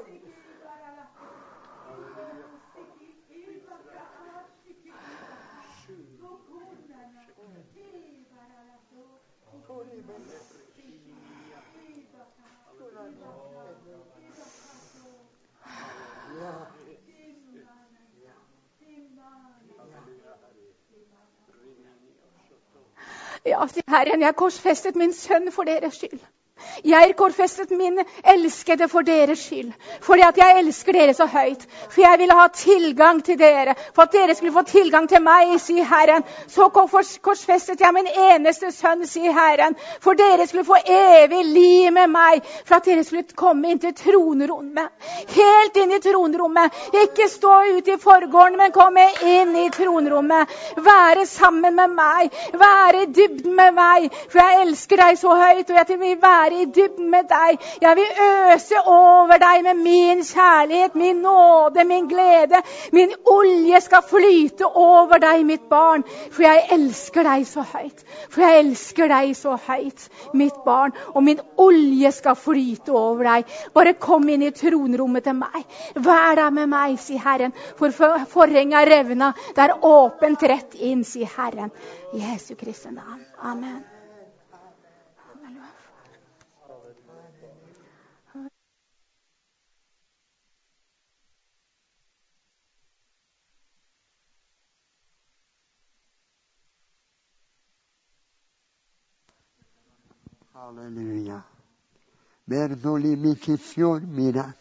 Ja, 23.45 23.67
Herren, 23.87 24.21
jeg 24.21 24.35
korsfestet 24.35 24.95
min 24.95 25.13
sønn 25.13 25.51
for 25.51 25.63
deres 25.63 25.93
skyld. 25.93 26.19
Jeg 26.85 27.15
korfestet 27.17 27.71
min 27.73 27.97
elskede 28.23 28.87
for 28.87 29.01
deres 29.01 29.39
skyld. 29.39 29.71
Fordi 30.01 30.21
at 30.21 30.37
jeg 30.37 30.59
elsker 30.59 30.93
dere 30.93 31.13
så 31.17 31.25
høyt. 31.25 31.63
For 31.89 32.01
jeg 32.01 32.19
ville 32.19 32.37
ha 32.37 32.47
tilgang 32.53 33.23
til 33.25 33.39
dere. 33.39 33.73
For 33.95 34.05
at 34.05 34.13
dere 34.13 34.35
skulle 34.35 34.53
få 34.53 34.61
tilgang 34.69 35.09
til 35.09 35.23
meg, 35.25 35.55
sier 35.61 35.87
Herren. 35.89 36.23
Så 36.47 36.67
korsfestet 36.69 37.81
jeg 37.81 37.93
min 37.95 38.09
eneste 38.27 38.69
sønn, 38.71 39.01
sier 39.09 39.33
Herren. 39.33 39.73
For 40.03 40.13
dere 40.13 40.45
skulle 40.47 40.65
få 40.67 40.77
evig 40.85 41.41
liv 41.45 41.91
med 41.95 42.13
meg. 42.13 42.45
For 42.65 42.77
at 42.77 42.85
dere 42.85 43.03
skulle 43.07 43.25
komme 43.33 43.73
inn 43.73 43.81
til 43.81 43.95
tronrommet. 43.97 44.93
Helt 45.33 45.81
inn 45.81 45.95
i 45.97 46.01
tronrommet. 46.05 46.77
Ikke 47.01 47.29
stå 47.33 47.55
ute 47.79 47.95
i 47.95 48.01
forgården, 48.01 48.59
men 48.61 48.75
komme 48.75 49.07
inn 49.25 49.57
i 49.63 49.71
tronrommet. 49.73 50.53
Være 50.77 51.25
sammen 51.25 51.81
med 51.81 51.97
meg. 51.97 52.29
Være 52.53 53.07
i 53.07 53.11
dybden 53.17 53.57
med 53.57 53.73
meg. 53.73 54.09
For 54.29 54.43
jeg 54.43 54.67
elsker 54.67 55.01
deg 55.01 55.17
så 55.17 55.33
høyt. 55.41 55.65
og 55.65 55.81
jeg 55.81 55.99
vil 55.99 56.17
være 56.21 56.61
i 56.61 56.71
dybden 56.75 57.09
med 57.11 57.29
deg. 57.29 57.61
Jeg 57.81 57.97
vil 57.99 58.21
øse 58.25 58.81
over 58.85 59.39
deg 59.41 59.63
med 59.65 59.81
min 59.83 60.23
kjærlighet, 60.25 60.95
min 60.95 61.21
nåde, 61.25 61.85
min 61.87 62.07
glede. 62.11 62.61
Min 62.93 63.13
olje 63.25 63.81
skal 63.81 64.03
flyte 64.09 64.67
over 64.67 65.21
deg, 65.23 65.45
mitt 65.45 65.69
barn, 65.69 66.03
for 66.31 66.45
jeg 66.45 66.67
elsker 66.75 67.27
deg 67.27 67.47
så 67.49 67.65
høyt. 67.73 68.03
For 68.29 68.45
jeg 68.45 68.65
elsker 68.65 69.11
deg 69.11 69.33
så 69.37 69.55
høyt, 69.67 70.07
mitt 70.33 70.57
barn, 70.65 70.95
og 71.13 71.23
min 71.23 71.41
olje 71.61 72.11
skal 72.15 72.37
flyte 72.39 72.93
over 72.95 73.25
deg. 73.31 73.57
Bare 73.73 73.95
kom 73.99 74.27
inn 74.29 74.45
i 74.45 74.53
tronrommet 74.55 75.25
til 75.27 75.39
meg. 75.39 75.65
Vær 75.95 76.37
der 76.39 76.53
med 76.55 76.71
meg, 76.71 76.99
sier 77.01 77.23
Herren, 77.25 77.55
for 77.79 77.91
forhenget 78.31 78.89
revna. 78.91 79.33
Det 79.55 79.67
er 79.67 79.77
åpent 79.85 80.47
rett 80.51 80.79
inn, 80.79 81.03
sier 81.07 81.31
Herren. 81.37 81.73
I 82.13 82.23
Jesu 82.23 82.55
Kristi 82.55 82.91
navn. 82.91 83.25
Amen. 83.41 83.94
Alleluia. 100.67 101.45
Berzolimicissior 102.43 104.01
mirat. 104.01 104.57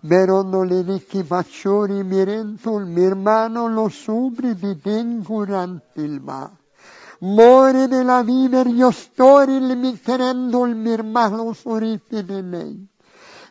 Berondolirichi 0.00 1.22
facciori 1.22 2.02
mirentul 2.02 2.84
mirmano 2.86 3.68
lo 3.68 3.88
subri 3.88 4.56
di 4.56 4.76
dengurantil 4.82 6.20
ma. 6.20 6.50
More 7.20 7.86
della 7.86 8.24
viver 8.24 8.66
io 8.66 8.90
storil 8.90 9.76
miterendol 9.76 10.74
mirmano 10.74 11.52
sorite 11.52 12.24
de 12.24 12.40
lei. 12.42 12.88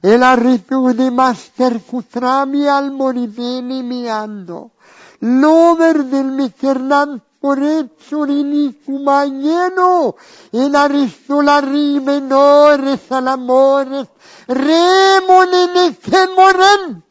E 0.01 0.17
la 0.17 0.33
ritude 0.33 1.09
master 1.09 1.81
cutrami 1.85 2.67
al 2.67 2.91
moriveni 2.91 3.81
mi 3.81 4.09
ando. 4.09 4.71
L'over 5.19 6.03
del 6.03 6.31
miternante 6.31 7.36
Corinzurinicumagneno, 7.47 10.15
in 10.51 10.75
Aristolarrimenore 10.75 12.97
Salamores, 12.97 14.07
Remonenechemoren, 14.47 17.01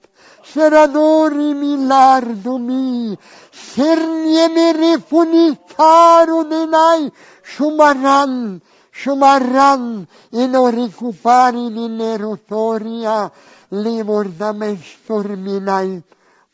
Seradori 0.45 1.55
milardumi, 1.55 3.16
Serniemere 3.51 5.01
funicaro 5.01 6.45
denai, 6.45 7.11
Shumaran, 7.43 8.61
Shumaran, 8.93 10.07
in 10.32 10.55
oricupari 10.55 11.70
minerotoria, 11.70 13.32
Livor 13.70 14.28
da 14.37 14.53
me 14.53 14.76
storminai, 14.76 16.03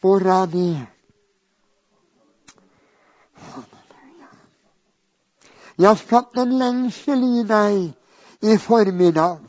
Poradi. 0.00 0.91
Jeg 5.82 5.88
har 5.88 5.98
skapt 5.98 6.38
en 6.38 6.52
lengsel 6.60 7.22
i 7.26 7.42
deg 7.42 7.78
i 8.46 8.58
formiddag. 8.62 9.40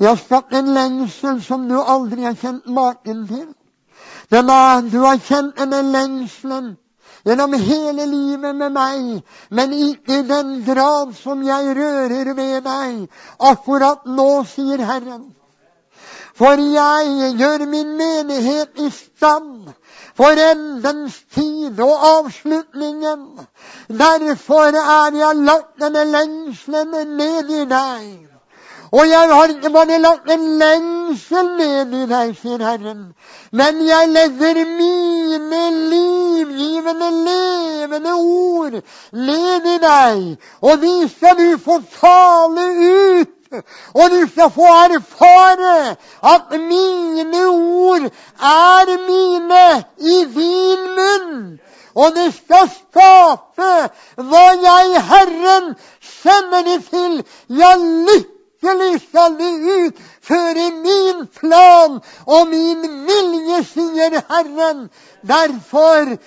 Jeg 0.00 0.08
har 0.08 0.18
skapt 0.18 0.56
en 0.58 0.72
lengsel 0.74 1.38
som 1.44 1.68
du 1.70 1.76
aldri 1.78 2.26
har 2.26 2.34
kjent 2.40 2.66
maken 2.66 3.22
til. 3.30 3.46
Er, 4.34 4.82
du 4.90 4.98
har 5.04 5.22
kjent 5.22 5.54
denne 5.60 5.78
lengselen 5.92 6.74
gjennom 7.26 7.54
hele 7.54 8.08
livet 8.10 8.58
med 8.58 8.74
meg, 8.74 9.22
men 9.50 9.78
ikke 9.78 10.18
i 10.18 10.26
den 10.26 10.52
grad 10.66 11.14
som 11.22 11.46
jeg 11.46 11.78
rører 11.78 12.34
ved 12.34 12.66
deg 12.66 13.06
akkurat 13.38 14.10
nå, 14.10 14.30
sier 14.50 14.82
Herren. 14.90 15.28
For 16.34 16.58
jeg 16.58 17.34
gjør 17.38 17.68
min 17.70 17.94
menighet 17.96 18.82
i 18.82 18.90
stand 18.90 19.70
for 20.16 20.40
endens 20.50 21.18
tid 21.34 21.80
og 21.80 22.06
avslutningen. 22.12 23.26
Derfor 23.88 24.72
er 24.80 25.18
jeg 25.18 25.42
lagt 25.48 25.76
denne 25.82 26.04
lengselen 26.12 27.16
ned 27.18 27.52
i 27.60 27.66
deg. 27.70 28.08
Og 28.92 29.08
jeg 29.08 29.28
har 29.34 29.50
ikke 29.50 29.70
bare 29.74 29.98
lagt 29.98 30.30
en 30.30 30.44
lengsel 30.60 31.48
ned 31.58 31.94
i 32.00 32.04
deg, 32.08 32.34
sier 32.38 32.62
Herren, 32.62 33.00
men 33.50 33.80
jeg 33.86 34.08
legger 34.14 34.60
mine 34.78 35.62
livgivende, 35.90 37.10
levende 37.26 38.14
ord 38.14 38.78
ned 39.12 39.66
i 39.74 39.78
deg, 39.82 40.22
og 40.62 40.78
de 40.84 40.94
skal 41.10 41.40
du 41.40 41.58
få 41.64 41.80
tale 41.98 42.68
ut 42.86 43.35
og 43.94 44.10
du 44.10 44.20
skal 44.32 44.50
få 44.50 44.70
erfare 44.86 45.96
at 46.34 46.60
mine 46.60 47.42
ord 47.48 48.08
er 48.40 48.96
mine 49.08 49.84
i 49.98 50.18
din 50.38 50.88
munn. 50.98 51.58
Og 51.96 52.12
det 52.12 52.34
skal 52.36 52.68
skape 52.68 53.68
hva 54.28 54.46
jeg, 54.60 55.02
Herren, 55.10 55.70
sender 56.04 56.62
det 56.66 56.80
til. 56.90 57.14
Ja, 57.48 57.72
lykkelig 57.80 59.00
skal 59.08 59.38
det 59.38 59.52
utføre 59.76 60.66
min 60.84 61.26
plan 61.38 62.00
og 62.26 62.48
min 62.52 62.84
vilje, 63.08 63.62
sier 63.72 64.18
Herren. 64.28 64.90
Derfor 65.24 66.18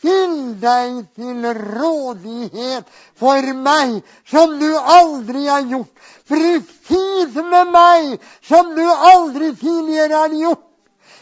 still 0.00 0.54
deg 0.60 1.04
til 1.14 1.44
rådighet 1.76 2.88
for 3.20 3.52
meg, 3.52 4.00
som 4.24 4.56
du 4.58 4.70
aldri 4.78 5.44
har 5.46 5.66
gjort. 5.68 5.92
Presis 6.30 7.36
med 7.36 7.72
meg 7.74 8.16
som 8.48 8.72
du 8.76 8.84
aldri 8.88 9.52
tidligere 9.60 10.24
har 10.24 10.36
gjort. 10.40 10.66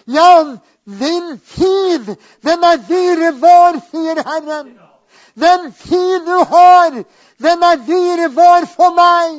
Ja, 0.07 0.57
din 0.85 1.41
tid, 1.57 2.15
den 2.47 2.65
er 2.65 2.79
dyrebar, 2.89 3.81
sier 3.91 4.23
Herren. 4.25 4.73
Den 5.35 5.73
tid 5.83 6.25
du 6.27 6.39
har, 6.55 7.03
den 7.43 7.63
er 7.63 7.85
dyrebar 7.87 8.67
for 8.77 8.95
meg. 8.95 9.37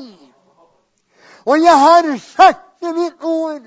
Og 1.48 1.64
jeg 1.64 1.84
har 1.88 2.16
sagt 2.36 2.84
i 2.84 2.94
mitt 2.94 3.24
ord 3.24 3.64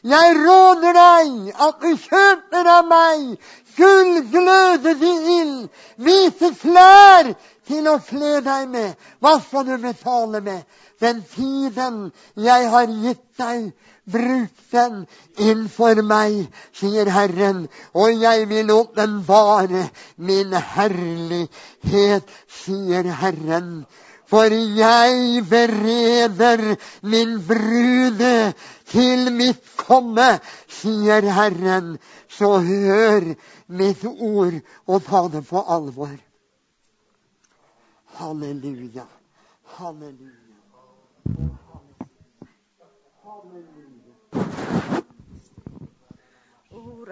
jeg 0.00 0.36
råder 0.36 0.96
deg 0.96 1.56
at 1.60 1.82
du 1.82 1.90
kjøper 1.92 2.68
av 2.72 2.86
meg 2.88 3.34
gull 3.80 4.20
gløde 4.32 4.94
de 5.00 5.12
ild, 5.40 5.68
hvite 6.04 6.52
klær 6.60 7.32
til 7.68 7.88
å 7.90 7.98
kle 8.04 8.40
deg 8.44 8.68
med. 8.72 8.94
Hva 9.20 9.36
skal 9.44 9.66
du 9.68 9.76
betale 9.82 10.42
med? 10.44 10.62
Den 11.00 11.22
tiden 11.34 12.10
jeg 12.36 12.68
har 12.74 12.92
gitt 13.04 13.24
deg, 13.40 13.70
bruk 14.10 14.60
den 14.72 15.04
innenfor 15.38 16.02
meg, 16.04 16.50
sier 16.76 17.08
Herren, 17.12 17.64
og 17.94 18.20
jeg 18.20 18.48
vil 18.50 18.72
åpenbare 18.74 19.86
min 20.16 20.54
herlighet, 20.74 22.28
sier 22.60 23.10
Herren. 23.22 23.84
For 24.30 24.52
jeg 24.54 25.42
bereder 25.50 26.60
min 27.02 27.32
brude 27.48 28.52
til 28.92 29.32
mitt 29.34 29.64
komme, 29.76 30.36
sier 30.70 31.26
Herren. 31.34 31.96
Så 32.30 32.60
hør 32.62 33.32
mitt 33.70 34.04
ord 34.04 34.60
og 34.86 35.04
ta 35.06 35.22
det 35.32 35.44
på 35.48 35.62
alvor. 35.62 36.16
Halleluja. 38.18 39.06
Halleluja. 39.78 40.36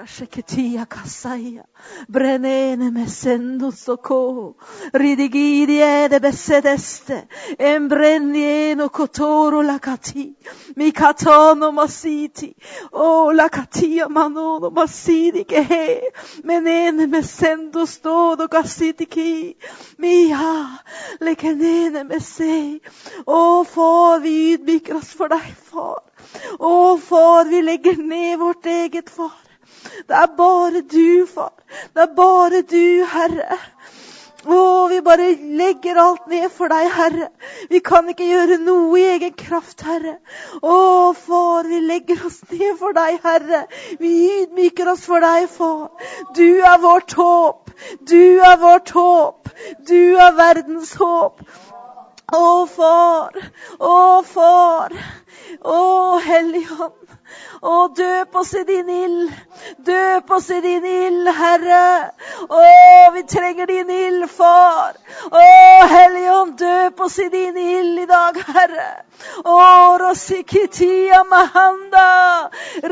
Sheketia 0.06 0.86
kasaya, 0.86 1.64
brenene 2.10 2.90
mesendo 2.92 3.70
soko, 3.72 4.56
ridigidiede 4.92 6.20
bessedeste, 6.20 7.26
embrenieno 7.58 8.88
kotoro 8.90 9.62
lakati, 9.62 10.34
mikatono 10.76 11.72
masiti, 11.72 12.54
o 12.92 13.32
lakatia 13.32 14.08
manono 14.08 14.70
masidi 14.70 15.44
kehe, 15.44 16.12
menene 16.44 17.06
mesendo 17.06 17.86
stodo 17.86 18.48
kasiti 18.48 19.06
ki, 19.06 19.56
mia, 19.98 20.78
lekenene 21.20 22.04
messe, 22.04 22.80
å 23.26 23.64
far, 23.64 24.20
vi 24.20 24.54
ydmyker 24.54 25.00
oss 25.00 25.12
for 25.14 25.28
deg, 25.28 25.50
far. 25.72 26.02
Å, 26.58 26.96
far, 27.00 27.48
vi 27.48 27.62
legger 27.62 27.98
ned 27.98 28.38
vårt 28.38 28.66
eget, 28.66 29.10
far. 29.10 29.47
Det 30.08 30.16
er 30.16 30.30
bare 30.36 30.82
du, 30.82 31.26
far. 31.26 31.52
Det 31.94 32.04
er 32.06 32.14
bare 32.16 32.62
du, 32.62 33.04
Herre. 33.12 33.58
Å, 34.48 34.86
vi 34.88 35.00
bare 35.02 35.32
legger 35.58 35.98
alt 35.98 36.28
ned 36.30 36.46
for 36.54 36.70
deg, 36.70 36.86
Herre. 36.94 37.26
Vi 37.68 37.80
kan 37.84 38.06
ikke 38.08 38.28
gjøre 38.28 38.60
noe 38.62 39.00
i 39.00 39.06
egen 39.16 39.34
kraft, 39.36 39.82
Herre. 39.84 40.14
Å, 40.62 40.76
far, 41.18 41.66
vi 41.68 41.80
legger 41.84 42.22
oss 42.28 42.38
ned 42.52 42.78
for 42.78 42.94
deg, 42.96 43.18
Herre. 43.24 43.64
Vi 44.00 44.12
ydmyker 44.38 44.92
oss 44.94 45.02
for 45.10 45.24
deg, 45.26 45.48
far. 45.50 45.90
Du 46.38 46.46
er 46.62 46.78
vårt 46.80 47.16
håp. 47.18 47.74
Du 48.08 48.40
er 48.40 48.56
vårt 48.62 48.94
håp. 48.94 49.50
Du 49.90 50.00
er 50.16 50.38
verdens 50.38 50.94
håp. 51.02 51.42
Å, 52.32 52.46
far. 52.70 53.36
Å, 53.80 54.22
far. 54.22 54.94
Å, 55.64 56.18
Helligånd. 56.24 57.16
Å, 57.60 57.88
døp 57.92 58.36
oss 58.40 58.54
i 58.56 58.62
din 58.64 58.88
ild. 58.88 59.32
Døp 59.84 60.30
oss 60.32 60.48
i 60.54 60.60
din 60.64 60.84
ild, 60.88 61.28
Herre. 61.36 62.12
Å, 62.46 62.60
vi 63.14 63.24
trenger 63.28 63.66
din 63.68 63.90
ild, 63.90 64.28
far. 64.30 64.96
Å, 65.28 65.42
Helligånd, 65.92 66.54
døp 66.60 67.02
oss 67.04 67.18
i 67.18 67.28
din 67.32 67.58
ild 67.58 68.04
i 68.04 68.06
dag, 68.08 68.38
Herre. 68.46 68.88
Å, 69.42 69.58
rosikitia 70.00 71.24
mahanda. 71.28 72.06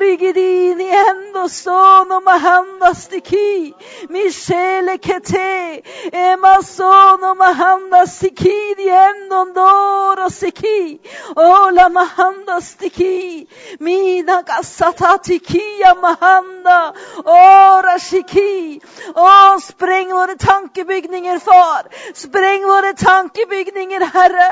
Rigidini 0.03 0.91
endo 0.91 1.47
sono 1.49 2.21
mahanda 2.27 2.93
stiki. 2.99 3.73
Michele 4.11 4.99
kete. 4.99 5.83
Ema 6.13 6.59
sono 6.67 7.35
mahanda 7.39 8.05
stiki 8.11 8.75
di 8.77 8.91
endo 8.91 9.45
ndoro 9.53 10.29
siki. 10.33 10.99
Å, 11.37 11.71
la 11.71 11.89
mahanda 11.89 12.26
stiki. 12.61 13.47
Mina 13.81 14.43
kasatati 14.43 15.39
kia 15.39 15.95
mahanda. 15.95 16.95
Ora 17.25 17.97
rashiki. 17.97 18.81
Å, 19.15 19.61
spreng 19.61 20.13
våre 20.13 20.37
tankebygninger, 20.37 21.39
far. 21.41 21.89
Spreng 22.15 22.65
våre 22.65 22.93
tankebygninger, 22.95 24.05
Herre. 24.13 24.51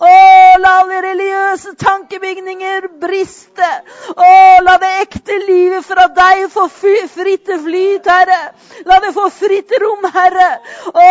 Å, 0.00 0.12
la 0.60 0.72
alle 0.80 1.00
religiøse 1.02 1.74
tankebygninger 1.80 2.88
briste. 3.00 3.70
Å, 4.16 4.30
la 4.62 4.76
det 4.82 4.92
ekte 5.02 5.38
livet 5.46 5.84
fra 5.86 6.08
deg 6.16 6.46
få 6.52 6.68
fritt 6.72 7.14
flyt, 7.16 8.06
Herre. 8.06 8.40
La 8.86 9.00
det 9.04 9.12
få 9.16 9.28
fritt 9.30 9.72
rom, 9.82 10.06
Herre. 10.14 10.50
Å, 10.92 11.08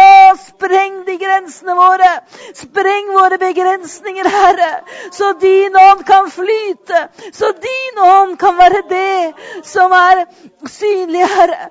spreng 0.47 1.03
de 1.07 1.17
grensene 1.21 1.75
våre. 1.77 2.11
Spreng 2.55 3.11
våre 3.15 3.39
begrensninger, 3.41 4.29
Herre. 4.29 4.71
Så 5.11 5.33
din 5.41 5.75
ånd 5.75 6.04
kan 6.05 6.31
flyte. 6.31 7.07
Så 7.33 7.51
din 7.51 8.03
ånd 8.03 8.37
kan 8.39 8.57
være 8.57 8.81
det 8.89 9.33
som 9.63 9.91
er 9.91 10.25
synlig, 10.69 11.25
Herre. 11.35 11.69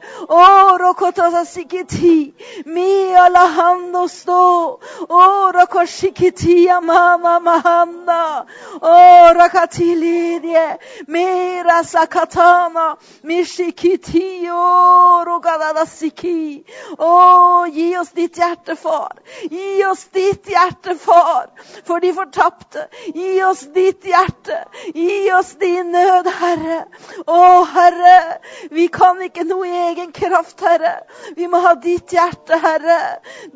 Å, 16.98 17.66
gi 17.74 17.90
oss 17.98 18.12
ditt 18.16 18.38
hjerte, 18.40 18.76
far. 18.76 19.18
Gi 19.50 19.84
oss 19.88 20.06
ditt 20.14 20.48
hjerte, 20.50 20.96
far. 20.98 21.50
For 21.84 22.02
de 22.02 22.12
fortapte. 22.16 22.88
Gi 23.14 23.42
oss 23.44 23.66
ditt 23.74 24.04
hjerte. 24.04 24.23
Gi 24.94 25.32
oss 25.32 25.54
din 25.60 25.90
nød, 25.92 26.28
Herre. 26.28 26.80
Å, 27.26 27.64
Herre, 27.72 28.16
vi 28.74 28.86
kan 28.92 29.20
ikke 29.24 29.44
noe 29.48 29.68
i 29.68 29.78
egen 29.88 30.12
kraft, 30.12 30.60
Herre. 30.60 30.94
Vi 31.36 31.48
må 31.50 31.60
ha 31.64 31.74
ditt 31.80 32.12
hjerte, 32.12 32.58
Herre. 32.60 32.98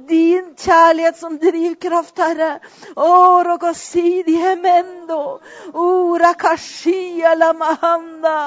Din 0.09 0.55
kjærlighet 0.57 1.19
som 1.21 1.37
drivkraft, 1.43 2.16
Herre. 2.23 2.51
Å, 2.97 3.11
rogosidi 3.47 4.39
hemendo. 4.41 5.39
O, 5.75 6.16
rakashia 6.21 7.35
la 7.37 7.53
mahanda. 7.53 8.39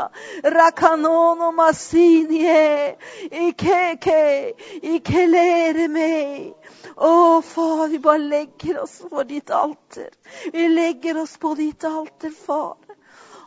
Rakanono 0.58 1.52
masinie. 1.56 2.98
Ikeke. 3.30 4.24
Ikelere 4.82 5.88
meg. 5.92 6.61
Å, 6.96 7.42
far, 7.42 7.88
vi 7.92 8.00
bare 8.00 8.18
legger 8.18 8.82
oss 8.84 9.02
på 9.10 9.24
ditt 9.24 9.50
alter. 9.50 10.10
Vi 10.54 10.68
legger 10.68 11.22
oss 11.22 11.38
på 11.38 11.54
ditt 11.56 11.84
alter, 11.84 12.30
far. 12.30 12.78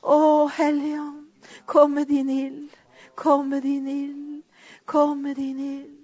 Å, 0.03 0.47
Hellige 0.55 1.25
kom 1.67 1.95
med 1.95 2.09
din 2.09 2.31
ild. 2.31 2.71
Kom 3.15 3.49
med 3.49 3.63
din 3.63 3.89
ild. 3.89 4.43
Kom 4.85 5.23
med 5.23 5.37
din 5.37 5.59
ild. 5.59 6.01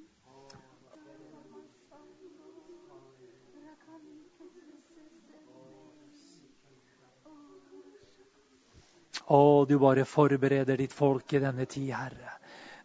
Å, 9.30 9.64
du 9.68 9.76
bare 9.78 10.04
forbereder 10.04 10.76
ditt 10.76 10.92
folk 10.92 11.32
i 11.32 11.38
denne 11.38 11.66
tid, 11.70 11.92
Herre. 11.94 12.32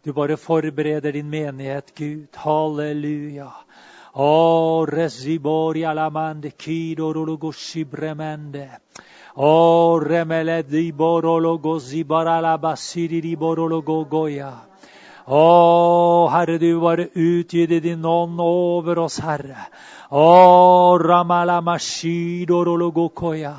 Du 0.06 0.12
bare 0.14 0.36
forbereder 0.38 1.16
din 1.16 1.30
menighet, 1.30 1.90
Gud. 1.98 2.28
Halleluja. 2.38 3.50
Å, 4.16 4.86
resibori 4.88 5.82
alamande 5.84 6.54
kidorologo 6.56 7.50
shibremende. 7.52 8.64
Å, 9.36 9.98
remele 10.00 10.62
di 10.64 10.88
borologo 10.96 11.74
zibaralabasiri 11.76 13.20
di 13.20 13.34
borologo 13.36 13.98
goya. 14.08 14.54
Å, 15.28 15.42
Herre, 16.32 16.56
du 16.56 16.80
bare 16.80 17.10
utgyte 17.12 17.82
din 17.84 18.08
ånd 18.08 18.40
over 18.40 19.04
oss, 19.04 19.18
Herre. 19.20 19.68
Å, 20.10 20.98
ramalamashidorologokoya. 21.02 23.54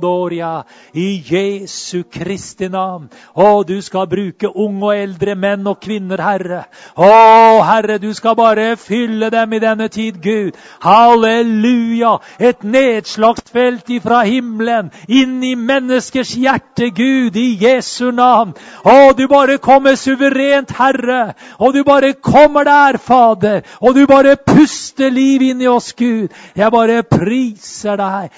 Residorologo. 0.00 0.64
I 0.94 1.22
Jesu 1.24 2.04
Kristi 2.10 2.68
navn. 2.68 3.08
Å, 3.34 3.64
du 3.66 3.80
skal 3.82 4.08
bruke 4.10 4.48
unge 4.48 4.84
og 4.84 4.96
eldre 4.96 5.34
menn 5.38 5.66
og 5.68 5.80
kvinner, 5.82 6.20
Herre. 6.20 6.64
Å, 6.96 7.62
Herre, 7.64 7.98
du 7.98 8.12
skal 8.14 8.34
bare 8.36 8.76
fylle 8.76 9.30
dem 9.30 9.52
i 9.52 9.60
denne 9.62 9.88
tid, 9.88 10.20
Gud. 10.22 10.58
Halleluja! 10.82 12.18
Et 12.38 12.62
nedslagsfelt 12.62 13.90
ifra 13.90 14.22
himmelen 14.26 14.90
inn 15.08 15.38
i 15.44 15.54
menneskers 15.54 16.34
hjerte, 16.36 16.90
Gud, 16.90 17.36
i 17.36 17.56
Jesu 17.60 18.10
navn. 18.10 18.54
Å, 18.84 19.12
du 19.16 19.26
bare 19.30 19.60
kommer 19.62 19.96
suverent, 20.00 20.74
Herre. 20.76 21.34
Og 21.60 21.74
du 21.76 21.84
bare 21.84 22.14
kommer 22.14 22.66
der, 22.66 22.98
Fader. 22.98 23.62
Og 23.80 23.94
du 23.94 24.06
bare 24.10 24.36
puster 24.36 25.10
liv 25.12 25.42
inn 25.52 25.62
i 25.62 25.70
oss, 25.70 25.92
Gud. 25.94 26.34
Jeg 26.56 26.74
bare 26.74 27.02
priser 27.06 28.00
deg. 28.00 28.34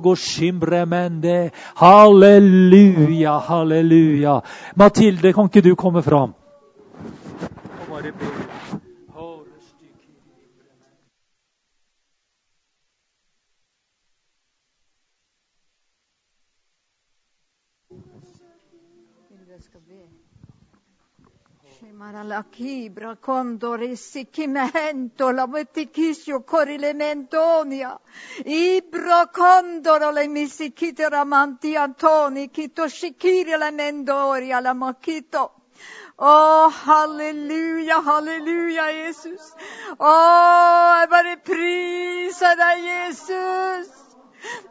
Restidorologoshimbremende. 0.00 1.50
Halleluja, 1.74 3.38
halleluja. 3.38 4.40
Mathilde, 4.74 5.32
kan 5.32 5.44
ikke 5.44 5.68
du 5.68 5.74
komme 5.74 6.02
fram? 6.02 6.34
Kom 7.86 7.94
bare. 7.94 8.59
Condore 23.20 23.96
sikimento 23.96 25.30
la 25.30 25.46
metikisio 25.46 26.42
corilementonia. 26.42 27.98
Ibra 28.44 29.26
condoro 29.26 30.10
le 30.10 30.26
misikite 30.28 31.08
ramanti 31.08 31.76
Antoni 31.76 32.50
kito 32.50 32.88
shikiri 32.88 33.56
la 33.56 33.70
mendoria 33.70 34.60
la 34.60 34.74
makito. 34.74 35.52
Å, 36.20 36.68
halleluja, 36.68 38.02
halleluja, 38.04 38.90
Jesus. 38.92 39.54
Å, 39.96 40.10
jeg 41.00 41.08
bare 41.14 41.36
priser 41.46 42.58
deg, 42.60 42.82
Jesus. 42.84 43.88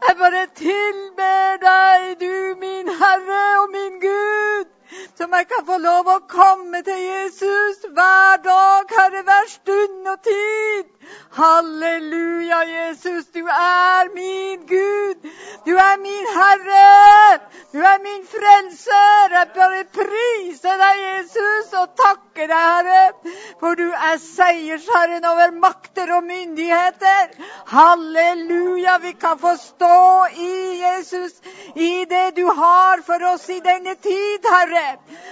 Jeg 0.03 0.17
bare 0.19 0.43
tilber 0.59 1.57
deg, 1.63 2.05
du 2.21 2.55
min 2.61 2.91
Herre 3.01 3.41
og 3.63 3.73
min 3.73 3.97
Gud, 4.03 4.69
som 5.17 5.33
jeg 5.33 5.47
kan 5.49 5.65
få 5.65 5.77
lov 5.83 6.07
å 6.09 6.19
komme 6.31 6.81
til 6.85 7.01
Jesus 7.03 7.83
hver 7.93 8.39
dag, 8.45 8.93
Herre, 8.97 9.23
hver 9.27 9.51
stund 9.51 10.07
og 10.13 10.23
tid. 10.25 10.87
Halleluja, 11.33 12.59
Jesus, 12.65 13.25
du 13.33 13.45
er 13.45 14.09
min 14.13 14.65
Gud. 14.69 15.29
Du 15.65 15.75
er 15.77 15.97
min 16.01 16.27
Herre. 16.33 17.39
Du 17.73 17.79
er 17.79 17.99
min 18.03 18.25
frelser. 18.29 19.35
Jeg 19.37 19.51
bare 19.55 19.83
priser 19.93 20.81
deg, 20.81 21.01
Jesus, 21.05 21.73
og 21.81 21.93
takker 21.99 22.49
deg, 22.49 22.57
Herre, 22.57 23.33
for 23.61 23.77
du 23.77 23.87
er 23.89 24.17
seiersherren 24.23 25.25
over 25.29 25.53
makter 25.61 26.13
og 26.17 26.25
myndigheter. 26.29 27.33
Halleluja, 27.73 28.97
vi 29.05 29.13
kan 29.21 29.37
få 29.39 29.55
stå 29.61 30.01
i 30.33 30.53
Jesus, 30.81 31.37
i 31.75 32.05
det 32.09 32.27
du 32.37 32.45
har 32.47 33.05
for 33.05 33.29
oss 33.33 33.49
i 33.53 33.61
denne 33.65 33.95
tid, 34.01 34.49
Herre. 34.49 34.78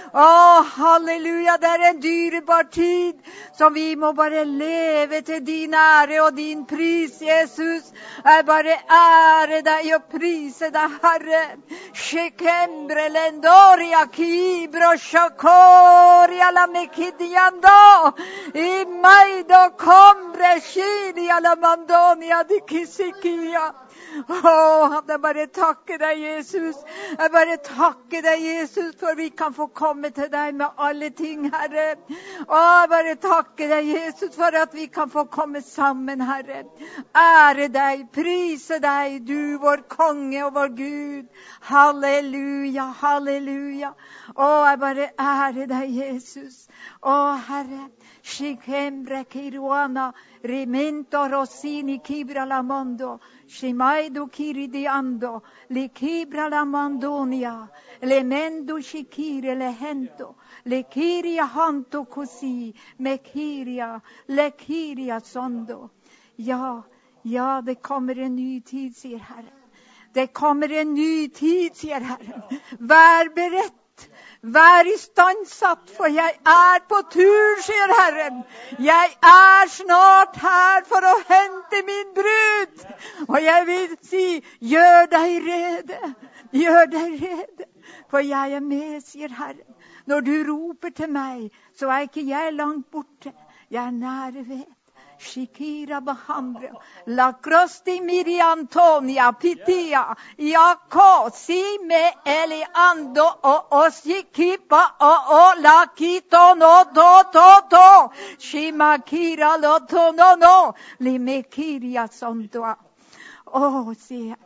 Å, 0.08 0.28
halleluja, 0.76 1.58
det 1.60 1.68
er 1.68 1.82
en 1.90 2.00
dyrebar 2.00 2.64
tid 2.72 3.18
som 3.58 3.74
vi 3.74 3.94
må 3.96 4.12
bare 4.16 4.44
leve 4.48 5.20
til 5.26 5.42
din 5.44 5.74
ære 5.74 6.20
og 6.24 6.36
din 6.36 6.64
pris, 6.66 7.18
Jesus. 7.20 7.90
Jeg 8.24 8.46
bare 8.48 8.76
ære 8.98 9.60
deg 9.66 9.90
og 9.96 10.06
prise 10.12 10.70
deg, 10.74 10.94
Herre. 11.02 11.42
Shekembre 11.92 13.08
lendoria 13.12 14.06
kibro 14.14 14.94
shakoria 15.02 16.52
la 16.54 16.66
mekidiando. 16.72 18.14
I 18.54 18.86
maido 18.88 19.64
kombre 19.76 20.56
shiria 20.70 21.40
la 21.42 21.54
mandonia 21.56 22.42
di 22.48 22.62
kisikia. 22.66 23.68
Å, 24.18 24.52
jeg 25.08 25.20
bare 25.22 25.44
takker 25.52 25.98
deg, 26.00 26.20
Jesus. 26.22 26.78
Jeg 27.12 27.32
bare 27.34 27.56
takker 27.64 28.24
deg, 28.24 28.44
Jesus, 28.44 28.94
for 29.00 29.18
vi 29.18 29.28
kan 29.30 29.54
få 29.56 29.68
komme 29.76 30.10
til 30.16 30.30
deg 30.32 30.56
med 30.58 30.80
alle 30.80 31.10
ting, 31.16 31.48
Herre. 31.52 31.90
Å, 32.46 32.62
jeg 32.80 32.90
bare 32.92 33.14
takker 33.22 33.72
deg, 33.74 33.90
Jesus, 33.92 34.34
for 34.36 34.56
at 34.62 34.74
vi 34.76 34.88
kan 34.92 35.12
få 35.12 35.26
komme 35.32 35.62
sammen, 35.64 36.24
Herre. 36.24 36.64
Ære 37.18 37.68
deg, 37.74 38.06
prise 38.14 38.80
deg, 38.82 39.20
du 39.28 39.58
vår 39.62 39.84
konge 39.92 40.42
og 40.46 40.54
vår 40.56 40.74
Gud. 40.78 41.44
Halleluja, 41.68 42.88
halleluja. 43.02 43.92
Å, 44.34 44.50
jeg 44.70 44.82
bare 44.84 45.10
ærer 45.20 45.70
deg, 45.70 46.00
Jesus. 46.02 46.64
Å, 47.02 47.18
Herre. 47.48 47.88
Shikembre 48.28 49.24
kiruana, 49.24 50.12
rimento 50.42 51.26
rossini 51.28 51.98
kibra 52.02 52.44
la 52.46 52.62
mondo. 52.62 53.20
Shimaidu 53.46 54.28
kiridiando, 54.28 55.42
li 55.70 55.88
kibra 55.88 56.50
la 56.50 56.64
mandonia, 56.64 57.70
le 58.02 58.22
mendo 58.22 58.76
shikire 58.80 59.56
le 59.56 59.72
hento, 59.72 60.34
le 60.64 60.82
kiria 60.82 61.46
hanto 61.46 62.04
così, 62.04 62.74
me 62.98 63.16
kiria, 63.18 64.00
le 64.26 64.50
kiria 64.50 65.20
sondo. 65.20 65.90
Ja, 66.36 66.82
ja, 67.24 67.62
det 67.62 67.76
kommer 67.82 68.18
en 68.18 68.36
ny 68.36 68.60
tid, 68.60 68.94
sier 68.94 69.18
Herren. 69.18 69.56
Det 70.12 70.34
kommer 70.34 70.70
en 70.72 70.94
ny 70.94 71.28
tid, 71.28 71.74
sier 71.74 72.00
Herren. 72.00 72.42
Vær 72.78 73.32
beredt. 73.34 74.10
Vær 74.42 74.86
istandsatt, 74.94 75.90
for 75.96 76.06
jeg 76.06 76.34
er 76.46 76.82
på 76.88 77.00
tur, 77.10 77.62
sier 77.62 77.90
Herren. 78.00 78.44
Jeg 78.78 79.16
er 79.30 79.70
snart 79.72 80.38
her 80.38 80.84
for 80.86 81.02
å 81.02 81.14
hente 81.26 81.80
min 81.88 82.12
brud. 82.14 82.84
Og 83.26 83.38
jeg 83.42 83.66
vil 83.66 83.96
si, 84.06 84.26
gjør 84.60 85.10
deg 85.10 85.48
rede. 85.48 86.14
Gjør 86.54 86.86
deg 86.94 87.18
rede. 87.24 87.66
For 88.10 88.22
jeg 88.22 88.54
er 88.54 88.62
med, 88.62 89.00
sier 89.02 89.34
Herren. 89.34 89.74
Når 90.06 90.20
du 90.20 90.34
roper 90.52 90.94
til 90.94 91.10
meg, 91.12 91.50
så 91.74 91.90
er 91.90 92.06
ikke 92.06 92.28
jeg 92.28 92.54
langt 92.54 92.86
borte. 92.94 93.34
Jeg 93.70 93.84
er 93.86 93.90
nære 93.90 94.48
ved. 94.48 94.77
Shikira 95.18 96.00
Bahambra, 96.00 96.72
La 97.06 97.32
Crosti 97.32 98.00
Miri 98.00 98.40
Antonia 98.40 99.32
Pitia, 99.32 100.16
Yako, 100.38 101.30
Si 101.32 101.78
me 101.84 102.12
Eliando, 102.24 103.38
O 103.42 103.66
Osikipa, 103.72 104.94
O 105.00 105.14
O 105.28 105.60
La 105.60 105.86
Kito 105.94 106.56
no 106.56 106.84
to 106.94 107.30
to 107.32 107.68
to, 107.68 108.12
Shimakira 108.38 109.60
lo 109.60 109.80
to 109.80 110.12
no 110.12 110.34
no, 110.36 110.74
Limekiria 111.00 112.08
Sondoa. 112.08 112.76
Å, 113.46 113.94
se, 113.96 114.36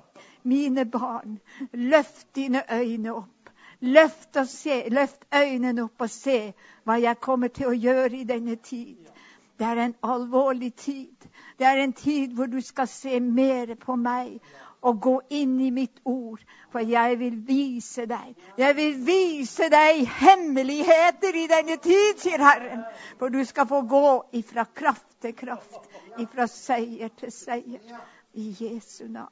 mine 0.45 0.85
barn, 0.85 1.41
løft 1.73 2.33
dine 2.35 2.64
øyne 2.70 3.12
opp. 3.12 3.51
Løft, 3.81 4.39
se, 4.47 4.85
løft 4.91 5.25
øynene 5.35 5.83
opp 5.83 6.05
og 6.07 6.11
se 6.11 6.55
hva 6.87 7.01
jeg 7.03 7.18
kommer 7.20 7.51
til 7.51 7.73
å 7.73 7.75
gjøre 7.75 8.20
i 8.20 8.25
denne 8.25 8.55
tid. 8.62 9.11
Det 9.59 9.66
er 9.66 9.84
en 9.84 9.94
alvorlig 10.03 10.74
tid. 10.74 11.28
Det 11.59 11.66
er 11.66 11.82
en 11.82 11.92
tid 11.92 12.34
hvor 12.34 12.46
du 12.46 12.61
skal 12.61 12.88
se 12.88 13.20
mer 13.20 13.74
på 13.74 13.96
meg 13.96 14.40
og 14.82 15.00
gå 15.00 15.20
inn 15.30 15.61
i 15.61 15.70
mitt 15.70 16.00
ord. 16.05 16.40
For 16.72 16.82
jeg 16.86 17.18
vil 17.20 17.36
vise 17.46 18.07
deg. 18.11 18.32
Jeg 18.59 18.76
vil 18.76 18.96
vise 19.07 19.68
deg 19.70 20.03
hemmeligheter 20.18 21.38
i 21.38 21.46
denne 21.50 21.76
tid, 21.82 22.18
sier 22.22 22.42
Herren. 22.42 22.82
For 23.20 23.30
du 23.30 23.44
skal 23.44 23.68
få 23.70 23.82
gå 23.86 24.07
ifra 24.40 24.66
kraft 24.74 25.07
til 25.22 25.36
kraft. 25.38 25.86
Ifra 26.18 26.48
seier 26.50 27.12
til 27.18 27.32
seier. 27.32 28.03
I 28.34 28.50
Jesu 28.59 29.07
navn. 29.12 29.30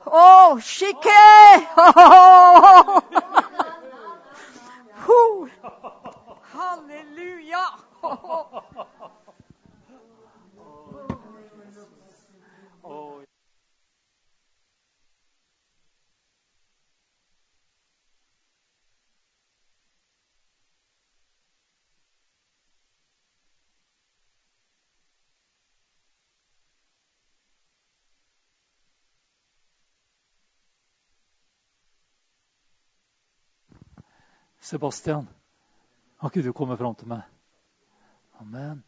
Å, 0.00 0.56
skikke! 0.64 1.16
Halleluja! 6.50 7.64
Å, 8.02 8.10
Sebastian, 34.70 35.24
kan 36.20 36.30
ikke 36.30 36.46
du 36.46 36.52
komme 36.54 36.76
fram 36.78 36.94
til 36.94 37.08
meg? 37.10 37.24
Amen. 38.38 38.84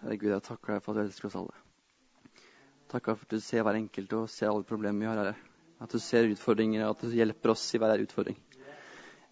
Herre 0.00 0.16
Gud, 0.16 0.30
jeg 0.32 0.42
takker 0.48 0.72
deg 0.72 0.80
for 0.82 0.94
at 0.94 0.96
du 0.96 1.02
elsker 1.04 1.28
oss 1.28 1.36
alle. 1.42 1.52
Takker 2.88 3.20
for 3.20 3.28
at 3.28 3.36
du 3.36 3.44
ser 3.44 3.68
hver 3.68 3.76
enkelt 3.82 4.16
og 4.16 4.32
ser 4.32 4.48
alle 4.48 4.64
problemer 4.64 5.04
vi 5.04 5.12
har, 5.12 5.20
her. 5.28 5.44
At 5.84 5.92
du 5.92 6.00
ser 6.00 6.32
utfordringer, 6.32 6.86
og 6.88 6.96
at 6.96 7.04
du 7.04 7.20
hjelper 7.20 7.52
oss 7.52 7.68
i 7.76 7.82
hver 7.84 8.00
utfordring. 8.00 8.40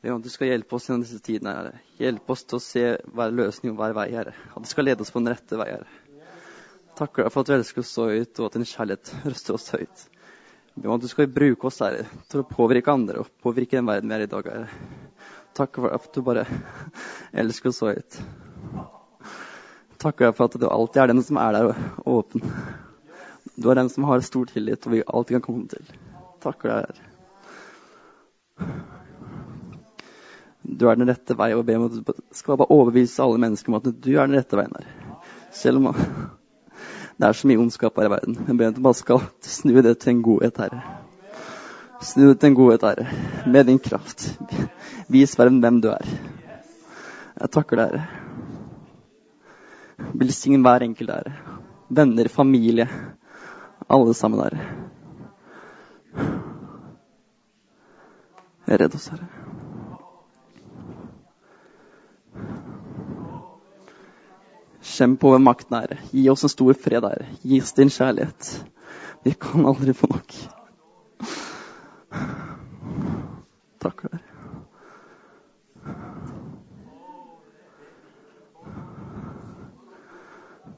Ber 0.00 0.14
om 0.14 0.20
at 0.20 0.26
du 0.26 0.32
skal 0.32 0.52
hjelpe 0.52 0.76
oss 0.76 0.88
gjennom 0.88 1.04
disse 1.04 1.20
tidene, 1.24 1.54
Herre. 1.56 1.80
Hjelpe 2.00 2.34
oss 2.34 2.46
til 2.48 2.56
å 2.56 2.64
se 2.64 2.84
hver 3.16 3.34
løsning 3.36 3.74
og 3.74 3.80
hver 3.82 3.96
vei, 3.98 4.06
Herre. 4.14 4.34
At 4.54 4.64
du 4.64 4.70
skal 4.70 4.88
lede 4.88 5.04
oss 5.04 5.12
på 5.12 5.20
den 5.20 5.32
rette 5.34 5.60
vei, 5.60 5.68
Herre. 5.74 6.24
Takker 7.00 7.26
deg 7.26 7.34
for 7.34 7.42
at 7.42 7.50
du 7.50 7.56
elsker 7.56 7.84
oss 7.84 7.92
så 7.96 8.08
høyt, 8.08 8.34
og 8.40 8.48
at 8.48 8.58
din 8.58 8.68
kjærlighet 8.68 9.12
røster 9.28 9.56
oss 9.56 9.70
høyt. 9.76 10.04
Be 10.76 10.88
om 10.88 10.96
at 10.96 11.04
du 11.04 11.10
skal 11.12 11.30
bruke 11.32 11.68
oss, 11.68 11.82
Herre, 11.84 12.06
til 12.32 12.42
å 12.42 12.48
påvirke 12.48 12.94
andre 12.94 13.24
og 13.24 13.32
påvirke 13.44 13.78
den 13.78 13.88
verden 13.90 14.12
vi 14.12 14.18
er 14.18 14.26
i 14.26 14.30
dag, 14.34 14.52
Herre. 14.54 15.26
Takk 15.56 15.82
for 15.82 15.92
at 15.92 16.12
du 16.14 16.22
bare 16.24 16.46
elsker 17.44 17.72
oss 17.72 17.82
så 17.82 17.92
høyt 17.92 18.20
takker 20.00 20.30
deg 20.30 20.36
for 20.36 20.48
at 20.48 20.56
du 20.60 20.68
alltid 20.68 21.02
er 21.02 21.12
den 21.12 21.24
som 21.24 21.40
er 21.40 21.56
der 21.56 21.70
og 21.72 22.12
åpen. 22.14 22.44
Du 23.60 23.68
er 23.70 23.80
den 23.80 23.90
som 23.92 24.06
har 24.08 24.24
stor 24.24 24.48
tillit, 24.48 24.86
og 24.86 24.96
vi 24.96 25.04
alltid 25.04 25.38
kan 25.38 25.46
komme 25.48 25.68
til. 25.68 25.92
Takker 26.40 26.72
deg. 26.72 27.04
her. 28.60 28.99
Du 30.70 30.86
er 30.88 30.98
den 30.98 31.08
rette 31.10 31.34
vei, 31.34 31.50
og 31.56 31.64
be 31.66 31.76
om 31.78 31.88
skal 32.36 32.58
bare 32.60 32.70
overbevise 32.70 33.22
alle 33.24 33.40
mennesker 33.42 33.72
om 33.72 33.78
at 33.80 33.88
du 33.90 34.10
er 34.14 34.28
den 34.28 34.38
rette 34.38 34.58
veien 34.58 34.76
her. 34.76 34.86
Selv 35.50 35.80
om 35.80 35.90
det 37.20 37.28
er 37.28 37.36
så 37.36 37.48
mye 37.50 37.60
ondskap 37.60 37.98
her 37.98 38.06
i 38.08 38.12
verden. 38.14 38.38
Jeg 38.46 38.56
ber 38.56 38.68
om 38.68 38.72
at 38.72 38.78
du 38.78 38.84
bare 38.86 38.96
skal 38.96 39.20
snu 39.44 39.74
det 39.82 39.98
til 40.00 40.14
en 40.14 40.22
godhet, 40.24 40.56
Herre. 40.62 40.80
Snu 42.00 42.30
det 42.30 42.38
til 42.40 42.48
en 42.52 42.56
godhet, 42.56 42.86
Herre, 42.86 43.06
med 43.46 43.66
din 43.68 43.78
kraft. 43.82 44.30
Vis 45.12 45.38
verden 45.38 45.60
hvem 45.60 45.82
du 45.84 45.90
er. 45.92 46.06
Jeg 47.40 47.50
takker 47.52 47.76
deg, 47.82 47.90
Herre. 47.90 48.06
Velsign 50.16 50.64
hver 50.64 50.86
enkelt 50.86 51.12
Herre. 51.12 51.34
Venner, 51.90 52.28
familie. 52.32 52.88
Alle 53.90 54.14
sammen 54.14 54.40
der. 54.40 54.54
Redd 58.70 58.94
oss, 58.94 59.10
Herre. 59.12 59.49
Kjemp 65.00 65.22
over 65.24 65.38
makten, 65.40 65.78
Herre. 65.78 65.96
Gi 66.12 66.28
oss 66.28 66.42
en 66.44 66.50
stor 66.52 66.74
fred, 66.76 67.04
Herre. 67.08 67.26
Gi 67.40 67.60
oss 67.62 67.72
din 67.72 67.88
kjærlighet. 67.88 68.48
Vi 69.24 69.32
kan 69.32 69.64
aldri 69.64 69.94
få 69.96 70.10
nok. 70.10 70.34
Takk, 73.80 74.02
Herre. 74.04 74.20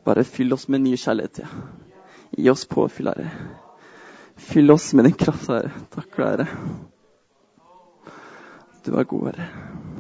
Bare 0.07 0.25
fyll 0.25 0.55
oss 0.55 0.69
med 0.71 0.85
ny 0.87 0.95
kjærlighet. 0.95 1.43
Ja. 1.43 1.51
Gi 2.39 2.51
oss 2.55 2.63
påfyll, 2.71 3.11
Herre. 3.11 3.27
Fyll 4.37 4.71
oss 4.71 4.93
med 4.95 5.11
din 5.11 5.19
kraft, 5.19 5.51
Herre. 5.51 5.75
Takk, 5.91 6.15
Herre. 6.23 6.47
Du 8.87 8.95
er 8.95 9.03
god, 9.03 9.33
Herre. 9.33 9.92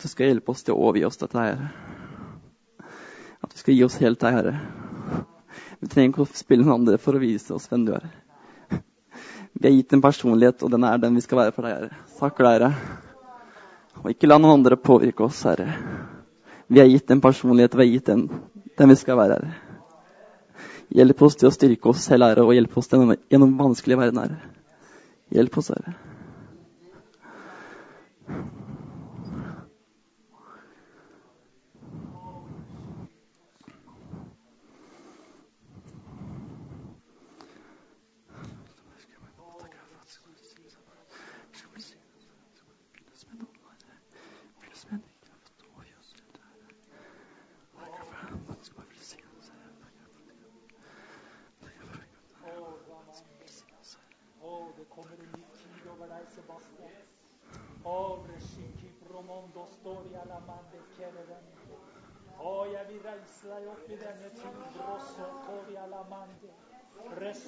At 0.00 0.06
du 0.06 0.08
skal 0.08 0.30
hjelpe 0.30 0.54
oss 0.54 0.62
til 0.64 0.72
å 0.72 0.80
overgi 0.80 1.04
oss 1.04 1.18
dette 1.20 1.36
her. 1.36 1.58
At 3.44 3.52
du 3.52 3.58
skal 3.60 3.74
gi 3.74 3.82
oss 3.84 3.98
helt 4.00 4.22
deg, 4.22 4.32
Herre. 4.32 4.54
Vi 5.76 5.88
trenger 5.92 6.14
ikke 6.14 6.24
å 6.24 6.38
spille 6.40 6.64
noen 6.64 6.78
andre 6.78 6.96
for 6.96 7.18
å 7.18 7.20
vise 7.20 7.52
oss 7.52 7.68
hvem 7.68 7.84
du 7.84 7.92
er. 7.98 8.06
Vi 9.52 9.68
er 9.68 9.74
gitt 9.74 9.92
en 9.92 10.00
personlighet, 10.00 10.64
og 10.64 10.72
den 10.72 10.88
er 10.88 11.02
den 11.02 11.20
vi 11.20 11.24
skal 11.26 11.42
være 11.42 11.52
for 11.52 11.68
deg, 11.68 11.76
Herre. 11.76 12.00
Takker 12.16 12.48
deg, 12.48 12.56
Herre. 12.56 14.00
Og 14.00 14.08
ikke 14.14 14.30
la 14.30 14.40
noen 14.40 14.62
andre 14.62 14.80
påvirke 14.80 15.26
oss, 15.26 15.42
Herre. 15.44 15.68
Vi 16.72 16.80
er 16.80 16.88
gitt 16.88 17.12
en 17.12 17.20
personlighet, 17.20 17.76
vi 17.76 17.84
er 17.84 17.92
gitt 17.92 18.08
den, 18.08 18.28
den 18.80 18.94
vi 18.94 19.00
skal 19.02 19.20
være, 19.20 19.36
Herre. 19.36 20.68
Hjelp 20.96 21.26
oss 21.28 21.36
til 21.36 21.50
å 21.50 21.52
styrke 21.52 21.92
oss 21.92 22.08
selv, 22.08 22.30
Herre, 22.30 22.48
og 22.48 22.56
hjelp 22.56 22.80
oss 22.80 22.88
gjennom, 22.88 23.18
gjennom 23.28 23.58
vanskelige 23.60 24.00
verden, 24.00 24.24
Herre. 24.24 24.54
Hjelp 25.36 25.60
oss, 25.60 25.74
Herre. 25.76 26.09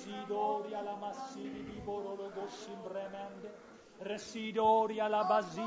Residoria 0.02 0.82
la 0.82 0.96
massivi 0.96 1.62
di 1.62 1.80
bororo 1.84 2.32
goshim 2.34 2.82
bremende. 2.82 3.54
Residoria 3.98 5.06
la 5.06 5.22
basi 5.22 5.62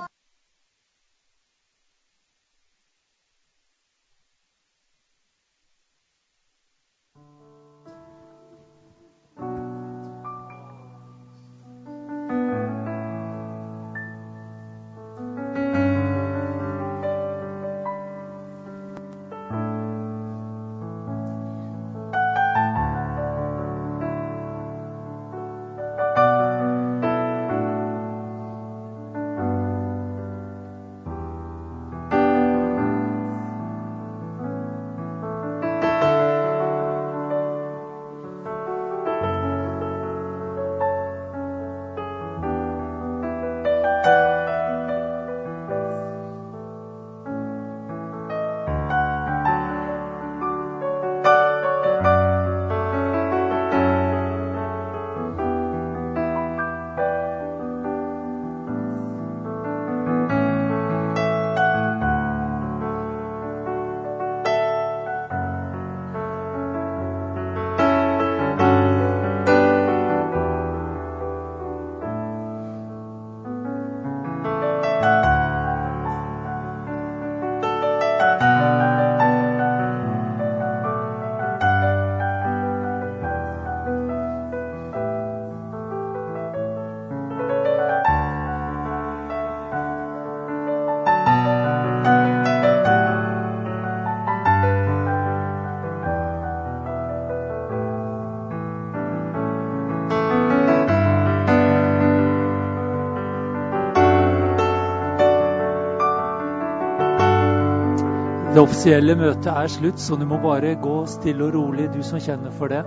offisielle 108.65 109.15
møtet 109.19 109.51
er 109.51 109.69
slutt, 109.69 109.99
så 110.01 110.17
du 110.19 110.25
må 110.29 110.39
bare 110.43 110.75
gå 110.81 110.97
stille 111.09 111.45
og 111.45 111.53
rolig, 111.57 111.89
du 111.93 112.01
som 112.03 112.21
kjenner 112.21 112.53
for 112.57 112.73
det. 112.73 112.81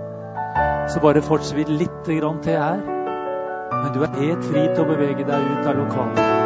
Så 0.91 1.01
bare 1.03 1.23
fortsetter 1.23 1.63
vi 1.63 1.79
litt 1.83 2.01
til 2.05 2.19
her. 2.25 2.83
Men 3.79 3.95
du 3.95 4.03
er 4.03 4.19
helt 4.19 4.43
fri 4.51 4.67
til 4.73 4.83
å 4.83 4.89
bevege 4.89 5.23
deg 5.23 5.49
ut 5.53 5.71
av 5.71 5.79
lokalet. 5.79 6.38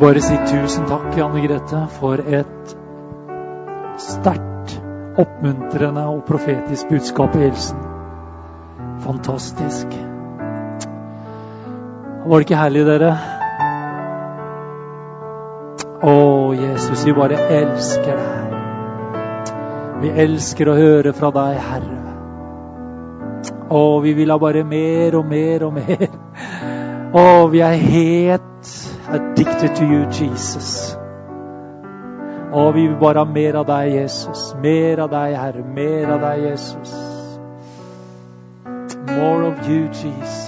Bare 0.00 0.20
si 0.24 0.36
tusen 0.48 0.86
takk, 0.88 1.12
Anne 1.20 1.42
Grete, 1.44 1.82
for 1.98 2.22
et 2.24 2.70
sterkt, 4.00 4.78
oppmuntrende 5.20 6.06
og 6.08 6.22
profetisk 6.24 6.88
budskap 6.88 7.36
i 7.36 7.42
hilsen. 7.42 7.82
Fantastisk. 9.04 9.92
Var 12.24 12.32
det 12.32 12.46
ikke 12.46 12.62
herlig, 12.62 12.86
dere? 12.88 13.12
Å, 16.00 16.16
Jesus, 16.56 17.04
vi 17.04 17.16
bare 17.20 17.44
elsker 17.60 18.16
deg. 18.24 18.58
Vi 20.00 20.16
elsker 20.24 20.70
å 20.72 20.80
høre 20.80 21.12
fra 21.12 21.28
deg, 21.36 21.58
Herre. 21.60 21.98
Å, 23.68 23.82
vi 24.00 24.16
vil 24.16 24.32
ha 24.32 24.40
bare 24.40 24.64
mer 24.64 25.20
og 25.20 25.28
mer 25.28 25.68
og 25.68 25.76
mer. 25.76 26.06
Å, 27.12 27.26
vi 27.52 27.60
er 27.66 27.76
helt 27.84 28.49
addicted 29.10 29.76
to 29.76 29.84
you, 29.84 30.06
Jesus. 30.10 30.96
Å, 32.50 32.64
vi 32.74 32.88
vil 32.88 32.96
bare 32.98 33.22
ha 33.22 33.28
mer 33.28 33.60
av 33.60 33.66
deg, 33.68 33.94
Jesus. 33.94 34.50
Mer 34.62 35.04
av 35.04 35.12
deg, 35.12 35.36
Herre. 35.38 35.62
Mer 35.62 36.14
av 36.16 36.24
deg, 36.24 36.46
Jesus. 36.50 36.94
More 39.10 39.46
of 39.50 39.66
you, 39.68 39.86
Jesus. 39.94 40.39